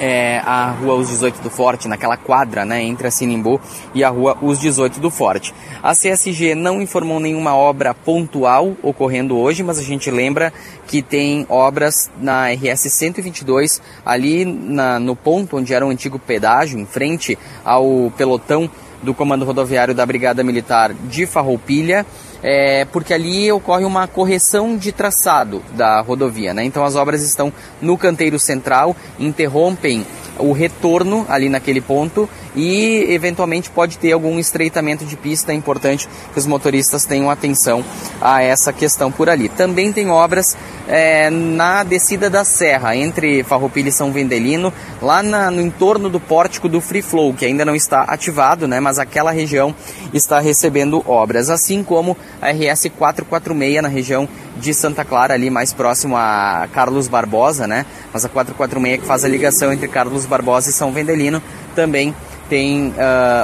é, 0.00 0.38
a 0.44 0.70
rua 0.70 0.94
Os 0.94 1.08
18 1.08 1.42
do 1.42 1.50
Forte, 1.50 1.88
naquela 1.88 2.16
quadra 2.16 2.64
né, 2.64 2.82
entre 2.82 3.06
a 3.06 3.10
Sinimbu 3.10 3.60
e 3.94 4.02
a 4.04 4.08
rua 4.08 4.36
Os 4.40 4.58
18 4.58 5.00
do 5.00 5.10
Forte. 5.10 5.54
A 5.82 5.92
CSG 5.92 6.54
não 6.54 6.80
informou 6.80 7.20
nenhuma 7.20 7.54
obra 7.54 7.94
pontual 7.94 8.76
ocorrendo 8.82 9.36
hoje, 9.36 9.62
mas 9.62 9.78
a 9.78 9.82
gente 9.82 10.10
lembra 10.10 10.52
que 10.86 11.02
tem 11.02 11.46
obras 11.48 12.10
na 12.20 12.48
RS 12.48 12.92
122, 12.92 13.82
ali 14.04 14.44
na, 14.44 14.98
no 14.98 15.16
ponto 15.16 15.56
onde 15.56 15.74
era 15.74 15.86
o 15.86 15.90
antigo 15.90 16.18
pedágio, 16.18 16.78
em 16.78 16.86
frente 16.86 17.38
ao 17.64 18.12
pelotão 18.16 18.70
do 19.02 19.14
Comando 19.14 19.44
Rodoviário 19.44 19.94
da 19.94 20.04
Brigada 20.04 20.42
Militar 20.42 20.92
de 20.92 21.26
Farroupilha 21.26 22.06
é, 22.42 22.84
porque 22.86 23.12
ali 23.12 23.50
ocorre 23.50 23.84
uma 23.84 24.06
correção 24.06 24.76
de 24.76 24.92
traçado 24.92 25.62
da 25.72 26.00
rodovia. 26.00 26.54
Né? 26.54 26.64
Então 26.64 26.84
as 26.84 26.94
obras 26.94 27.22
estão 27.22 27.52
no 27.80 27.96
canteiro 27.98 28.38
central, 28.38 28.94
interrompem 29.18 30.06
o 30.38 30.52
retorno 30.52 31.26
ali 31.28 31.48
naquele 31.48 31.80
ponto 31.80 32.28
e 32.56 33.12
eventualmente 33.12 33.70
pode 33.70 33.98
ter 33.98 34.12
algum 34.12 34.38
estreitamento 34.38 35.04
de 35.04 35.16
pista. 35.16 35.52
É 35.52 35.54
importante 35.54 36.08
que 36.32 36.38
os 36.38 36.46
motoristas 36.46 37.04
tenham 37.04 37.30
atenção 37.30 37.84
a 38.20 38.42
essa 38.42 38.72
questão 38.72 39.12
por 39.12 39.28
ali. 39.28 39.48
Também 39.48 39.92
tem 39.92 40.08
obras 40.08 40.56
é, 40.88 41.28
na 41.30 41.84
descida 41.84 42.30
da 42.30 42.44
serra 42.44 42.96
entre 42.96 43.42
Farroupilha 43.44 43.90
e 43.90 43.92
São 43.92 44.10
Vendelino, 44.10 44.72
lá 45.02 45.22
na, 45.22 45.50
no 45.50 45.60
entorno 45.60 46.08
do 46.08 46.18
pórtico 46.18 46.68
do 46.68 46.80
Free 46.80 47.02
Flow, 47.02 47.34
que 47.34 47.44
ainda 47.44 47.64
não 47.64 47.74
está 47.76 48.02
ativado, 48.02 48.66
né, 48.66 48.80
mas 48.80 48.98
aquela 48.98 49.30
região 49.30 49.74
está 50.14 50.40
recebendo 50.40 51.02
obras, 51.06 51.50
assim 51.50 51.82
como 51.82 52.16
a 52.40 52.50
RS 52.50 52.90
446 52.96 53.82
na 53.82 53.88
região 53.88 54.28
de 54.56 54.72
Santa 54.72 55.04
Clara, 55.04 55.34
ali 55.34 55.50
mais 55.50 55.72
próximo 55.72 56.16
a 56.16 56.66
Carlos 56.72 57.08
Barbosa, 57.08 57.66
né? 57.66 57.84
Mas 58.12 58.24
a 58.24 58.28
446 58.28 59.00
que 59.00 59.06
faz 59.06 59.24
a 59.24 59.28
ligação 59.28 59.72
entre 59.72 59.86
Carlos 59.88 60.24
Barbosa 60.24 60.70
e 60.70 60.72
São 60.72 60.92
Vendelino 60.92 61.42
também 61.76 62.14
tem 62.48 62.88
uh, 62.88 62.94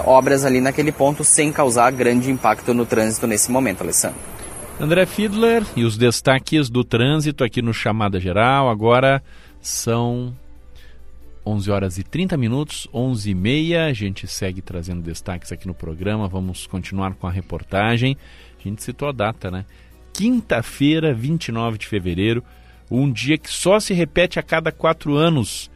obras 0.06 0.44
ali 0.44 0.60
naquele 0.60 0.90
ponto 0.90 1.22
sem 1.22 1.52
causar 1.52 1.92
grande 1.92 2.30
impacto 2.30 2.72
no 2.72 2.86
trânsito 2.86 3.26
nesse 3.26 3.50
momento, 3.50 3.82
Alessandro. 3.82 4.18
André 4.80 5.06
Fiedler 5.06 5.62
e 5.76 5.84
os 5.84 5.96
destaques 5.96 6.70
do 6.70 6.82
trânsito 6.82 7.44
aqui 7.44 7.60
no 7.60 7.74
Chamada 7.74 8.18
Geral. 8.18 8.68
Agora 8.70 9.22
são 9.60 10.34
11 11.44 11.70
horas 11.70 11.98
e 11.98 12.02
30 12.02 12.36
minutos, 12.36 12.88
11 12.92 13.30
e 13.30 13.34
meia. 13.34 13.84
A 13.84 13.92
gente 13.92 14.26
segue 14.26 14.62
trazendo 14.62 15.02
destaques 15.02 15.52
aqui 15.52 15.66
no 15.66 15.74
programa. 15.74 16.26
Vamos 16.26 16.66
continuar 16.66 17.14
com 17.14 17.26
a 17.26 17.30
reportagem. 17.30 18.16
A 18.58 18.68
gente 18.68 18.82
citou 18.82 19.08
a 19.08 19.12
data, 19.12 19.50
né? 19.50 19.64
Quinta-feira, 20.12 21.14
29 21.14 21.78
de 21.78 21.86
fevereiro, 21.86 22.42
um 22.90 23.10
dia 23.10 23.38
que 23.38 23.50
só 23.50 23.78
se 23.78 23.94
repete 23.94 24.38
a 24.38 24.42
cada 24.42 24.70
quatro 24.72 25.16
anos 25.16 25.70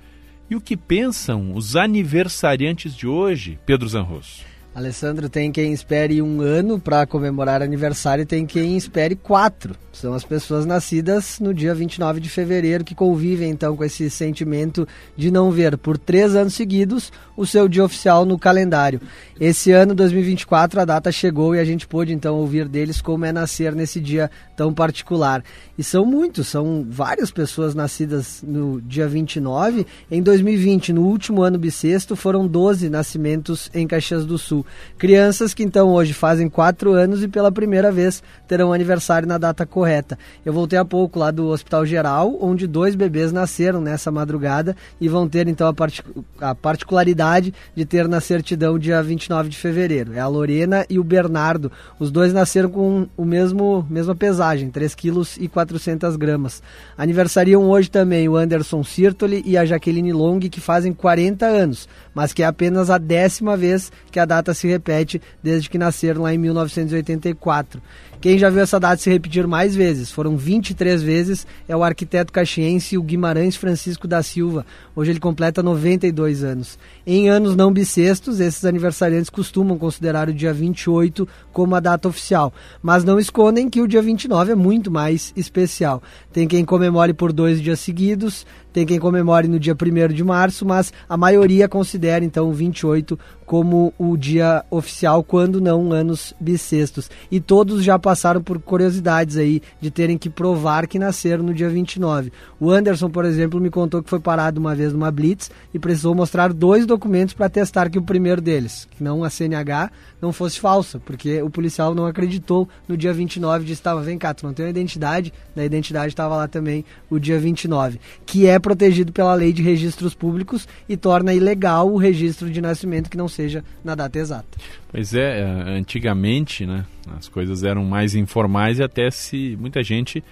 e 0.48 0.56
o 0.56 0.60
que 0.60 0.76
pensam 0.76 1.54
os 1.54 1.76
aniversariantes 1.76 2.94
de 2.94 3.06
hoje, 3.06 3.58
Pedro 3.66 3.88
Zanrosso? 3.88 4.44
Alessandro, 4.76 5.30
tem 5.30 5.50
quem 5.50 5.72
espere 5.72 6.20
um 6.20 6.42
ano 6.42 6.78
para 6.78 7.06
comemorar 7.06 7.62
aniversário 7.62 8.20
e 8.20 8.26
tem 8.26 8.44
quem 8.44 8.76
espere 8.76 9.16
quatro. 9.16 9.74
São 9.90 10.12
as 10.12 10.22
pessoas 10.22 10.66
nascidas 10.66 11.40
no 11.40 11.54
dia 11.54 11.74
29 11.74 12.20
de 12.20 12.28
fevereiro 12.28 12.84
que 12.84 12.94
convivem 12.94 13.48
então 13.48 13.74
com 13.74 13.82
esse 13.82 14.10
sentimento 14.10 14.86
de 15.16 15.30
não 15.30 15.50
ver 15.50 15.78
por 15.78 15.96
três 15.96 16.36
anos 16.36 16.52
seguidos 16.52 17.10
o 17.34 17.46
seu 17.46 17.66
dia 17.66 17.82
oficial 17.82 18.26
no 18.26 18.38
calendário. 18.38 19.00
Esse 19.40 19.72
ano, 19.72 19.94
2024, 19.94 20.82
a 20.82 20.84
data 20.84 21.10
chegou 21.10 21.54
e 21.54 21.58
a 21.58 21.64
gente 21.64 21.86
pôde 21.86 22.12
então 22.12 22.36
ouvir 22.36 22.68
deles 22.68 23.00
como 23.00 23.24
é 23.24 23.32
nascer 23.32 23.74
nesse 23.74 23.98
dia 23.98 24.30
tão 24.54 24.74
particular. 24.74 25.42
E 25.78 25.82
são 25.82 26.04
muitos, 26.04 26.48
são 26.48 26.86
várias 26.86 27.30
pessoas 27.30 27.74
nascidas 27.74 28.44
no 28.46 28.82
dia 28.82 29.08
29. 29.08 29.86
Em 30.10 30.22
2020, 30.22 30.92
no 30.92 31.06
último 31.06 31.42
ano 31.42 31.58
bissexto, 31.58 32.14
foram 32.14 32.46
12 32.46 32.90
nascimentos 32.90 33.70
em 33.72 33.86
Caxias 33.86 34.26
do 34.26 34.36
Sul. 34.36 34.65
Crianças 34.98 35.54
que 35.54 35.62
então 35.62 35.88
hoje 35.88 36.12
fazem 36.12 36.48
quatro 36.48 36.92
anos 36.92 37.22
e 37.22 37.28
pela 37.28 37.52
primeira 37.52 37.90
vez 37.92 38.22
terão 38.46 38.72
aniversário 38.72 39.28
na 39.28 39.38
data 39.38 39.66
correta. 39.66 40.18
Eu 40.44 40.52
voltei 40.52 40.78
há 40.78 40.84
pouco 40.84 41.18
lá 41.18 41.30
do 41.30 41.48
Hospital 41.48 41.84
Geral, 41.84 42.36
onde 42.40 42.66
dois 42.66 42.94
bebês 42.94 43.32
nasceram 43.32 43.80
nessa 43.80 44.10
madrugada 44.10 44.76
e 45.00 45.08
vão 45.08 45.28
ter 45.28 45.48
então 45.48 45.68
a, 45.68 46.50
a 46.50 46.54
particularidade 46.54 47.52
de 47.74 47.84
ter 47.84 48.08
na 48.08 48.20
certidão 48.20 48.78
dia 48.78 49.02
29 49.02 49.48
de 49.48 49.56
fevereiro. 49.56 50.12
É 50.14 50.20
a 50.20 50.28
Lorena 50.28 50.84
e 50.88 50.98
o 50.98 51.04
Bernardo. 51.04 51.70
Os 51.98 52.10
dois 52.10 52.32
nasceram 52.32 52.70
com 52.70 53.06
o 53.16 53.24
mesmo 53.24 53.86
mesma 53.88 54.14
pesagem, 54.14 54.70
3 54.70 54.94
quilos 54.94 55.36
e 55.38 55.48
400 55.48 56.16
gramas. 56.16 56.62
Aniversariam 56.96 57.68
hoje 57.68 57.90
também 57.90 58.28
o 58.28 58.36
Anderson 58.36 58.82
Sirtoli 58.82 59.42
e 59.44 59.56
a 59.56 59.64
Jaqueline 59.64 60.12
Long, 60.12 60.40
que 60.40 60.60
fazem 60.60 60.92
40 60.92 61.46
anos, 61.46 61.88
mas 62.16 62.32
que 62.32 62.42
é 62.42 62.46
apenas 62.46 62.88
a 62.88 62.96
décima 62.96 63.58
vez 63.58 63.92
que 64.10 64.18
a 64.18 64.24
data 64.24 64.54
se 64.54 64.66
repete 64.66 65.20
desde 65.42 65.68
que 65.68 65.76
nasceram 65.76 66.22
lá 66.22 66.32
em 66.32 66.38
1984. 66.38 67.82
Quem 68.20 68.38
já 68.38 68.48
viu 68.48 68.60
essa 68.60 68.80
data 68.80 68.96
se 68.96 69.10
repetir 69.10 69.46
mais 69.46 69.76
vezes, 69.76 70.10
foram 70.10 70.36
23 70.36 71.02
vezes, 71.02 71.46
é 71.68 71.76
o 71.76 71.84
arquiteto 71.84 72.32
caxiense 72.32 72.96
o 72.96 73.02
Guimarães 73.02 73.56
Francisco 73.56 74.08
da 74.08 74.22
Silva. 74.22 74.64
Hoje 74.94 75.12
ele 75.12 75.20
completa 75.20 75.62
92 75.62 76.42
anos. 76.42 76.78
Em 77.06 77.28
anos 77.28 77.54
não 77.54 77.72
bissextos, 77.72 78.40
esses 78.40 78.64
aniversariantes 78.64 79.30
costumam 79.30 79.78
considerar 79.78 80.28
o 80.28 80.34
dia 80.34 80.52
28 80.52 81.28
como 81.52 81.74
a 81.74 81.80
data 81.80 82.08
oficial, 82.08 82.52
mas 82.82 83.04
não 83.04 83.18
escondem 83.18 83.68
que 83.68 83.80
o 83.80 83.88
dia 83.88 84.02
29 84.02 84.52
é 84.52 84.54
muito 84.54 84.90
mais 84.90 85.32
especial. 85.36 86.02
Tem 86.32 86.48
quem 86.48 86.64
comemore 86.64 87.12
por 87.12 87.32
dois 87.32 87.60
dias 87.60 87.80
seguidos, 87.80 88.46
tem 88.72 88.84
quem 88.84 88.98
comemore 88.98 89.48
no 89.48 89.58
dia 89.58 89.74
1 89.74 90.12
de 90.12 90.22
março, 90.22 90.66
mas 90.66 90.92
a 91.08 91.16
maioria 91.16 91.66
considera 91.68 92.24
então 92.24 92.48
o 92.48 92.52
28 92.52 93.18
como 93.46 93.94
o 93.96 94.16
dia 94.16 94.64
oficial, 94.70 95.22
quando 95.22 95.60
não 95.60 95.92
anos 95.92 96.34
bissextos. 96.38 97.08
E 97.30 97.40
todos 97.40 97.84
já 97.84 97.98
passaram 97.98 98.42
por 98.42 98.60
curiosidades 98.60 99.36
aí 99.36 99.62
de 99.80 99.90
terem 99.90 100.18
que 100.18 100.28
provar 100.28 100.88
que 100.88 100.98
nasceram 100.98 101.44
no 101.44 101.54
dia 101.54 101.70
29. 101.70 102.32
O 102.60 102.70
Anderson, 102.70 103.08
por 103.08 103.24
exemplo, 103.24 103.60
me 103.60 103.70
contou 103.70 104.02
que 104.02 104.10
foi 104.10 104.18
parado 104.18 104.60
uma 104.60 104.74
vez 104.74 104.92
numa 104.92 105.10
blitz 105.10 105.50
e 105.72 105.78
precisou 105.78 106.14
mostrar 106.14 106.52
dois 106.52 106.84
documentos 106.84 107.34
para 107.34 107.48
testar 107.48 107.88
que 107.88 107.98
o 107.98 108.02
primeiro 108.02 108.40
deles, 108.42 108.88
que 108.90 109.04
não 109.04 109.22
a 109.22 109.30
CNH, 109.30 109.90
não 110.20 110.32
fosse 110.32 110.58
falsa, 110.58 110.98
porque 110.98 111.40
o 111.40 111.48
policial 111.48 111.94
não 111.94 112.06
acreditou 112.06 112.68
no 112.88 112.96
dia 112.96 113.12
29 113.12 113.64
de 113.64 113.72
estava, 113.72 114.00
vem 114.00 114.18
cá, 114.18 114.34
tu 114.34 114.44
não 114.44 114.52
tem 114.52 114.64
uma 114.64 114.70
identidade, 114.70 115.32
na 115.54 115.64
identidade 115.64 116.08
estava 116.08 116.36
lá 116.36 116.48
também 116.48 116.84
o 117.08 117.18
dia 117.18 117.38
29, 117.38 118.00
que 118.24 118.46
é 118.46 118.58
protegido 118.58 119.12
pela 119.12 119.34
lei 119.34 119.52
de 119.52 119.62
registros 119.62 120.14
públicos 120.14 120.66
e 120.88 120.96
torna 120.96 121.32
ilegal 121.32 121.92
o 121.92 121.96
registro 121.96 122.50
de 122.50 122.60
nascimento 122.60 123.10
que 123.10 123.16
não 123.16 123.28
seja 123.36 123.62
na 123.84 123.94
data 123.94 124.18
exata. 124.18 124.58
Pois 124.88 125.14
é, 125.14 125.40
é 125.40 125.44
antigamente, 125.78 126.66
né, 126.66 126.84
as 127.16 127.28
coisas 127.28 127.62
eram 127.62 127.84
mais 127.84 128.14
informais 128.14 128.78
e 128.78 128.82
até 128.82 129.10
se 129.10 129.56
muita 129.60 129.82
gente 129.82 130.24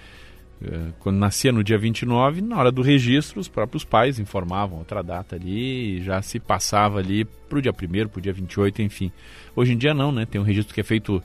é, 0.62 0.92
quando 1.00 1.16
nascia 1.18 1.52
no 1.52 1.62
dia 1.62 1.76
29, 1.76 2.40
na 2.40 2.56
hora 2.56 2.72
do 2.72 2.80
registro, 2.80 3.38
os 3.38 3.48
próprios 3.48 3.84
pais 3.84 4.18
informavam 4.18 4.78
outra 4.78 5.02
data 5.02 5.36
ali, 5.36 6.02
já 6.02 6.22
se 6.22 6.40
passava 6.40 7.00
ali 7.00 7.24
para 7.24 7.58
o 7.58 7.62
dia 7.62 7.72
1 7.72 8.08
para 8.08 8.18
o 8.18 8.20
dia 8.20 8.32
28, 8.32 8.80
enfim. 8.80 9.12
Hoje 9.54 9.74
em 9.74 9.76
dia 9.76 9.92
não, 9.92 10.10
né? 10.10 10.24
Tem 10.24 10.40
um 10.40 10.44
registro 10.44 10.74
que 10.74 10.80
é 10.80 10.84
feito, 10.84 11.22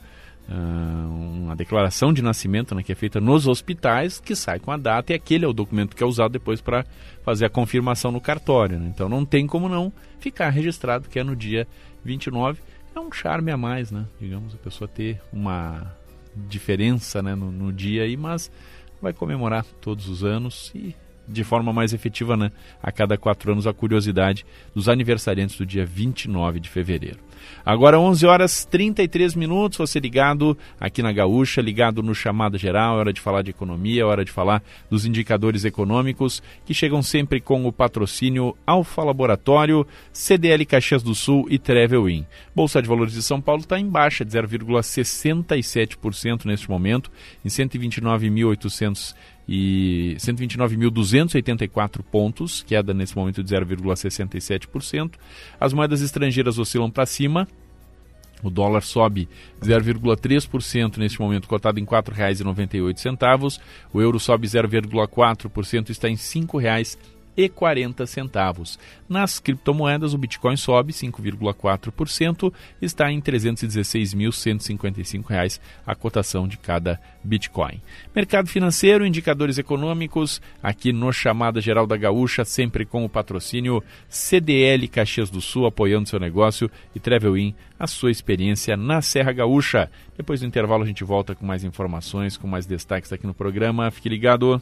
uma 0.55 1.55
declaração 1.55 2.11
de 2.11 2.21
nascimento, 2.21 2.73
né? 2.73 2.83
Que 2.83 2.91
é 2.91 2.95
feita 2.95 3.19
nos 3.19 3.47
hospitais, 3.47 4.19
que 4.19 4.35
sai 4.35 4.59
com 4.59 4.71
a 4.71 4.77
data 4.77 5.11
e 5.11 5.15
aquele 5.15 5.45
é 5.45 5.47
o 5.47 5.53
documento 5.53 5.95
que 5.95 6.03
é 6.03 6.05
usado 6.05 6.31
depois 6.31 6.61
para 6.61 6.85
fazer 7.23 7.45
a 7.45 7.49
confirmação 7.49 8.11
no 8.11 8.21
cartório, 8.21 8.79
né? 8.79 8.91
Então 8.93 9.07
não 9.07 9.25
tem 9.25 9.45
como 9.45 9.69
não 9.69 9.91
ficar 10.19 10.49
registrado 10.49 11.07
que 11.07 11.19
é 11.19 11.23
no 11.23 11.35
dia 11.35 11.67
29. 12.03 12.61
É 12.95 12.99
um 12.99 13.11
charme 13.11 13.51
a 13.51 13.57
mais, 13.57 13.91
né? 13.91 14.05
Digamos, 14.19 14.53
a 14.53 14.57
pessoa 14.57 14.87
ter 14.87 15.21
uma 15.31 15.95
diferença 16.35 17.21
né, 17.21 17.35
no, 17.35 17.51
no 17.51 17.73
dia 17.73 18.03
aí, 18.03 18.15
mas 18.15 18.51
vai 19.01 19.13
comemorar 19.13 19.65
todos 19.81 20.07
os 20.07 20.23
anos 20.23 20.71
e 20.75 20.95
de 21.27 21.43
forma 21.43 21.71
mais 21.71 21.93
efetiva, 21.93 22.35
né, 22.35 22.51
a 22.81 22.91
cada 22.91 23.17
quatro 23.17 23.51
anos, 23.51 23.67
a 23.67 23.73
curiosidade 23.73 24.45
dos 24.73 24.89
aniversariantes 24.89 25.55
do 25.57 25.65
dia 25.65 25.85
29 25.85 26.59
de 26.59 26.69
fevereiro. 26.69 27.19
Agora 27.65 27.99
11 27.99 28.25
horas 28.25 28.65
33 28.65 29.35
minutos, 29.35 29.77
você 29.77 29.99
ligado 29.99 30.57
aqui 30.79 31.01
na 31.01 31.11
Gaúcha, 31.11 31.61
ligado 31.61 32.01
no 32.01 32.15
Chamada 32.15 32.57
Geral, 32.57 32.97
é 32.97 32.99
hora 32.99 33.13
de 33.13 33.21
falar 33.21 33.41
de 33.41 33.51
economia, 33.51 34.01
é 34.01 34.05
hora 34.05 34.25
de 34.25 34.31
falar 34.31 34.63
dos 34.89 35.05
indicadores 35.05 35.65
econômicos 35.65 36.41
que 36.65 36.73
chegam 36.73 37.01
sempre 37.01 37.39
com 37.39 37.65
o 37.65 37.71
patrocínio 37.71 38.55
Alfa 38.65 39.03
Laboratório, 39.03 39.85
CDL 40.11 40.65
Caxias 40.65 41.03
do 41.03 41.15
Sul 41.15 41.47
e 41.49 41.57
Travel 41.57 42.09
In. 42.09 42.25
Bolsa 42.55 42.81
de 42.81 42.87
Valores 42.87 43.13
de 43.13 43.23
São 43.23 43.41
Paulo 43.41 43.61
está 43.61 43.79
em 43.79 43.87
baixa 43.87 44.25
de 44.25 44.31
0,67% 44.31 46.45
neste 46.45 46.69
momento, 46.69 47.11
em 47.43 47.49
129.800 47.49 49.15
e 49.51 50.15
129.284 50.19 52.03
pontos, 52.03 52.61
queda 52.61 52.93
nesse 52.93 53.15
momento 53.15 53.43
de 53.43 53.51
0,67%. 53.51 55.13
As 55.59 55.73
moedas 55.73 56.01
estrangeiras 56.01 56.59
oscilam 56.59 56.91
para 56.91 57.07
cima. 57.07 57.47
O 58.43 58.49
dólar 58.49 58.83
sobe 58.83 59.27
0,3% 59.59 60.97
neste 60.97 61.19
momento, 61.19 61.47
cotado 61.47 61.79
em 61.79 61.83
R$ 61.83 61.89
4,98. 61.89 63.59
O 63.91 63.99
euro 63.99 64.19
sobe 64.19 64.47
0,4%, 64.47 65.89
está 65.89 66.07
em 66.07 66.13
R$ 66.13 66.17
5,00 66.17 67.18
e 67.39 67.47
40 67.47 68.05
centavos. 68.05 68.77
Nas 69.07 69.39
criptomoedas, 69.39 70.13
o 70.13 70.17
Bitcoin 70.17 70.57
sobe 70.57 70.91
5,4%, 70.91 72.51
está 72.81 73.09
em 73.09 73.19
R$ 73.19 73.21
316.155 73.21 75.61
a 75.87 75.95
cotação 75.95 76.49
de 76.49 76.57
cada 76.57 76.99
Bitcoin. 77.23 77.81
Mercado 78.13 78.49
financeiro, 78.49 79.05
indicadores 79.05 79.57
econômicos, 79.57 80.41
aqui 80.61 80.91
no 80.91 81.13
Chamada 81.13 81.61
Geral 81.61 81.87
da 81.87 81.95
Gaúcha, 81.95 82.43
sempre 82.43 82.85
com 82.85 83.05
o 83.05 83.09
patrocínio 83.09 83.81
CDL 84.09 84.85
Caxias 84.89 85.29
do 85.29 85.39
Sul, 85.39 85.65
apoiando 85.65 86.09
seu 86.09 86.19
negócio, 86.19 86.69
e 86.93 86.99
Travel 86.99 87.37
In, 87.37 87.55
a 87.79 87.87
sua 87.87 88.11
experiência 88.11 88.75
na 88.75 89.01
Serra 89.01 89.31
Gaúcha. 89.31 89.89
Depois 90.17 90.41
do 90.41 90.45
intervalo 90.45 90.83
a 90.83 90.87
gente 90.87 91.05
volta 91.05 91.33
com 91.33 91.45
mais 91.45 91.63
informações, 91.63 92.35
com 92.35 92.47
mais 92.47 92.65
destaques 92.65 93.13
aqui 93.13 93.25
no 93.25 93.33
programa. 93.33 93.89
Fique 93.91 94.09
ligado. 94.09 94.61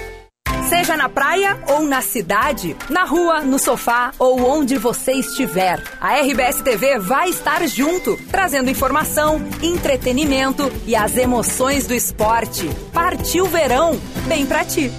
Seja 0.81 0.97
na 0.97 1.07
praia 1.07 1.63
ou 1.67 1.83
na 1.83 2.01
cidade, 2.01 2.75
na 2.89 3.03
rua, 3.03 3.41
no 3.41 3.59
sofá 3.59 4.11
ou 4.17 4.43
onde 4.43 4.79
você 4.79 5.11
estiver, 5.11 5.79
a 6.01 6.19
RBS 6.19 6.63
TV 6.63 6.97
vai 6.97 7.29
estar 7.29 7.67
junto, 7.67 8.17
trazendo 8.31 8.67
informação, 8.67 9.39
entretenimento 9.61 10.63
e 10.87 10.95
as 10.95 11.17
emoções 11.17 11.85
do 11.85 11.93
esporte. 11.93 12.67
Partiu 12.91 13.45
verão, 13.45 13.91
bem 14.27 14.43
pra 14.47 14.65
ti. 14.65 14.91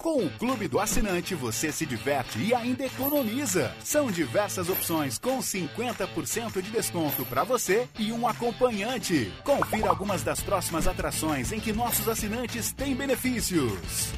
Com 0.00 0.24
o 0.24 0.30
Clube 0.38 0.68
do 0.68 0.78
Assinante, 0.78 1.34
você 1.34 1.72
se 1.72 1.84
diverte 1.84 2.38
e 2.38 2.54
ainda 2.54 2.86
economiza. 2.86 3.74
São 3.82 4.08
diversas 4.08 4.70
opções 4.70 5.18
com 5.18 5.40
50% 5.40 6.62
de 6.62 6.70
desconto 6.70 7.26
para 7.26 7.42
você 7.42 7.88
e 7.98 8.12
um 8.12 8.24
acompanhante. 8.24 9.32
Confira 9.42 9.88
algumas 9.88 10.22
das 10.22 10.40
próximas 10.40 10.86
atrações 10.86 11.50
em 11.50 11.58
que 11.58 11.72
nossos 11.72 12.08
assinantes 12.08 12.72
têm 12.72 12.94
benefícios. 12.94 14.12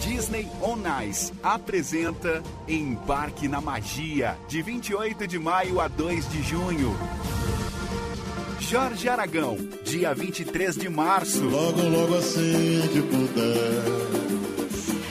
Disney 0.00 0.48
On 0.62 0.78
Ice 1.08 1.32
apresenta 1.42 2.42
Embarque 2.68 3.48
na 3.48 3.60
Magia, 3.60 4.36
de 4.48 4.62
28 4.62 5.26
de 5.26 5.38
maio 5.38 5.80
a 5.80 5.88
2 5.88 6.28
de 6.30 6.42
junho. 6.42 6.96
Jorge 8.60 9.08
Aragão, 9.08 9.56
dia 9.84 10.14
23 10.14 10.76
de 10.76 10.88
março. 10.88 11.44
Logo, 11.44 11.82
logo 11.82 12.16
assim 12.16 12.82
que 12.92 13.02
puder. 13.02 14.06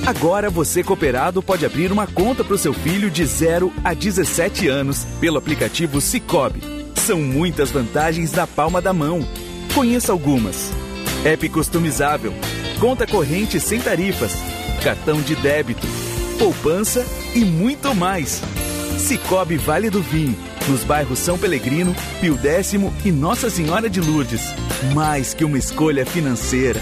Agora 0.07 0.51
você 0.51 0.83
cooperado 0.83 1.43
pode 1.43 1.65
abrir 1.65 1.93
uma 1.93 2.07
conta 2.07 2.43
para 2.43 2.55
o 2.55 2.59
seu 2.59 2.75
filho 2.75 3.11
de 3.11 3.25
0 3.25 3.73
a 3.85 3.95
17 3.95 4.69
anos 4.69 5.07
pelo 5.21 5.39
aplicativo 5.39 6.01
Cicobi. 6.01 6.61
São 6.97 7.21
muitas 7.21 7.71
vantagens 7.71 8.33
na 8.33 8.47
palma 8.47 8.83
da 8.83 8.93
mão. 8.93 9.27
Conheça 9.75 10.13
algumas. 10.13 10.71
App 11.25 11.49
customizável, 11.49 12.35
conta 12.81 13.07
corrente 13.07 13.61
sem 13.61 13.81
tarifas, 13.81 14.33
cartão 14.83 15.21
de 15.21 15.37
débito, 15.37 15.87
poupança 16.39 17.05
e 17.35 17.45
muito 17.45 17.95
mais. 17.95 18.43
Cicobi 18.99 19.57
Vale 19.57 19.91
do 19.91 20.03
Vinho, 20.03 20.37
nos 20.69 20.85
bairros 20.85 21.19
São 21.19 21.39
Pelegrino, 21.39 21.95
Pio 22.21 22.37
Décimo 22.37 22.93
e 23.05 23.11
Nossa 23.11 23.49
Senhora 23.49 23.89
de 23.89 24.01
Lourdes. 24.01 24.43
Mais 24.95 25.33
que 25.35 25.45
uma 25.45 25.59
escolha 25.59 26.05
financeira. 26.05 26.81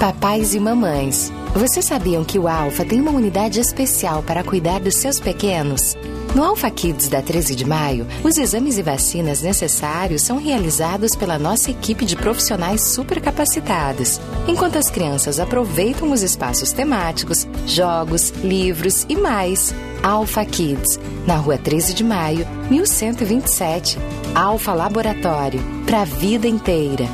Papais 0.00 0.54
e 0.54 0.60
mamães, 0.60 1.32
vocês 1.54 1.84
sabiam 1.84 2.22
que 2.22 2.38
o 2.38 2.46
Alfa 2.46 2.84
tem 2.84 3.00
uma 3.00 3.10
unidade 3.10 3.60
especial 3.60 4.22
para 4.22 4.44
cuidar 4.44 4.80
dos 4.80 4.96
seus 4.96 5.18
pequenos? 5.18 5.96
No 6.34 6.44
Alpha 6.44 6.70
Kids 6.70 7.08
da 7.08 7.22
13 7.22 7.54
de 7.54 7.64
maio, 7.64 8.06
os 8.22 8.36
exames 8.36 8.76
e 8.76 8.82
vacinas 8.82 9.40
necessários 9.40 10.22
são 10.22 10.38
realizados 10.38 11.16
pela 11.16 11.38
nossa 11.38 11.70
equipe 11.70 12.04
de 12.04 12.14
profissionais 12.14 12.82
super 12.82 13.20
capacitados, 13.20 14.20
enquanto 14.46 14.76
as 14.76 14.90
crianças 14.90 15.40
aproveitam 15.40 16.12
os 16.12 16.22
espaços 16.22 16.72
temáticos, 16.72 17.46
jogos, 17.66 18.30
livros 18.42 19.06
e 19.08 19.16
mais. 19.16 19.74
Alpha 20.02 20.44
Kids, 20.44 21.00
na 21.26 21.36
rua 21.36 21.58
13 21.58 21.94
de 21.94 22.04
maio, 22.04 22.46
1127. 22.70 23.98
Alfa 24.34 24.74
Laboratório, 24.74 25.60
para 25.86 26.02
a 26.02 26.04
vida 26.04 26.46
inteira. 26.46 27.06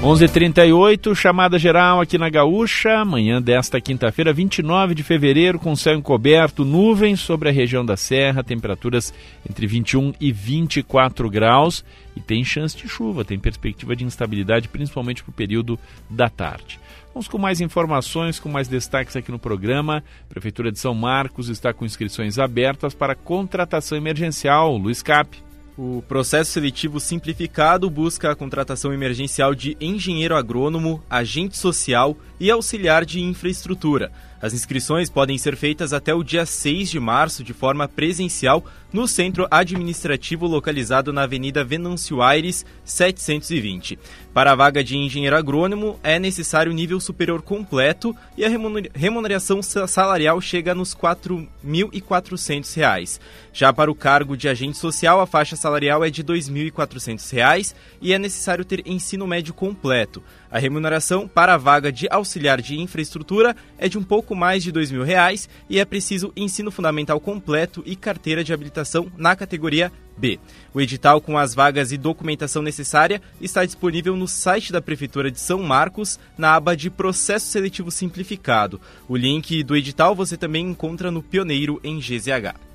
11:38 0.00 1.12
chamada 1.12 1.58
geral 1.58 2.00
aqui 2.00 2.16
na 2.16 2.30
Gaúcha, 2.30 3.04
manhã 3.04 3.42
desta 3.42 3.80
quinta-feira, 3.80 4.32
29 4.32 4.94
de 4.94 5.02
fevereiro, 5.02 5.58
com 5.58 5.74
céu 5.74 5.96
encoberto, 5.96 6.64
nuvens 6.64 7.18
sobre 7.18 7.48
a 7.48 7.52
região 7.52 7.84
da 7.84 7.96
Serra, 7.96 8.44
temperaturas 8.44 9.12
entre 9.48 9.66
21 9.66 10.14
e 10.20 10.30
24 10.30 11.28
graus 11.28 11.84
e 12.14 12.20
tem 12.20 12.44
chance 12.44 12.76
de 12.76 12.88
chuva, 12.88 13.24
tem 13.24 13.40
perspectiva 13.40 13.96
de 13.96 14.04
instabilidade, 14.04 14.68
principalmente 14.68 15.24
para 15.24 15.30
o 15.30 15.34
período 15.34 15.76
da 16.08 16.28
tarde. 16.28 16.78
Vamos 17.12 17.26
com 17.26 17.36
mais 17.36 17.60
informações, 17.60 18.38
com 18.38 18.48
mais 18.48 18.68
destaques 18.68 19.16
aqui 19.16 19.32
no 19.32 19.38
programa. 19.38 20.04
Prefeitura 20.28 20.70
de 20.70 20.78
São 20.78 20.94
Marcos 20.94 21.48
está 21.48 21.72
com 21.72 21.84
inscrições 21.84 22.38
abertas 22.38 22.94
para 22.94 23.16
contratação 23.16 23.98
emergencial. 23.98 24.76
Luiz 24.76 25.02
Cap. 25.02 25.47
O 25.80 26.02
processo 26.08 26.50
seletivo 26.50 26.98
simplificado 26.98 27.88
busca 27.88 28.32
a 28.32 28.34
contratação 28.34 28.92
emergencial 28.92 29.54
de 29.54 29.76
engenheiro 29.80 30.34
agrônomo, 30.34 31.00
agente 31.08 31.56
social 31.56 32.16
e 32.40 32.50
auxiliar 32.50 33.04
de 33.04 33.20
infraestrutura. 33.20 34.10
As 34.40 34.54
inscrições 34.54 35.10
podem 35.10 35.36
ser 35.36 35.56
feitas 35.56 35.92
até 35.92 36.14
o 36.14 36.22
dia 36.22 36.46
6 36.46 36.90
de 36.90 37.00
março 37.00 37.42
de 37.42 37.52
forma 37.52 37.88
presencial 37.88 38.64
no 38.92 39.08
centro 39.08 39.48
administrativo 39.50 40.46
localizado 40.46 41.12
na 41.12 41.24
Avenida 41.24 41.64
Venâncio 41.64 42.22
Aires, 42.22 42.64
720. 42.84 43.98
Para 44.32 44.52
a 44.52 44.54
vaga 44.54 44.84
de 44.84 44.96
engenheiro 44.96 45.36
agrônomo, 45.36 45.98
é 46.04 46.20
necessário 46.20 46.72
nível 46.72 47.00
superior 47.00 47.42
completo 47.42 48.14
e 48.36 48.44
a 48.44 48.48
remuneração 48.94 49.60
salarial 49.60 50.40
chega 50.40 50.72
nos 50.74 50.92
R$ 50.92 51.00
4.400. 51.00 53.18
Já 53.52 53.72
para 53.72 53.90
o 53.90 53.94
cargo 53.94 54.36
de 54.36 54.48
agente 54.48 54.78
social, 54.78 55.20
a 55.20 55.26
faixa 55.26 55.56
salarial 55.56 56.04
é 56.04 56.10
de 56.10 56.22
R$ 56.22 56.28
2.400 56.28 57.74
e 58.00 58.12
é 58.12 58.18
necessário 58.18 58.64
ter 58.64 58.86
ensino 58.86 59.26
médio 59.26 59.52
completo. 59.52 60.22
A 60.50 60.58
remuneração 60.58 61.28
para 61.28 61.54
a 61.54 61.58
vaga 61.58 61.92
de 61.92 62.08
auxiliar 62.10 62.62
de 62.62 62.78
infraestrutura 62.78 63.54
é 63.76 63.88
de 63.88 63.98
um 63.98 64.02
pouco 64.02 64.34
mais 64.34 64.62
de 64.62 64.70
R$ 64.70 64.80
2.000 64.80 65.48
e 65.68 65.78
é 65.78 65.84
preciso 65.84 66.32
ensino 66.34 66.70
fundamental 66.70 67.20
completo 67.20 67.82
e 67.84 67.94
carteira 67.94 68.42
de 68.42 68.52
habilitação 68.52 69.12
na 69.16 69.36
categoria 69.36 69.92
B. 70.16 70.40
O 70.72 70.80
edital 70.80 71.20
com 71.20 71.36
as 71.36 71.54
vagas 71.54 71.92
e 71.92 71.98
documentação 71.98 72.62
necessária 72.62 73.20
está 73.40 73.64
disponível 73.64 74.16
no 74.16 74.26
site 74.26 74.72
da 74.72 74.80
Prefeitura 74.80 75.30
de 75.30 75.38
São 75.38 75.62
Marcos, 75.62 76.18
na 76.36 76.54
aba 76.54 76.76
de 76.76 76.90
Processo 76.90 77.46
Seletivo 77.46 77.90
Simplificado. 77.90 78.80
O 79.06 79.16
link 79.16 79.62
do 79.62 79.76
edital 79.76 80.14
você 80.14 80.36
também 80.36 80.66
encontra 80.66 81.10
no 81.10 81.22
Pioneiro 81.22 81.78
em 81.84 81.98
GZH. 81.98 82.67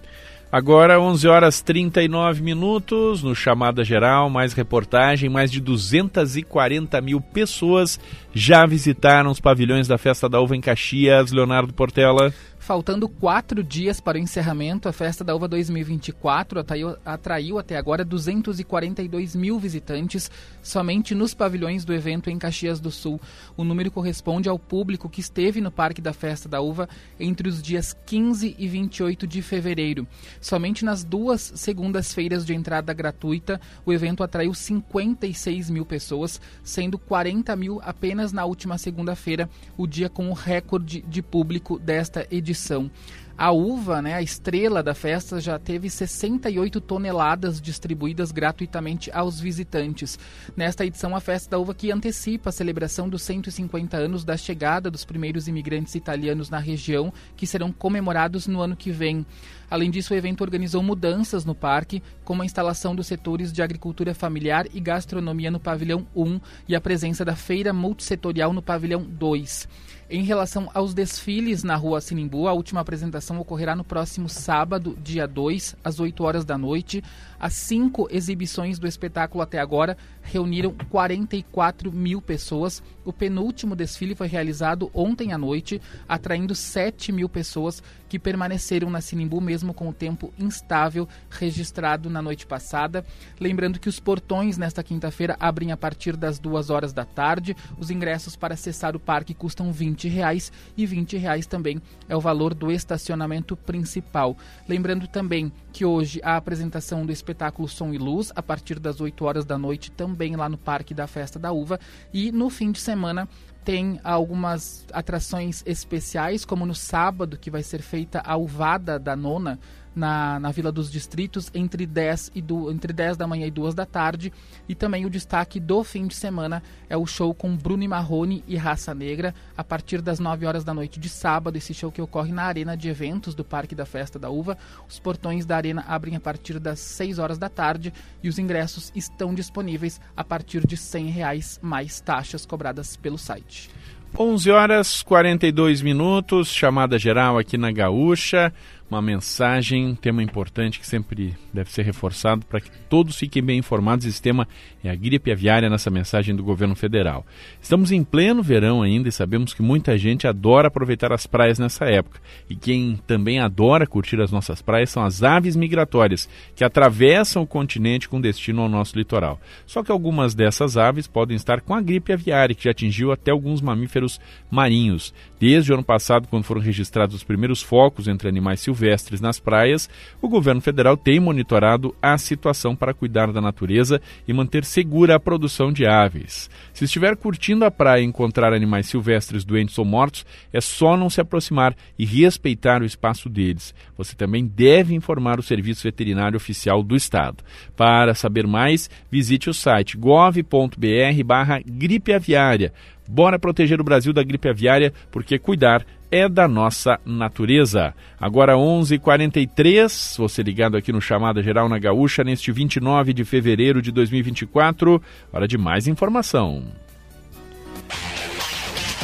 Agora, 0.54 1.02
11 1.02 1.28
horas 1.28 1.62
39 1.62 2.44
minutos, 2.44 3.24
no 3.24 3.34
Chamada 3.34 3.84
Geral, 3.84 4.30
mais 4.30 4.54
reportagem. 4.54 5.28
Mais 5.28 5.52
de 5.52 5.60
240 5.60 7.02
mil 7.02 7.20
pessoas 7.20 8.00
já 8.36 8.64
visitaram 8.64 9.32
os 9.32 9.40
pavilhões 9.40 9.88
da 9.88 9.98
Festa 9.98 10.30
da 10.30 10.40
Uva 10.40 10.56
em 10.56 10.62
Caxias. 10.62 11.32
Leonardo 11.32 11.74
Portela. 11.74 12.32
Faltando 12.64 13.10
quatro 13.10 13.62
dias 13.62 14.00
para 14.00 14.18
o 14.18 14.22
encerramento, 14.22 14.88
a 14.88 14.94
Festa 14.94 15.22
da 15.22 15.36
Uva 15.36 15.50
2024 15.50 16.62
atraiu, 16.62 16.96
atraiu, 17.04 17.60
até 17.60 17.76
agora 17.76 18.06
242 18.06 19.36
mil 19.36 19.60
visitantes 19.60 20.32
somente 20.62 21.14
nos 21.14 21.34
pavilhões 21.34 21.84
do 21.84 21.94
evento 21.94 22.30
em 22.30 22.40
Caxias 22.40 22.80
do 22.80 22.90
Sul. 22.90 23.20
O 23.58 23.66
número 23.66 23.92
corresponde 23.92 24.48
ao 24.48 24.58
público 24.58 25.10
que 25.10 25.20
esteve 25.20 25.60
no 25.60 25.70
Parque 25.70 26.00
da 26.00 26.14
Festa 26.14 26.48
da 26.48 26.62
Uva 26.62 26.88
entre 27.20 27.50
os 27.50 27.62
dias 27.62 27.94
15 28.06 28.56
e 28.58 28.66
28 28.66 29.28
de 29.28 29.42
fevereiro. 29.42 30.08
Somente 30.40 30.86
nas 30.86 31.04
duas 31.04 31.52
segundas-feiras 31.56 32.46
de 32.46 32.54
entrada 32.54 32.94
gratuita, 32.94 33.60
o 33.86 33.92
evento 33.92 34.24
atraiu 34.24 34.54
56 34.54 35.70
mil 35.70 35.86
pessoas, 35.86 36.40
sendo 36.64 36.98
40 36.98 37.54
mil 37.58 37.82
apenas 37.84 38.32
na 38.32 38.46
última 38.46 38.78
segunda-feira, 38.78 39.50
o 39.76 39.86
dia 39.86 40.08
com 40.08 40.30
o 40.30 40.34
recorde 40.34 41.02
de 41.02 41.22
público 41.22 41.78
desta 41.78 42.26
edição 42.32 42.53
edição. 42.54 42.90
A 43.36 43.52
uva, 43.52 44.00
né, 44.00 44.14
a 44.14 44.22
estrela 44.22 44.84
da 44.84 44.94
festa, 44.94 45.42
já 45.42 45.58
teve 45.58 45.90
68 45.90 46.80
toneladas 46.80 47.60
distribuídas 47.60 48.32
gratuitamente 48.32 49.10
aos 49.12 49.40
visitantes. 49.40 50.20
Nesta 50.56 50.86
edição, 50.86 51.16
a 51.16 51.20
festa 51.20 51.50
da 51.50 51.58
uva 51.58 51.74
que 51.74 51.92
antecipa 51.92 52.52
a 52.52 52.54
celebração 52.54 53.10
dos 53.10 53.24
150 53.24 53.98
anos 53.98 54.24
da 54.24 54.38
chegada 54.38 54.92
dos 54.92 55.04
primeiros 55.04 55.48
imigrantes 55.48 55.96
italianos 55.96 56.52
na 56.52 56.60
região, 56.60 57.12
que 57.36 57.48
serão 57.48 57.72
comemorados 57.72 58.46
no 58.46 58.62
ano 58.62 58.76
que 58.76 58.92
vem. 58.92 59.26
Além 59.68 59.90
disso, 59.90 60.14
o 60.14 60.18
evento 60.18 60.42
organizou 60.42 60.84
mudanças 60.84 61.44
no 61.44 61.56
parque, 61.56 62.04
como 62.24 62.44
a 62.44 62.46
instalação 62.46 62.96
dos 62.96 63.08
setores 63.08 63.52
de 63.52 63.64
agricultura 63.64 64.14
familiar 64.14 64.68
e 64.72 64.80
gastronomia 64.80 65.50
no 65.50 65.60
pavilhão 65.60 66.06
1 66.16 66.40
e 66.68 66.76
a 66.76 66.82
presença 66.82 67.26
da 67.26 67.36
feira 67.36 67.74
multissetorial 67.74 68.54
no 68.54 68.62
pavilhão 68.62 69.02
2. 69.02 69.68
Em 70.16 70.22
relação 70.22 70.70
aos 70.76 70.94
desfiles 70.94 71.64
na 71.64 71.76
rua 71.76 72.00
Sinimbu, 72.00 72.48
a 72.48 72.54
última 72.54 72.82
apresentação 72.82 73.40
ocorrerá 73.40 73.76
no 73.76 73.84
próximo 73.84 74.30
sábado, 74.30 74.96
dia 75.04 75.28
2, 75.28 75.76
às 75.84 76.00
8 76.00 76.24
horas 76.24 76.46
da 76.46 76.56
noite. 76.56 77.04
As 77.40 77.56
cinco 77.56 78.08
exibições 78.12 78.78
do 78.78 78.86
espetáculo 78.86 79.42
até 79.42 79.58
agora 79.58 79.98
reuniram 80.24 80.74
44 80.90 81.92
mil 81.92 82.22
pessoas. 82.22 82.82
O 83.06 83.12
penúltimo 83.12 83.76
desfile 83.76 84.16
foi 84.16 84.28
realizado 84.28 84.90
ontem 84.94 85.34
à 85.34 85.38
noite, 85.38 85.82
atraindo 86.08 86.56
7 86.56 87.12
mil 87.12 87.28
pessoas 87.28 87.84
que 88.08 88.18
permaneceram 88.18 88.90
na 88.90 89.02
Sinimbu 89.02 89.42
mesmo 89.42 89.74
com 89.74 89.90
o 89.90 89.94
tempo 89.94 90.34
instável 90.38 91.08
registrado 91.30 92.10
na 92.10 92.22
noite 92.22 92.46
passada. 92.46 93.06
Lembrando 93.40 93.80
que 93.80 93.90
os 93.90 94.00
portões 94.00 94.58
nesta 94.58 94.84
quinta-feira 94.84 95.36
abrem 95.40 95.72
a 95.72 95.78
partir 95.78 96.16
das 96.16 96.40
2 96.40 96.70
horas 96.70 96.94
da 96.94 97.06
tarde. 97.06 97.56
Os 97.78 97.90
ingressos 97.90 98.36
para 98.36 98.54
acessar 98.54 98.96
o 98.96 99.00
parque 99.00 99.34
custam 99.34 99.72
20 99.72 100.08
reais 100.08 100.52
e 100.78 100.86
20 100.86 101.18
reais 101.18 101.46
também 101.46 101.82
é 102.08 102.16
o 102.16 102.22
valor 102.22 102.54
do 102.54 102.72
estacionamento 102.72 103.56
principal. 103.58 104.38
Lembrando 104.68 105.08
também 105.08 105.52
que 105.74 105.84
hoje 105.84 106.22
a 106.24 106.38
apresentação 106.38 107.04
do 107.04 107.12
espetáculo 107.12 107.68
Som 107.68 107.94
e 107.94 107.98
Luz 107.98 108.32
a 108.36 108.44
partir 108.44 108.80
das 108.80 109.02
8 109.02 109.26
horas 109.26 109.44
da 109.44 109.58
noite 109.58 109.92
também 109.92 110.36
lá 110.36 110.48
no 110.48 110.58
Parque 110.58 110.94
da 110.94 111.08
Festa 111.08 111.40
da 111.40 111.52
Uva. 111.52 111.80
E 112.14 112.32
no 112.32 112.48
fim 112.52 112.72
de 112.72 112.80
semana 112.80 113.28
tem 113.66 114.00
algumas 114.04 114.86
atrações 114.94 115.64
especiais, 115.66 116.46
como 116.46 116.64
no 116.64 116.76
sábado, 116.76 117.40
que 117.40 117.50
vai 117.50 117.64
ser 117.64 117.82
feita 117.82 118.22
a 118.24 118.38
Uvada 118.38 119.00
da 119.00 119.16
Nona, 119.16 119.60
na, 119.96 120.40
na 120.40 120.52
Vila 120.52 120.72
dos 120.72 120.92
Distritos 120.92 121.50
entre 121.54 121.86
10, 121.86 122.32
e 122.36 122.42
do, 122.42 122.72
entre 122.72 122.94
10 122.94 123.18
da 123.18 123.28
manhã 123.28 123.46
e 123.46 123.52
2 123.52 123.74
da 123.74 123.86
tarde. 123.86 124.32
E 124.68 124.76
também 124.76 125.06
o 125.06 125.10
destaque 125.10 125.60
do 125.60 125.84
fim 125.84 126.08
de 126.08 126.16
semana 126.16 126.62
é 126.90 126.98
o 126.98 127.06
show 127.06 127.34
com 127.34 127.56
Bruno 127.56 127.88
Marrone 127.88 128.44
e 128.48 128.56
Raça 128.56 128.94
Negra, 128.94 129.34
a 129.58 129.64
partir 129.64 130.02
das 130.02 130.20
9 130.20 130.46
horas 130.46 130.64
da 130.64 130.74
noite 130.74 131.00
de 131.00 131.10
sábado. 131.10 131.58
Esse 131.58 131.74
show 131.74 131.92
que 131.92 132.02
ocorre 132.02 132.32
na 132.32 132.44
Arena 132.44 132.78
de 132.78 132.90
Eventos 132.90 133.36
do 133.36 133.44
Parque 133.44 133.76
da 133.76 133.86
Festa 133.86 134.18
da 134.18 134.30
Uva. 134.30 134.58
Os 134.88 135.00
portões 135.00 135.46
da 135.46 135.56
arena 135.56 135.84
abrem 135.88 136.16
a 136.16 136.20
partir 136.20 136.60
das 136.60 136.80
6 136.80 137.20
horas 137.20 137.38
da 137.38 137.50
tarde 137.50 137.94
e 138.22 138.30
os 138.30 138.40
ingressos 138.40 138.92
estão 138.96 139.34
disponíveis 139.34 140.00
a 140.16 140.24
partir 140.24 140.66
de 140.66 140.78
100 140.78 141.08
reais 141.08 141.60
mais 141.62 142.00
taxas 142.00 142.46
cobradas 142.46 142.96
pelo 142.96 143.18
site. 143.18 143.70
11 144.18 144.52
horas 144.52 145.02
42 145.02 145.82
minutos, 145.82 146.48
chamada 146.50 147.00
geral 147.00 147.40
aqui 147.40 147.58
na 147.58 147.72
Gaúcha. 147.72 148.54
Uma 148.94 149.02
mensagem, 149.02 149.88
um 149.88 149.96
tema 149.96 150.22
importante 150.22 150.80
que 150.80 150.88
sempre 150.88 151.36
deve 151.54 151.72
ser 151.72 151.84
reforçado 151.84 152.46
para 152.46 152.62
que 152.62 152.70
todos 152.90 153.18
fiquem 153.18 153.44
bem 153.44 153.60
informados. 153.60 154.06
Esse 154.06 154.22
tema 154.22 154.48
é 154.84 154.90
a 154.90 154.96
gripe 154.96 155.32
aviária 155.32 155.70
nessa 155.70 155.90
mensagem 155.90 156.36
do 156.36 156.44
governo 156.44 156.76
federal. 156.76 157.26
Estamos 157.62 157.92
em 157.92 158.04
pleno 158.04 158.44
verão 158.44 158.82
ainda 158.82 159.10
e 159.10 159.12
sabemos 159.12 159.54
que 159.54 159.62
muita 159.62 159.98
gente 159.98 160.28
adora 160.28 160.68
aproveitar 160.68 161.12
as 161.12 161.26
praias 161.26 161.58
nessa 161.58 161.86
época. 161.86 162.20
E 162.50 162.56
quem 162.56 163.00
também 163.08 163.40
adora 163.40 163.88
curtir 163.88 164.22
as 164.22 164.32
nossas 164.32 164.62
praias 164.62 164.90
são 164.90 165.04
as 165.04 165.24
aves 165.24 165.56
migratórias, 165.56 166.30
que 166.56 166.64
atravessam 166.64 167.44
o 167.44 167.48
continente 167.48 168.08
com 168.08 168.22
destino 168.22 168.62
ao 168.62 168.70
nosso 168.70 168.98
litoral. 168.98 169.40
Só 169.66 169.84
que 169.84 169.92
algumas 169.92 170.36
dessas 170.36 170.78
aves 170.78 171.08
podem 171.08 171.36
estar 171.36 171.62
com 171.62 171.74
a 171.74 171.82
gripe 171.82 172.14
aviária, 172.14 172.56
que 172.56 172.66
já 172.66 172.72
atingiu 172.72 173.12
até 173.12 173.32
alguns 173.32 173.62
mamíferos 173.62 174.20
marinhos. 174.50 175.14
Desde 175.44 175.72
o 175.72 175.74
ano 175.74 175.84
passado, 175.84 176.30
quando 176.30 176.46
foram 176.46 176.62
registrados 176.62 177.14
os 177.14 177.24
primeiros 177.26 177.62
focos 177.62 178.08
entre 178.08 178.30
animais 178.30 178.62
silvestres 178.62 179.20
nas 179.20 179.42
praias, 179.42 179.90
o 180.22 180.30
governo 180.30 180.62
federal 180.62 180.96
tem 180.96 181.20
monitorado 181.20 181.94
a 182.02 182.18
situação 182.18 182.78
para 182.78 182.94
cuidar 182.94 183.30
da 183.30 183.42
natureza 183.42 184.02
e 184.26 184.32
manter 184.32 184.64
segura 184.64 185.18
a 185.18 185.20
produção 185.20 185.70
de 185.70 185.86
aves. 185.86 186.50
Se 186.74 186.86
estiver 186.86 187.18
curtindo 187.18 187.66
a 187.66 187.70
praia 187.70 188.02
e 188.02 188.06
encontrar 188.06 188.54
animais 188.54 188.86
silvestres 188.86 189.44
doentes 189.44 189.78
ou 189.78 189.84
mortos, 189.84 190.26
é 190.54 190.62
só 190.62 190.96
não 190.96 191.10
se 191.10 191.20
aproximar 191.20 191.76
e 192.00 192.06
respeitar 192.06 192.82
o 192.82 192.86
espaço 192.86 193.28
deles. 193.28 193.76
Você 193.98 194.16
também 194.16 194.48
deve 194.48 194.96
informar 194.96 195.40
o 195.40 195.44
Serviço 195.44 195.84
Veterinário 195.84 196.38
Oficial 196.38 196.82
do 196.82 196.96
Estado. 196.96 197.44
Para 197.76 198.16
saber 198.16 198.48
mais, 198.48 198.90
visite 199.12 199.50
o 199.50 199.54
site 199.54 199.98
gov.br/barra 199.98 201.60
gripe 201.66 202.14
aviária. 202.14 202.72
Bora 203.08 203.38
proteger 203.38 203.80
o 203.82 203.84
Brasil 203.84 204.14
da 204.14 204.24
gripe 204.24 204.50
aviária, 204.50 204.94
porque 205.12 205.38
cuidar 205.38 205.86
é 206.10 206.30
da 206.30 206.48
nossa 206.48 207.00
natureza. 207.06 207.94
Agora 208.20 208.56
11:43, 208.56 210.16
você 210.18 210.44
ligado 210.44 210.78
aqui 210.78 210.92
no 210.92 211.02
Chamada 211.02 211.42
Geral 211.42 211.68
na 211.68 211.80
Gaúcha 211.80 212.24
neste 212.24 212.52
29 212.52 213.14
de 213.14 213.26
fevereiro 213.26 213.82
de 213.82 213.92
2024. 213.92 215.02
Hora 215.32 215.48
de 215.48 215.58
mais 215.58 215.88
informação. 215.88 216.64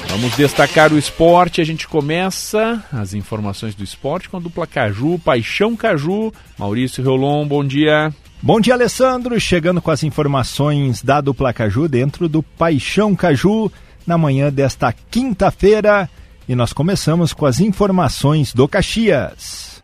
Vamos 0.09 0.35
destacar 0.35 0.91
o 0.91 0.97
esporte. 0.97 1.61
A 1.61 1.63
gente 1.63 1.87
começa 1.87 2.83
as 2.91 3.13
informações 3.13 3.75
do 3.75 3.83
esporte 3.83 4.27
com 4.27 4.37
a 4.37 4.39
dupla 4.39 4.65
Caju, 4.65 5.19
Paixão 5.19 5.75
Caju. 5.75 6.33
Maurício 6.57 7.03
Reolon, 7.03 7.47
bom 7.47 7.63
dia. 7.63 8.13
Bom 8.41 8.59
dia, 8.59 8.73
Alessandro. 8.73 9.39
Chegando 9.39 9.81
com 9.81 9.91
as 9.91 10.01
informações 10.01 11.03
da 11.03 11.21
dupla 11.21 11.53
Caju 11.53 11.87
dentro 11.87 12.27
do 12.29 12.41
Paixão 12.41 13.15
Caju 13.15 13.71
na 14.09 14.17
manhã 14.17 14.51
desta 14.51 14.91
quinta-feira. 14.91 16.09
E 16.47 16.55
nós 16.55 16.73
começamos 16.73 17.31
com 17.31 17.45
as 17.45 17.59
informações 17.59 18.51
do 18.53 18.67
Caxias. 18.67 19.83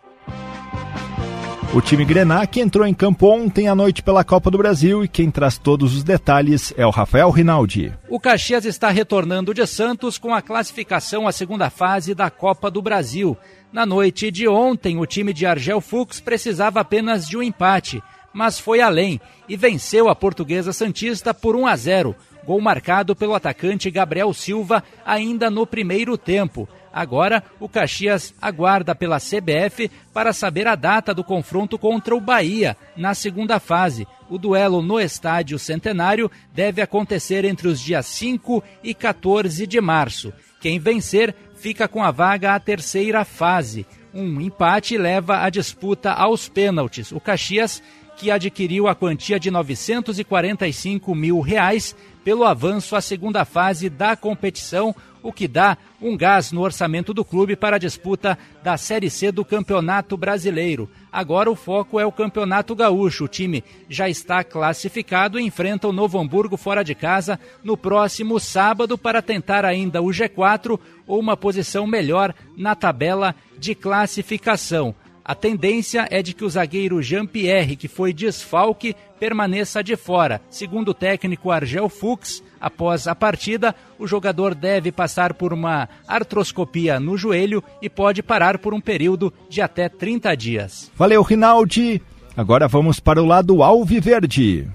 O 1.75 1.81
time 1.81 2.05
Grenac 2.05 2.59
entrou 2.59 2.87
em 2.87 2.93
campo 2.93 3.27
ontem 3.27 3.67
à 3.67 3.75
noite 3.75 4.01
pela 4.01 4.23
Copa 4.23 4.49
do 4.49 4.57
Brasil 4.57 5.03
e 5.03 5.07
quem 5.07 5.29
traz 5.29 5.57
todos 5.57 5.93
os 5.93 6.03
detalhes 6.03 6.73
é 6.75 6.85
o 6.87 6.89
Rafael 6.89 7.29
Rinaldi. 7.29 7.93
O 8.09 8.19
Caxias 8.19 8.65
está 8.65 8.89
retornando 8.89 9.53
de 9.53 9.67
Santos 9.67 10.17
com 10.17 10.33
a 10.33 10.41
classificação 10.41 11.27
à 11.27 11.31
segunda 11.31 11.69
fase 11.69 12.15
da 12.15 12.31
Copa 12.31 12.71
do 12.71 12.81
Brasil. 12.81 13.37
Na 13.71 13.85
noite 13.85 14.31
de 14.31 14.47
ontem, 14.47 14.97
o 14.97 15.05
time 15.05 15.33
de 15.33 15.45
Argel 15.45 15.81
Fux 15.81 16.19
precisava 16.19 16.79
apenas 16.79 17.27
de 17.27 17.37
um 17.37 17.43
empate, 17.43 18.01
mas 18.33 18.57
foi 18.57 18.79
além 18.81 19.19
e 19.47 19.55
venceu 19.55 20.07
a 20.09 20.15
Portuguesa 20.15 20.73
Santista 20.73 21.33
por 21.33 21.55
1 21.55 21.67
a 21.67 21.75
0. 21.75 22.15
Gol 22.45 22.61
marcado 22.61 23.15
pelo 23.15 23.33
atacante 23.33 23.89
Gabriel 23.89 24.33
Silva 24.33 24.83
ainda 25.05 25.49
no 25.49 25.65
primeiro 25.65 26.17
tempo. 26.17 26.69
Agora, 26.93 27.43
o 27.59 27.67
Caxias 27.67 28.33
aguarda 28.41 28.95
pela 28.95 29.19
CBF 29.19 29.91
para 30.13 30.31
saber 30.31 30.65
a 30.65 30.75
data 30.75 31.13
do 31.13 31.25
confronto 31.25 31.77
contra 31.77 32.15
o 32.15 32.21
Bahia 32.21 32.77
na 32.95 33.13
segunda 33.13 33.59
fase. 33.59 34.07
O 34.29 34.37
duelo 34.37 34.81
no 34.81 34.97
Estádio 34.99 35.59
Centenário 35.59 36.31
deve 36.53 36.81
acontecer 36.81 37.43
entre 37.43 37.67
os 37.67 37.81
dias 37.81 38.05
5 38.05 38.63
e 38.81 38.93
14 38.93 39.67
de 39.67 39.81
março. 39.81 40.31
Quem 40.61 40.79
vencer 40.79 41.35
fica 41.55 41.87
com 41.87 42.01
a 42.01 42.11
vaga 42.11 42.55
à 42.55 42.59
terceira 42.59 43.25
fase. 43.25 43.85
Um 44.13 44.39
empate 44.39 44.97
leva 44.97 45.39
a 45.39 45.49
disputa 45.49 46.11
aos 46.11 46.47
pênaltis. 46.47 47.11
O 47.11 47.19
Caxias, 47.19 47.83
que 48.15 48.31
adquiriu 48.31 48.87
a 48.87 48.95
quantia 48.95 49.39
de 49.39 49.51
945 49.51 51.13
mil 51.13 51.39
reais 51.41 51.95
pelo 52.23 52.43
avanço 52.43 52.95
à 52.95 53.01
segunda 53.01 53.45
fase 53.45 53.89
da 53.89 54.15
competição, 54.15 54.95
o 55.21 55.31
que 55.31 55.47
dá 55.47 55.77
um 56.01 56.15
gás 56.15 56.51
no 56.51 56.61
orçamento 56.61 57.13
do 57.13 57.25
clube 57.25 57.55
para 57.55 57.75
a 57.75 57.79
disputa 57.79 58.37
da 58.63 58.77
Série 58.77 59.09
C 59.09 59.31
do 59.31 59.45
Campeonato 59.45 60.15
Brasileiro. 60.17 60.89
Agora 61.11 61.51
o 61.51 61.55
foco 61.55 61.99
é 61.99 62.05
o 62.05 62.11
Campeonato 62.11 62.75
Gaúcho. 62.75 63.25
O 63.25 63.27
time 63.27 63.63
já 63.89 64.09
está 64.09 64.43
classificado 64.43 65.39
e 65.39 65.43
enfrenta 65.43 65.87
o 65.87 65.93
Novo 65.93 66.19
Hamburgo 66.19 66.57
fora 66.57 66.83
de 66.83 66.95
casa 66.95 67.39
no 67.63 67.77
próximo 67.77 68.39
sábado 68.39 68.97
para 68.97 69.21
tentar 69.21 69.65
ainda 69.65 70.01
o 70.01 70.07
G4 70.07 70.79
ou 71.07 71.19
uma 71.19 71.37
posição 71.37 71.85
melhor 71.85 72.33
na 72.57 72.75
tabela 72.75 73.35
de 73.57 73.75
classificação. 73.75 74.95
A 75.27 75.33
tendência 75.33 76.07
é 76.11 76.21
de 76.21 76.35
que 76.35 76.45
o 76.45 76.49
zagueiro 76.49 77.01
Jean-Pierre, 77.01 77.75
que 77.75 77.87
foi 77.87 78.13
desfalque, 78.13 78.95
permaneça 79.19 79.83
de 79.83 79.95
fora. 79.95 80.39
Segundo 80.51 80.89
o 80.89 80.93
técnico 80.93 81.49
Argel 81.49 81.89
Fux, 81.89 82.43
após 82.61 83.07
a 83.07 83.15
partida, 83.15 83.73
o 83.97 84.05
jogador 84.05 84.53
deve 84.53 84.91
passar 84.91 85.33
por 85.33 85.51
uma 85.51 85.89
artroscopia 86.07 86.99
no 86.99 87.17
joelho 87.17 87.63
e 87.81 87.89
pode 87.89 88.21
parar 88.21 88.59
por 88.59 88.71
um 88.71 88.79
período 88.79 89.33
de 89.49 89.63
até 89.63 89.89
30 89.89 90.37
dias. 90.37 90.91
Valeu, 90.95 91.23
Rinaldi. 91.23 92.03
Agora 92.37 92.67
vamos 92.67 92.99
para 92.99 93.19
o 93.19 93.25
lado 93.25 93.63
alviverde. 93.63 94.67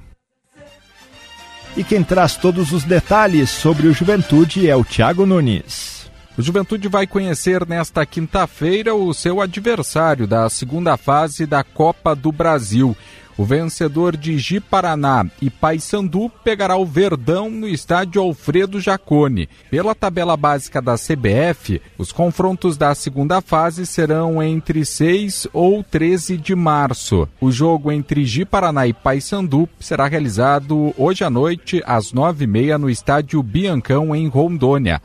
E 1.76 1.84
quem 1.84 2.02
traz 2.02 2.36
todos 2.36 2.72
os 2.72 2.82
detalhes 2.82 3.50
sobre 3.50 3.86
o 3.86 3.92
Juventude 3.92 4.68
é 4.68 4.74
o 4.74 4.82
Thiago 4.82 5.24
Nunes. 5.24 5.99
O 6.38 6.42
Juventude 6.42 6.88
vai 6.88 7.06
conhecer 7.06 7.66
nesta 7.66 8.06
quinta-feira 8.06 8.94
o 8.94 9.12
seu 9.12 9.40
adversário 9.40 10.26
da 10.26 10.48
segunda 10.48 10.96
fase 10.96 11.44
da 11.44 11.62
Copa 11.64 12.14
do 12.14 12.30
Brasil. 12.30 12.96
O 13.36 13.44
vencedor 13.44 14.16
de 14.16 14.38
Ji-Paraná 14.38 15.26
e 15.40 15.48
Paysandu 15.48 16.30
pegará 16.44 16.76
o 16.76 16.84
Verdão 16.84 17.50
no 17.50 17.66
estádio 17.66 18.20
Alfredo 18.20 18.78
Jacone. 18.78 19.48
Pela 19.70 19.94
tabela 19.94 20.36
básica 20.36 20.80
da 20.80 20.94
CBF, 20.94 21.80
os 21.96 22.12
confrontos 22.12 22.76
da 22.76 22.94
segunda 22.94 23.40
fase 23.40 23.86
serão 23.86 24.42
entre 24.42 24.84
6 24.84 25.48
ou 25.52 25.82
13 25.82 26.36
de 26.36 26.54
março. 26.54 27.26
O 27.40 27.50
jogo 27.50 27.90
entre 27.90 28.24
Ji-Paraná 28.24 28.86
e 28.86 28.92
Paysandu 28.92 29.68
será 29.80 30.06
realizado 30.06 30.94
hoje 30.96 31.24
à 31.24 31.30
noite 31.30 31.82
às 31.86 32.12
9h30 32.12 32.76
no 32.76 32.90
estádio 32.90 33.42
Biancão, 33.42 34.14
em 34.14 34.28
Rondônia. 34.28 35.00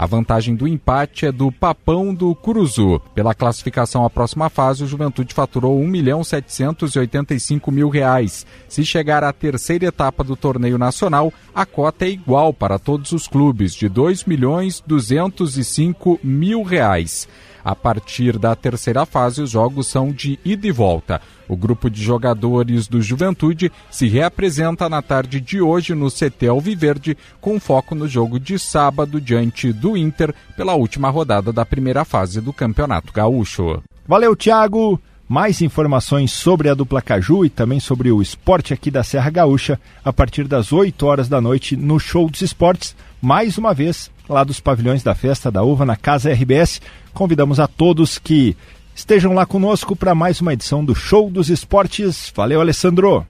A 0.00 0.06
vantagem 0.06 0.54
do 0.54 0.66
empate 0.66 1.26
é 1.26 1.30
do 1.30 1.52
Papão 1.52 2.14
do 2.14 2.34
Curuzu. 2.34 3.02
Pela 3.14 3.34
classificação 3.34 4.02
à 4.02 4.08
próxima 4.08 4.48
fase, 4.48 4.82
o 4.82 4.86
Juventude 4.86 5.34
faturou 5.34 5.78
1 5.78 5.86
milhão 5.86 6.24
785 6.24 7.70
mil 7.70 7.90
reais. 7.90 8.46
Se 8.66 8.82
chegar 8.82 9.22
à 9.22 9.30
terceira 9.30 9.84
etapa 9.84 10.24
do 10.24 10.36
torneio 10.36 10.78
nacional, 10.78 11.30
a 11.54 11.66
cota 11.66 12.06
é 12.06 12.08
igual 12.08 12.54
para 12.54 12.78
todos 12.78 13.12
os 13.12 13.28
clubes, 13.28 13.74
de 13.74 13.90
2 13.90 14.24
milhões 14.24 14.82
205 14.86 16.18
mil 16.24 16.62
reais. 16.62 17.28
A 17.64 17.74
partir 17.74 18.38
da 18.38 18.54
terceira 18.54 19.04
fase, 19.04 19.42
os 19.42 19.50
jogos 19.50 19.86
são 19.86 20.12
de 20.12 20.38
ida 20.44 20.66
e 20.66 20.72
volta. 20.72 21.20
O 21.48 21.56
grupo 21.56 21.90
de 21.90 22.02
jogadores 22.02 22.86
do 22.86 23.02
Juventude 23.02 23.72
se 23.90 24.08
reapresenta 24.08 24.88
na 24.88 25.02
tarde 25.02 25.40
de 25.40 25.60
hoje 25.60 25.94
no 25.94 26.10
CT 26.10 26.46
Alviverde, 26.48 27.16
com 27.40 27.58
foco 27.58 27.94
no 27.94 28.06
jogo 28.06 28.38
de 28.38 28.58
sábado 28.58 29.20
diante 29.20 29.72
do 29.72 29.96
Inter 29.96 30.34
pela 30.56 30.74
última 30.74 31.10
rodada 31.10 31.52
da 31.52 31.66
primeira 31.66 32.04
fase 32.04 32.40
do 32.40 32.52
Campeonato 32.52 33.12
Gaúcho. 33.12 33.82
Valeu, 34.06 34.36
Thiago! 34.36 35.00
Mais 35.28 35.62
informações 35.62 36.32
sobre 36.32 36.68
a 36.68 36.74
dupla 36.74 37.00
Caju 37.00 37.44
e 37.44 37.50
também 37.50 37.78
sobre 37.78 38.10
o 38.10 38.20
esporte 38.20 38.74
aqui 38.74 38.90
da 38.90 39.04
Serra 39.04 39.30
Gaúcha 39.30 39.78
a 40.04 40.12
partir 40.12 40.48
das 40.48 40.72
8 40.72 41.06
horas 41.06 41.28
da 41.28 41.40
noite 41.40 41.76
no 41.76 42.00
Show 42.00 42.28
dos 42.28 42.42
Esportes, 42.42 42.96
mais 43.22 43.56
uma 43.56 43.72
vez 43.72 44.10
lá 44.30 44.44
dos 44.44 44.60
pavilhões 44.60 45.02
da 45.02 45.14
Festa 45.14 45.50
da 45.50 45.62
Uva 45.62 45.84
na 45.84 45.96
Casa 45.96 46.32
RBS. 46.32 46.80
Convidamos 47.12 47.58
a 47.58 47.66
todos 47.66 48.18
que 48.18 48.56
estejam 48.94 49.34
lá 49.34 49.44
conosco 49.44 49.96
para 49.96 50.14
mais 50.14 50.40
uma 50.40 50.52
edição 50.52 50.84
do 50.84 50.94
Show 50.94 51.30
dos 51.30 51.50
Esportes. 51.50 52.32
Valeu, 52.34 52.60
Alessandro! 52.60 53.26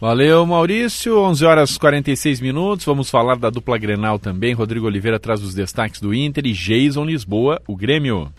Valeu, 0.00 0.46
Maurício. 0.46 1.18
11 1.18 1.44
horas 1.44 1.70
e 1.74 1.78
46 1.78 2.40
minutos. 2.40 2.86
Vamos 2.86 3.10
falar 3.10 3.36
da 3.36 3.50
dupla 3.50 3.76
Grenal 3.76 4.18
também. 4.18 4.54
Rodrigo 4.54 4.86
Oliveira 4.86 5.18
traz 5.18 5.42
os 5.42 5.54
destaques 5.54 6.00
do 6.00 6.14
Inter 6.14 6.46
e 6.46 6.52
Jason 6.52 7.04
Lisboa, 7.04 7.60
o 7.66 7.76
Grêmio. 7.76 8.32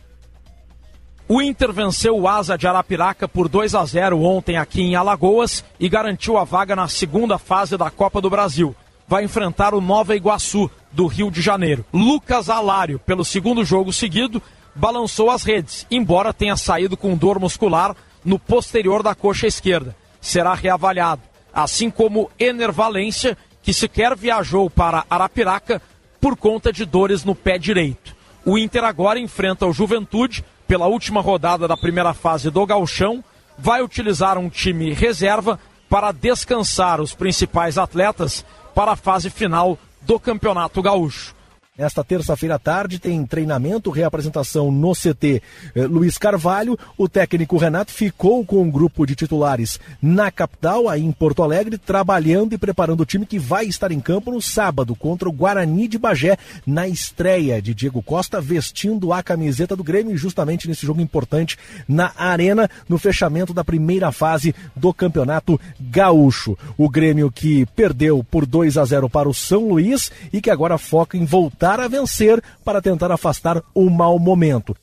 O 1.28 1.42
Inter 1.42 1.72
venceu 1.72 2.18
o 2.18 2.28
Asa 2.28 2.58
de 2.58 2.66
Arapiraca 2.66 3.28
por 3.28 3.48
2 3.48 3.76
a 3.76 3.86
0 3.86 4.20
ontem 4.20 4.58
aqui 4.58 4.82
em 4.82 4.96
Alagoas 4.96 5.64
e 5.80 5.88
garantiu 5.88 6.38
a 6.38 6.44
vaga 6.44 6.76
na 6.76 6.88
segunda 6.88 7.38
fase 7.38 7.78
da 7.78 7.92
Copa 7.92 8.20
do 8.20 8.30
Brasil. 8.30 8.76
Vai 9.10 9.24
enfrentar 9.24 9.74
o 9.74 9.82
Nova 9.82 10.16
Iguaçu, 10.16 10.70
do 10.92 11.08
Rio 11.08 11.32
de 11.32 11.42
Janeiro. 11.42 11.84
Lucas 11.92 12.48
Alário, 12.48 13.00
pelo 13.00 13.26
segundo 13.26 13.66
jogo 13.66 13.92
seguido, 13.92 14.40
balançou 14.76 15.32
as 15.32 15.42
redes, 15.42 15.88
embora 15.90 16.32
tenha 16.32 16.56
saído 16.56 16.96
com 16.96 17.18
dor 17.18 17.40
muscular 17.40 17.96
no 18.24 18.38
posterior 18.38 19.02
da 19.02 19.16
coxa 19.16 19.48
esquerda. 19.48 19.96
Será 20.22 20.54
reavaliado, 20.54 21.24
assim 21.52 21.90
como 21.90 22.30
Ener 22.38 22.72
Valência, 22.72 23.36
que 23.64 23.74
sequer 23.74 24.16
viajou 24.16 24.70
para 24.70 25.04
Arapiraca 25.10 25.82
por 26.22 26.38
conta 26.38 26.72
de 26.72 26.86
dores 26.86 27.24
no 27.24 27.34
pé 27.34 27.58
direito. 27.58 28.16
O 28.46 28.60
Inter 28.60 28.84
agora 28.84 29.18
enfrenta 29.18 29.66
o 29.66 29.74
Juventude 29.74 30.46
pela 30.68 30.86
última 30.86 31.20
rodada 31.20 31.68
da 31.68 31.76
primeira 31.76 32.14
fase 32.14 32.52
do 32.52 32.64
Galchão, 32.64 33.24
vai 33.58 33.82
utilizar 33.82 34.38
um 34.38 34.50
time 34.50 34.94
reserva 34.94 35.60
para 35.90 36.12
descansar 36.12 37.02
os 37.02 37.16
principais 37.16 37.76
atletas 37.76 38.46
para 38.80 38.94
a 38.94 38.96
fase 38.96 39.30
final 39.30 39.78
do 40.00 40.18
Campeonato 40.18 40.82
Gaúcho. 40.82 41.36
Esta 41.80 42.04
terça-feira 42.04 42.56
à 42.56 42.60
tarde 42.60 43.00
tem 43.00 43.26
treinamento, 43.26 43.90
reapresentação 43.90 44.70
no 44.70 44.92
CT 44.92 45.42
eh, 45.74 45.88
Luiz 45.88 46.18
Carvalho. 46.18 46.78
O 46.98 47.08
técnico 47.08 47.56
Renato 47.56 47.94
ficou 47.94 48.44
com 48.44 48.64
um 48.64 48.70
grupo 48.70 49.08
de 49.08 49.16
titulares 49.16 49.80
na 50.02 50.30
capital, 50.30 50.90
aí 50.90 51.02
em 51.02 51.12
Porto 51.14 51.42
Alegre, 51.42 51.78
trabalhando 51.78 52.52
e 52.52 52.58
preparando 52.58 53.00
o 53.00 53.06
time 53.06 53.26
que 53.26 53.40
vai 53.40 53.66
estar 53.66 53.94
em 53.94 54.02
campo 54.02 54.30
no 54.30 54.42
sábado 54.42 54.94
contra 54.94 55.30
o 55.30 55.32
Guarani 55.32 55.88
de 55.88 55.98
Bagé, 55.98 56.38
na 56.68 56.86
estreia 56.86 57.62
de 57.62 57.74
Diego 57.74 58.04
Costa, 58.04 58.42
vestindo 58.42 59.14
a 59.14 59.24
camiseta 59.24 59.74
do 59.74 59.84
Grêmio, 59.84 60.18
justamente 60.18 60.68
nesse 60.68 60.86
jogo 60.86 61.00
importante 61.00 61.58
na 61.88 62.12
Arena, 62.18 62.70
no 62.90 62.98
fechamento 62.98 63.54
da 63.54 63.64
primeira 63.64 64.12
fase 64.12 64.54
do 64.76 64.94
Campeonato 64.94 65.58
Gaúcho. 65.80 66.58
O 66.78 66.90
Grêmio 66.90 67.32
que 67.32 67.66
perdeu 67.68 68.22
por 68.22 68.46
2 68.46 68.78
a 68.78 68.84
0 68.84 69.10
para 69.10 69.30
o 69.30 69.34
São 69.34 69.70
Luís 69.70 70.12
e 70.34 70.42
que 70.42 70.50
agora 70.50 70.78
foca 70.78 71.18
em 71.18 71.24
voltar 71.24 71.69
voltar 71.70 71.80
a 71.80 71.88
vencer 71.88 72.42
para 72.66 72.82
tentar 72.82 73.12
afastar 73.12 73.62
o 73.76 73.90
mau 73.90 74.18
momento. 74.18 74.76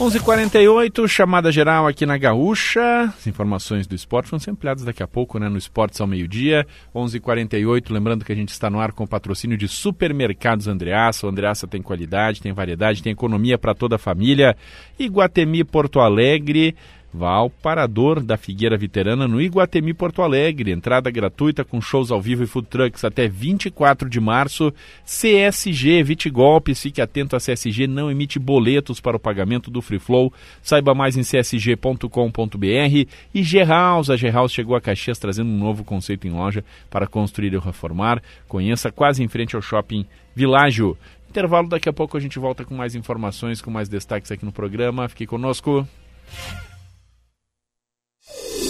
11:48 0.00 1.06
chamada 1.06 1.52
geral 1.52 1.86
aqui 1.86 2.04
na 2.04 2.18
Gaúcha. 2.18 3.04
As 3.16 3.28
informações 3.28 3.86
do 3.86 3.94
esporte 3.94 4.28
vão 4.28 4.40
ser 4.40 4.50
ampliadas 4.50 4.82
daqui 4.82 5.04
a 5.04 5.06
pouco, 5.06 5.38
né, 5.38 5.48
no 5.48 5.56
Esportes 5.56 6.00
ao 6.00 6.06
meio-dia. 6.08 6.66
11:48, 6.92 7.92
lembrando 7.92 8.24
que 8.24 8.32
a 8.32 8.34
gente 8.34 8.48
está 8.48 8.68
no 8.68 8.80
ar 8.80 8.90
com 8.90 9.04
o 9.04 9.08
patrocínio 9.08 9.56
de 9.56 9.68
Supermercados 9.68 10.66
Andreaça. 10.66 11.24
O 11.24 11.30
Andreaça 11.30 11.68
tem 11.68 11.80
qualidade, 11.80 12.42
tem 12.42 12.52
variedade, 12.52 13.04
tem 13.04 13.12
economia 13.12 13.56
para 13.56 13.72
toda 13.72 13.94
a 13.94 13.98
família. 13.98 14.56
Iguatemi 14.98 15.62
Porto 15.62 16.00
Alegre 16.00 16.74
Vá 17.16 17.30
ao 17.30 17.48
Parador 17.48 18.20
da 18.20 18.36
Figueira 18.36 18.76
Veterana 18.76 19.28
no 19.28 19.40
Iguatemi 19.40 19.94
Porto 19.94 20.20
Alegre. 20.20 20.72
Entrada 20.72 21.12
gratuita 21.12 21.64
com 21.64 21.80
shows 21.80 22.10
ao 22.10 22.20
vivo 22.20 22.42
e 22.42 22.46
food 22.46 22.66
trucks 22.66 23.04
até 23.04 23.28
24 23.28 24.10
de 24.10 24.18
março. 24.18 24.74
CSG, 25.04 26.00
evite 26.00 26.28
golpes, 26.28 26.82
fique 26.82 27.00
atento 27.00 27.36
a 27.36 27.38
CSG, 27.38 27.86
não 27.86 28.10
emite 28.10 28.40
boletos 28.40 29.00
para 29.00 29.16
o 29.16 29.20
pagamento 29.20 29.70
do 29.70 29.80
Free 29.80 30.00
Flow. 30.00 30.32
Saiba 30.60 30.92
mais 30.92 31.16
em 31.16 31.22
csg.com.br. 31.22 32.58
E 33.32 33.42
G-House, 33.44 34.10
a 34.10 34.16
G-House 34.16 34.52
chegou 34.52 34.74
a 34.74 34.80
Caxias 34.80 35.16
trazendo 35.16 35.50
um 35.50 35.58
novo 35.58 35.84
conceito 35.84 36.26
em 36.26 36.32
loja 36.32 36.64
para 36.90 37.06
construir 37.06 37.54
e 37.54 37.58
reformar. 37.58 38.20
Conheça 38.48 38.90
quase 38.90 39.22
em 39.22 39.28
frente 39.28 39.54
ao 39.54 39.62
shopping 39.62 40.04
Világio. 40.34 40.98
Intervalo, 41.30 41.68
daqui 41.68 41.88
a 41.88 41.92
pouco 41.92 42.16
a 42.16 42.20
gente 42.20 42.40
volta 42.40 42.64
com 42.64 42.74
mais 42.74 42.96
informações, 42.96 43.62
com 43.62 43.70
mais 43.70 43.88
destaques 43.88 44.32
aqui 44.32 44.44
no 44.44 44.50
programa. 44.50 45.08
Fique 45.08 45.26
conosco. 45.26 45.86
you 48.42 48.63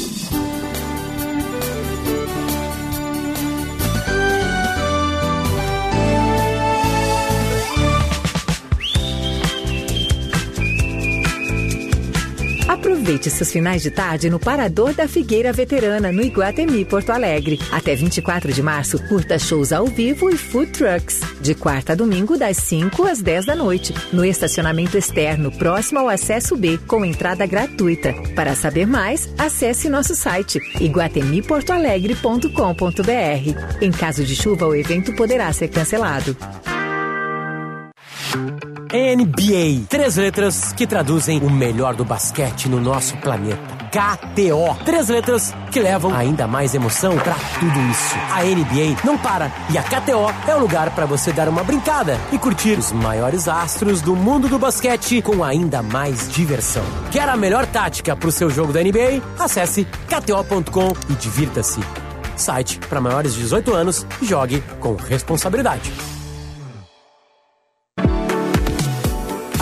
Aproveite 12.74 13.30
seus 13.30 13.50
finais 13.52 13.82
de 13.82 13.90
tarde 13.92 14.28
no 14.28 14.40
Parador 14.40 14.92
da 14.94 15.06
Figueira 15.06 15.52
Veterana, 15.52 16.10
no 16.10 16.20
Iguatemi, 16.20 16.84
Porto 16.84 17.10
Alegre. 17.10 17.60
Até 17.70 17.94
24 17.94 18.52
de 18.52 18.60
março, 18.60 18.98
curta 19.06 19.38
shows 19.38 19.72
ao 19.72 19.86
vivo 19.86 20.28
e 20.28 20.36
food 20.36 20.72
trucks. 20.72 21.20
De 21.40 21.54
quarta 21.54 21.92
a 21.92 21.94
domingo, 21.94 22.36
das 22.36 22.56
5 22.56 23.06
às 23.06 23.22
10 23.22 23.46
da 23.46 23.54
noite. 23.54 23.94
No 24.12 24.24
estacionamento 24.24 24.98
externo, 24.98 25.52
próximo 25.52 26.00
ao 26.00 26.08
acesso 26.08 26.56
B, 26.56 26.76
com 26.78 27.04
entrada 27.04 27.46
gratuita. 27.46 28.12
Para 28.34 28.56
saber 28.56 28.88
mais, 28.88 29.32
acesse 29.38 29.88
nosso 29.88 30.16
site 30.16 30.58
iguatemiportoalegre.com.br. 30.80 33.80
Em 33.80 33.92
caso 33.92 34.24
de 34.24 34.34
chuva, 34.34 34.66
o 34.66 34.74
evento 34.74 35.14
poderá 35.14 35.52
ser 35.52 35.68
cancelado. 35.68 36.36
NBA. 38.94 39.86
Três 39.88 40.16
letras 40.16 40.72
que 40.72 40.86
traduzem 40.86 41.40
o 41.40 41.50
melhor 41.50 41.94
do 41.94 42.04
basquete 42.04 42.68
no 42.68 42.80
nosso 42.80 43.16
planeta. 43.16 43.84
KTO. 43.90 44.84
Três 44.84 45.08
letras 45.08 45.54
que 45.70 45.80
levam 45.80 46.14
ainda 46.14 46.46
mais 46.46 46.74
emoção 46.74 47.16
para 47.16 47.34
tudo 47.60 47.80
isso. 47.90 48.16
A 48.32 48.42
NBA 48.42 49.04
não 49.04 49.16
para 49.16 49.52
e 49.70 49.78
a 49.78 49.82
KTO 49.82 50.32
é 50.48 50.54
o 50.54 50.60
lugar 50.60 50.94
para 50.94 51.06
você 51.06 51.32
dar 51.32 51.48
uma 51.48 51.62
brincada 51.62 52.18
e 52.32 52.38
curtir 52.38 52.78
os 52.78 52.92
maiores 52.92 53.46
astros 53.48 54.00
do 54.00 54.16
mundo 54.16 54.48
do 54.48 54.58
basquete 54.58 55.22
com 55.22 55.44
ainda 55.44 55.82
mais 55.82 56.28
diversão. 56.28 56.84
Quer 57.12 57.28
a 57.28 57.36
melhor 57.36 57.66
tática 57.66 58.16
para 58.16 58.28
o 58.28 58.32
seu 58.32 58.50
jogo 58.50 58.72
da 58.72 58.80
NBA? 58.80 59.22
Acesse 59.38 59.84
kto.com 60.08 60.92
e 61.08 61.14
divirta-se. 61.14 61.80
Site 62.36 62.78
para 62.88 63.00
maiores 63.00 63.34
de 63.34 63.42
18 63.42 63.74
anos. 63.74 64.06
Jogue 64.20 64.62
com 64.80 64.96
responsabilidade. 64.96 66.13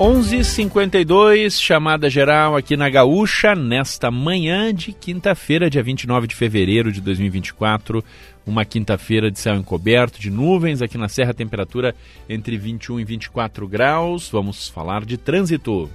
11:52 0.00 1.60
chamada 1.60 2.08
geral 2.08 2.56
aqui 2.56 2.74
na 2.74 2.88
Gaúcha 2.88 3.54
nesta 3.54 4.10
manhã 4.10 4.72
de 4.72 4.94
quinta-feira, 4.94 5.68
dia 5.68 5.82
29 5.82 6.26
de 6.26 6.34
fevereiro 6.34 6.90
de 6.90 7.02
2024, 7.02 8.02
uma 8.46 8.64
quinta-feira 8.64 9.30
de 9.30 9.38
céu 9.38 9.56
encoberto, 9.56 10.18
de 10.18 10.30
nuvens 10.30 10.80
aqui 10.80 10.96
na 10.96 11.06
Serra, 11.06 11.34
temperatura 11.34 11.94
entre 12.30 12.56
21 12.56 12.98
e 12.98 13.04
24 13.04 13.68
graus. 13.68 14.30
Vamos 14.30 14.70
falar 14.70 15.04
de 15.04 15.18
trânsito. 15.18 15.90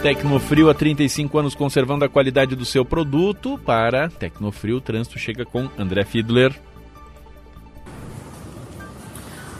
Tecnofrio 0.00 0.70
há 0.70 0.74
35 0.74 1.36
anos 1.36 1.56
conservando 1.56 2.04
a 2.04 2.08
qualidade 2.08 2.54
do 2.54 2.64
seu 2.64 2.84
produto. 2.84 3.58
Para 3.66 4.08
Tecnofrio, 4.08 4.76
o 4.76 4.80
trânsito 4.80 5.18
chega 5.18 5.44
com 5.44 5.68
André 5.76 6.04
Fiedler. 6.04 6.54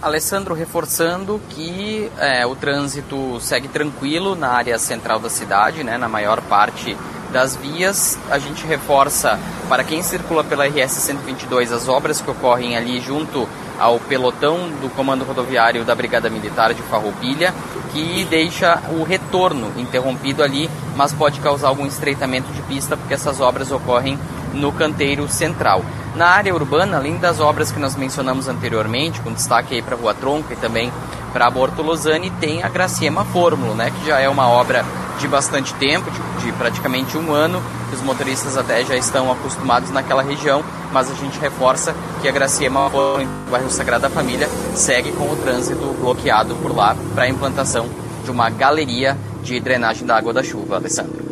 Alessandro, 0.03 0.53
reforçando 0.53 1.41
que 1.49 2.11
é, 2.19 2.45
o 2.45 2.57
trânsito 2.57 3.39
segue 3.41 3.69
tranquilo 3.69 4.35
na 4.35 4.49
área 4.49 4.77
central 4.77 5.21
da 5.21 5.31
cidade, 5.31 5.85
né, 5.85 5.97
na 5.97 6.09
maior 6.09 6.41
parte 6.43 6.97
das 7.33 7.55
vias. 7.57 8.19
A 8.29 8.39
gente 8.39 8.67
reforça 8.67 9.39
para 9.69 9.85
quem 9.85 10.03
circula 10.03 10.43
pela 10.43 10.67
RS 10.67 10.93
122 10.93 11.73
as 11.73 11.89
obras 11.89 12.21
que 12.21 12.31
ocorrem 12.31 12.77
ali 12.77 13.01
junto 13.01 13.49
ao 13.83 13.99
pelotão 13.99 14.68
do 14.80 14.89
Comando 14.95 15.24
Rodoviário 15.24 15.85
da 15.85 15.93
Brigada 15.93 16.30
Militar 16.30 16.72
de 16.72 16.80
Farroupilha, 16.83 17.53
que 17.93 18.24
deixa 18.30 18.80
o 18.91 19.03
retorno 19.03 19.72
interrompido 19.76 20.41
ali, 20.41 20.70
mas 20.95 21.12
pode 21.12 21.41
causar 21.41 21.68
algum 21.68 21.85
estreitamento 21.85 22.51
de 22.53 22.62
pista 22.62 22.97
porque 22.97 23.12
essas 23.12 23.41
obras 23.41 23.72
ocorrem 23.72 24.16
no 24.55 24.70
canteiro 24.70 25.28
central. 25.28 25.85
Na 26.14 26.28
área 26.28 26.55
urbana, 26.55 26.99
além 26.99 27.16
das 27.16 27.41
obras 27.41 27.72
que 27.72 27.80
nós 27.80 27.97
mencionamos 27.97 28.47
anteriormente, 28.47 29.20
com 29.20 29.33
destaque 29.33 29.74
aí 29.74 29.83
para 29.83 29.97
a 29.97 29.99
Rua 29.99 30.14
Tronca 30.14 30.53
e 30.53 30.57
também 30.57 30.93
para 31.33 31.47
a 31.47 31.51
Bortolosani, 31.51 32.30
tem 32.30 32.62
a 32.62 32.68
Graciema 32.68 33.24
Fórmula, 33.24 33.74
né, 33.74 33.91
que 33.91 34.07
já 34.07 34.20
é 34.20 34.28
uma 34.28 34.49
obra 34.49 34.85
de 35.18 35.26
bastante 35.26 35.74
tempo, 35.74 36.09
de, 36.11 36.45
de, 36.45 36.53
praticamente 36.53 37.16
um 37.16 37.33
ano, 37.33 37.62
que 37.89 37.97
os 37.97 38.03
motoristas 38.03 38.57
até 38.57 38.85
já 38.85 38.97
estão 38.97 39.30
acostumados 39.33 39.91
naquela 39.91 40.22
região, 40.22 40.62
mas 40.93 41.11
a 41.11 41.14
gente 41.14 41.38
reforça 41.38 41.95
que 42.20 42.28
a 42.28 42.32
Graciema 42.32 42.88
no 42.88 43.51
bairro 43.51 43.70
Sagrada 43.70 44.11
Família, 44.11 44.49
segue 44.74 45.12
com 45.12 45.24
o 45.24 45.36
trânsito 45.36 45.97
bloqueado 46.01 46.55
por 46.57 46.74
lá 46.74 46.97
para 47.14 47.24
a 47.24 47.28
implantação 47.28 47.88
de 48.24 48.30
uma 48.30 48.51
galeria 48.51 49.16
de 49.43 49.59
drenagem 49.59 50.07
da 50.07 50.16
água 50.16 50.32
da 50.32 50.43
chuva, 50.43 50.76
Alessandro. 50.76 51.22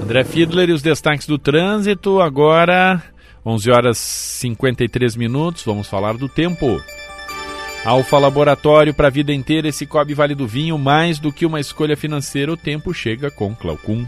André 0.00 0.24
Fiedler 0.24 0.68
e 0.68 0.72
os 0.72 0.82
destaques 0.82 1.26
do 1.26 1.38
trânsito 1.38 2.20
agora 2.20 3.02
11 3.44 3.70
horas 3.70 3.98
53 3.98 5.14
minutos, 5.14 5.62
vamos 5.64 5.86
falar 5.86 6.16
do 6.16 6.28
tempo. 6.28 6.82
Alfa 7.84 8.18
Laboratório 8.18 8.92
para 8.92 9.06
a 9.06 9.10
vida 9.10 9.32
inteira, 9.32 9.68
esse 9.68 9.86
Cobre 9.86 10.14
Vale 10.14 10.34
do 10.34 10.48
Vinho, 10.48 10.76
mais 10.76 11.20
do 11.20 11.32
que 11.32 11.46
uma 11.46 11.60
escolha 11.60 11.96
financeira, 11.96 12.52
o 12.52 12.56
tempo 12.56 12.92
chega 12.92 13.30
com 13.30 13.54
Claucum. 13.54 14.04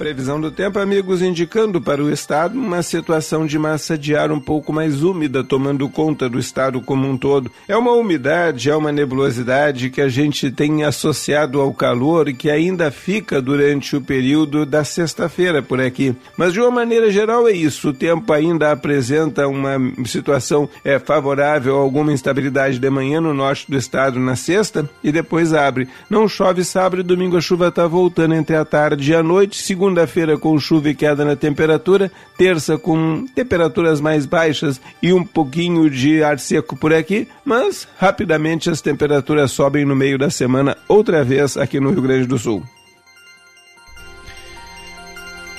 Previsão 0.00 0.40
do 0.40 0.50
tempo, 0.50 0.78
amigos, 0.78 1.20
indicando 1.20 1.78
para 1.78 2.02
o 2.02 2.10
estado 2.10 2.58
uma 2.58 2.82
situação 2.82 3.44
de 3.44 3.58
massa 3.58 3.98
de 3.98 4.16
ar 4.16 4.32
um 4.32 4.40
pouco 4.40 4.72
mais 4.72 5.02
úmida, 5.02 5.44
tomando 5.44 5.86
conta 5.90 6.26
do 6.26 6.38
estado 6.38 6.80
como 6.80 7.06
um 7.06 7.18
todo. 7.18 7.50
É 7.68 7.76
uma 7.76 7.92
umidade, 7.92 8.70
é 8.70 8.74
uma 8.74 8.90
nebulosidade 8.90 9.90
que 9.90 10.00
a 10.00 10.08
gente 10.08 10.50
tem 10.50 10.84
associado 10.84 11.60
ao 11.60 11.74
calor 11.74 12.30
e 12.30 12.32
que 12.32 12.50
ainda 12.50 12.90
fica 12.90 13.42
durante 13.42 13.94
o 13.94 14.00
período 14.00 14.64
da 14.64 14.84
sexta-feira 14.84 15.60
por 15.60 15.78
aqui. 15.78 16.16
Mas 16.34 16.54
de 16.54 16.60
uma 16.60 16.70
maneira 16.70 17.10
geral 17.10 17.46
é 17.46 17.52
isso. 17.52 17.90
O 17.90 17.92
tempo 17.92 18.32
ainda 18.32 18.72
apresenta 18.72 19.46
uma 19.46 19.76
situação 20.06 20.66
é, 20.82 20.98
favorável 20.98 21.76
a 21.76 21.82
alguma 21.82 22.10
instabilidade 22.10 22.78
de 22.78 22.88
manhã 22.88 23.20
no 23.20 23.34
norte 23.34 23.70
do 23.70 23.76
estado 23.76 24.18
na 24.18 24.34
sexta 24.34 24.88
e 25.04 25.12
depois 25.12 25.52
abre. 25.52 25.90
Não 26.08 26.26
chove 26.26 26.64
sábado 26.64 27.00
e 27.00 27.04
domingo 27.04 27.36
a 27.36 27.40
chuva 27.42 27.68
está 27.68 27.86
voltando 27.86 28.34
entre 28.34 28.56
a 28.56 28.64
tarde 28.64 29.12
e 29.12 29.14
a 29.14 29.22
noite. 29.22 29.60
Segundo 29.60 29.89
segunda-feira 29.90 30.38
com 30.38 30.58
chuva 30.58 30.90
e 30.90 30.94
queda 30.94 31.24
na 31.24 31.34
temperatura, 31.34 32.10
terça 32.38 32.78
com 32.78 33.26
temperaturas 33.34 34.00
mais 34.00 34.24
baixas 34.24 34.80
e 35.02 35.12
um 35.12 35.24
pouquinho 35.24 35.90
de 35.90 36.22
ar 36.22 36.38
seco 36.38 36.76
por 36.76 36.94
aqui, 36.94 37.26
mas 37.44 37.88
rapidamente 37.98 38.70
as 38.70 38.80
temperaturas 38.80 39.50
sobem 39.50 39.84
no 39.84 39.96
meio 39.96 40.16
da 40.16 40.30
semana 40.30 40.76
outra 40.88 41.24
vez 41.24 41.56
aqui 41.56 41.80
no 41.80 41.90
Rio 41.90 42.02
Grande 42.02 42.26
do 42.26 42.38
Sul. 42.38 42.62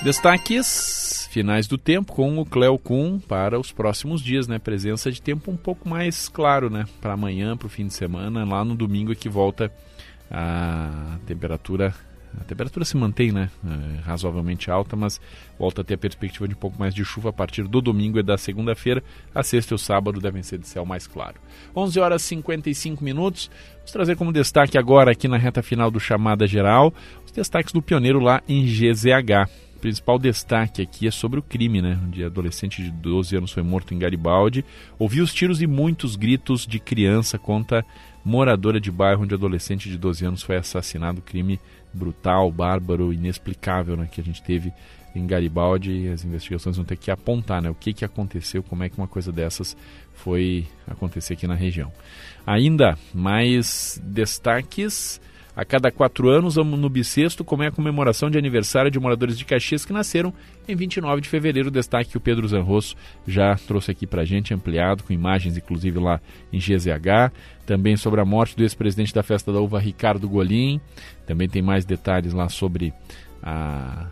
Destaques 0.02 1.28
finais 1.30 1.68
do 1.68 1.78
tempo 1.78 2.14
com 2.14 2.40
o 2.40 2.46
Cleo 2.46 2.78
Kuhn 2.78 3.20
para 3.20 3.60
os 3.60 3.72
próximos 3.72 4.22
dias, 4.22 4.48
né? 4.48 4.60
Presença 4.60 5.12
de 5.12 5.22
tempo 5.22 5.52
um 5.52 5.58
pouco 5.58 5.88
mais 5.90 6.30
claro, 6.30 6.70
né? 6.70 6.86
Para 7.02 7.14
amanhã, 7.14 7.58
para 7.58 7.68
o 7.68 7.70
fim 7.70 7.86
de 7.86 7.94
semana, 7.94 8.46
lá 8.46 8.64
no 8.64 8.76
domingo 8.76 9.12
é 9.12 9.16
que 9.16 9.28
volta 9.28 9.72
a 10.30 11.18
temperatura 11.26 11.94
a 12.40 12.44
temperatura 12.44 12.86
se 12.86 12.96
mantém 12.96 13.32
né, 13.32 13.50
é, 13.66 14.02
razoavelmente 14.02 14.72
alta, 14.72 14.96
mas 14.96 15.20
volta 15.60 15.82
a 15.82 15.84
ter 15.84 15.96
a 15.96 15.98
perspectiva 15.98 16.48
de 16.48 16.54
um 16.54 16.58
pouco 16.58 16.80
mais 16.80 16.94
de 16.94 17.04
chuva 17.04 17.30
a 17.30 17.34
partir 17.34 17.68
do 17.68 17.82
domingo 17.82 18.20
e 18.20 18.24
da 18.24 18.38
segunda-feira. 18.38 19.04
A 19.34 19.44
sexta 19.44 19.74
e 19.74 19.76
o 19.76 19.78
sábado 19.78 20.20
devem 20.20 20.42
ser 20.42 20.58
de 20.58 20.68
céu 20.68 20.86
mais 20.86 21.08
claro. 21.08 21.36
11 21.76 22.00
horas 22.00 22.22
e 22.24 22.28
55 22.28 23.04
minutos. 23.04 23.50
Vamos 23.78 23.92
trazer 23.92 24.16
como 24.16 24.32
destaque 24.32 24.78
agora, 24.78 25.12
aqui 25.12 25.28
na 25.28 25.38
reta 25.38 25.62
final 25.62 25.92
do 25.92 26.00
Chamada 26.00 26.48
Geral, 26.48 26.94
os 27.26 27.32
destaques 27.32 27.74
do 27.74 27.82
pioneiro 27.82 28.20
lá 28.20 28.42
em 28.48 28.66
GZH. 28.66 29.50
Principal 29.82 30.20
destaque 30.20 30.80
aqui 30.80 31.08
é 31.08 31.12
sobre 31.12 31.40
o 31.40 31.44
crime, 31.44 31.82
né? 31.82 31.98
Um 31.98 32.26
adolescente 32.26 32.84
de 32.84 32.92
12 32.92 33.36
anos 33.36 33.52
foi 33.52 33.64
morto 33.64 33.96
em 33.96 34.00
Garibaldi. 34.00 34.64
Ouviu 35.00 35.24
os 35.24 35.34
tiros 35.34 35.60
e 35.60 35.66
muitos 35.66 36.16
gritos 36.16 36.68
de 36.68 36.80
criança 36.80 37.40
contra 37.40 37.84
moradora 38.24 38.80
de 38.80 38.92
bairro 38.92 39.24
onde 39.24 39.34
adolescente 39.34 39.90
de 39.90 39.98
12 39.98 40.24
anos 40.24 40.44
foi 40.44 40.56
assassinado. 40.56 41.20
Crime 41.20 41.60
brutal, 41.92 42.52
bárbaro, 42.52 43.12
inexplicável 43.12 43.98
né, 43.98 44.08
que 44.10 44.22
a 44.22 44.24
gente 44.24 44.44
teve 44.44 44.72
em 45.16 45.26
Garibaldi 45.28 46.08
as 46.08 46.24
investigações 46.24 46.78
vão 46.78 46.86
ter 46.86 46.96
que 46.96 47.12
apontar 47.12 47.62
né, 47.62 47.70
o 47.70 47.76
que, 47.76 47.92
que 47.92 48.06
aconteceu, 48.06 48.64
como 48.64 48.84
é 48.84 48.90
que 48.90 48.98
uma 48.98 49.08
coisa 49.08 49.32
dessas 49.32 49.76
foi 50.14 50.66
acontecer 50.88 51.34
aqui 51.34 51.48
na 51.48 51.56
região. 51.56 51.92
Ainda 52.46 52.98
mais 53.14 54.00
destaques 54.04 55.20
a 55.56 55.66
cada 55.66 55.92
quatro 55.92 56.30
anos, 56.30 56.56
no 56.56 56.90
bissexto, 56.90 57.44
como 57.44 57.64
é 57.64 57.68
a 57.68 57.72
comemoração 57.72 58.30
de 58.30 58.38
aniversário 58.38 58.90
de 58.90 59.00
moradores 59.00 59.38
de 59.38 59.44
Caxias 59.44 59.86
que 59.86 59.92
nasceram 59.92 60.34
em 60.68 60.76
29 60.76 61.22
de 61.22 61.30
fevereiro. 61.30 61.70
Destaque 61.70 62.12
que 62.12 62.18
o 62.18 62.22
Pedro 62.22 62.48
Zanrosso 62.48 62.96
já 63.28 63.56
trouxe 63.56 63.92
aqui 63.92 64.08
para 64.08 64.22
a 64.22 64.26
gente, 64.26 64.54
ampliado, 64.54 65.04
com 65.04 65.12
imagens 65.12 65.58
inclusive 65.58 66.00
lá 66.00 66.22
em 66.54 66.60
GZH. 66.60 67.34
Também 67.66 67.98
sobre 67.98 68.22
a 68.22 68.26
morte 68.26 68.56
do 68.56 68.64
ex-presidente 68.64 69.14
da 69.14 69.24
Festa 69.24 69.52
da 69.52 69.60
Uva, 69.60 69.80
Ricardo 69.80 70.28
Golim. 70.28 70.80
Também 71.26 71.50
tem 71.50 71.62
mais 71.62 71.86
detalhes 71.86 72.34
lá 72.34 72.48
sobre 72.48 72.94
a 73.44 74.08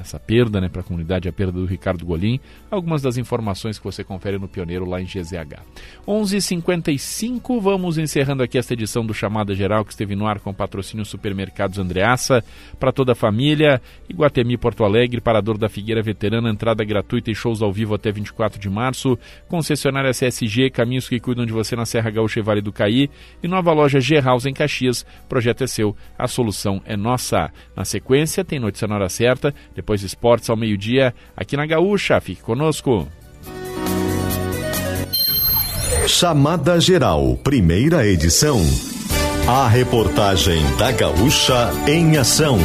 essa 0.00 0.18
perda 0.18 0.60
né, 0.60 0.68
para 0.68 0.80
a 0.80 0.84
comunidade, 0.84 1.28
a 1.28 1.32
perda 1.32 1.52
do 1.52 1.66
Ricardo 1.66 2.04
Golim, 2.04 2.40
algumas 2.70 3.02
das 3.02 3.16
informações 3.16 3.78
que 3.78 3.84
você 3.84 4.02
confere 4.04 4.38
no 4.38 4.48
Pioneiro 4.48 4.88
lá 4.88 5.00
em 5.00 5.04
GZH. 5.04 5.60
11:55 6.06 6.90
h 6.90 7.00
55 7.00 7.60
vamos 7.60 7.98
encerrando 7.98 8.42
aqui 8.42 8.58
esta 8.58 8.74
edição 8.74 9.04
do 9.04 9.14
Chamada 9.14 9.54
Geral 9.54 9.84
que 9.84 9.92
esteve 9.92 10.14
no 10.14 10.26
ar 10.26 10.38
com 10.38 10.52
patrocínio 10.52 11.04
Supermercados 11.04 11.78
Andreaça, 11.78 12.44
para 12.78 12.92
toda 12.92 13.12
a 13.12 13.14
família, 13.14 13.80
Iguatemi 14.08 14.56
Porto 14.56 14.84
Alegre, 14.84 15.20
Parador 15.20 15.58
da 15.58 15.68
Figueira 15.68 16.02
Veterana, 16.02 16.50
entrada 16.50 16.84
gratuita 16.84 17.30
e 17.30 17.34
shows 17.34 17.62
ao 17.62 17.72
vivo 17.72 17.94
até 17.94 18.12
24 18.12 18.60
de 18.60 18.68
março, 18.70 19.18
concessionária 19.48 20.12
CSG, 20.12 20.70
caminhos 20.70 21.08
que 21.08 21.18
cuidam 21.18 21.44
de 21.44 21.52
você 21.52 21.74
na 21.74 21.86
Serra 21.86 22.10
Gaúcha 22.10 22.38
e 22.40 22.42
Vale 22.42 22.60
do 22.60 22.72
Caí, 22.72 23.10
e 23.42 23.48
nova 23.48 23.72
loja 23.72 24.00
G-House 24.00 24.46
em 24.46 24.54
Caxias, 24.54 25.04
projeto 25.28 25.64
é 25.64 25.66
seu, 25.66 25.96
a 26.18 26.28
solução 26.28 26.80
é 26.84 26.96
nossa. 26.96 27.50
Na 27.74 27.84
sequência, 27.84 28.44
tem 28.44 28.60
notícia 28.60 28.86
na 28.86 28.94
hora 28.94 29.08
certa, 29.08 29.54
depois 29.74 29.89
depois 29.90 30.02
esportes 30.04 30.48
ao 30.48 30.56
meio-dia, 30.56 31.12
aqui 31.36 31.56
na 31.56 31.66
Gaúcha. 31.66 32.20
Fique 32.20 32.42
conosco. 32.42 33.08
Chamada 36.06 36.80
Geral, 36.80 37.36
primeira 37.42 38.06
edição. 38.06 38.60
A 39.48 39.66
reportagem 39.66 40.62
da 40.76 40.92
Gaúcha 40.92 41.72
em 41.88 42.16
ação. 42.16 42.58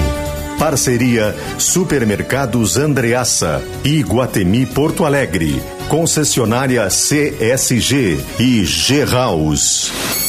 Parceria 0.59 1.35
Supermercados 1.57 2.77
Andreaça 2.77 3.61
Guatemi 4.03 4.67
Porto 4.67 5.03
Alegre. 5.03 5.59
Concessionária 5.89 6.87
CSG 6.87 8.19
e 8.39 8.63
G 8.63 9.03
House. 9.05 10.24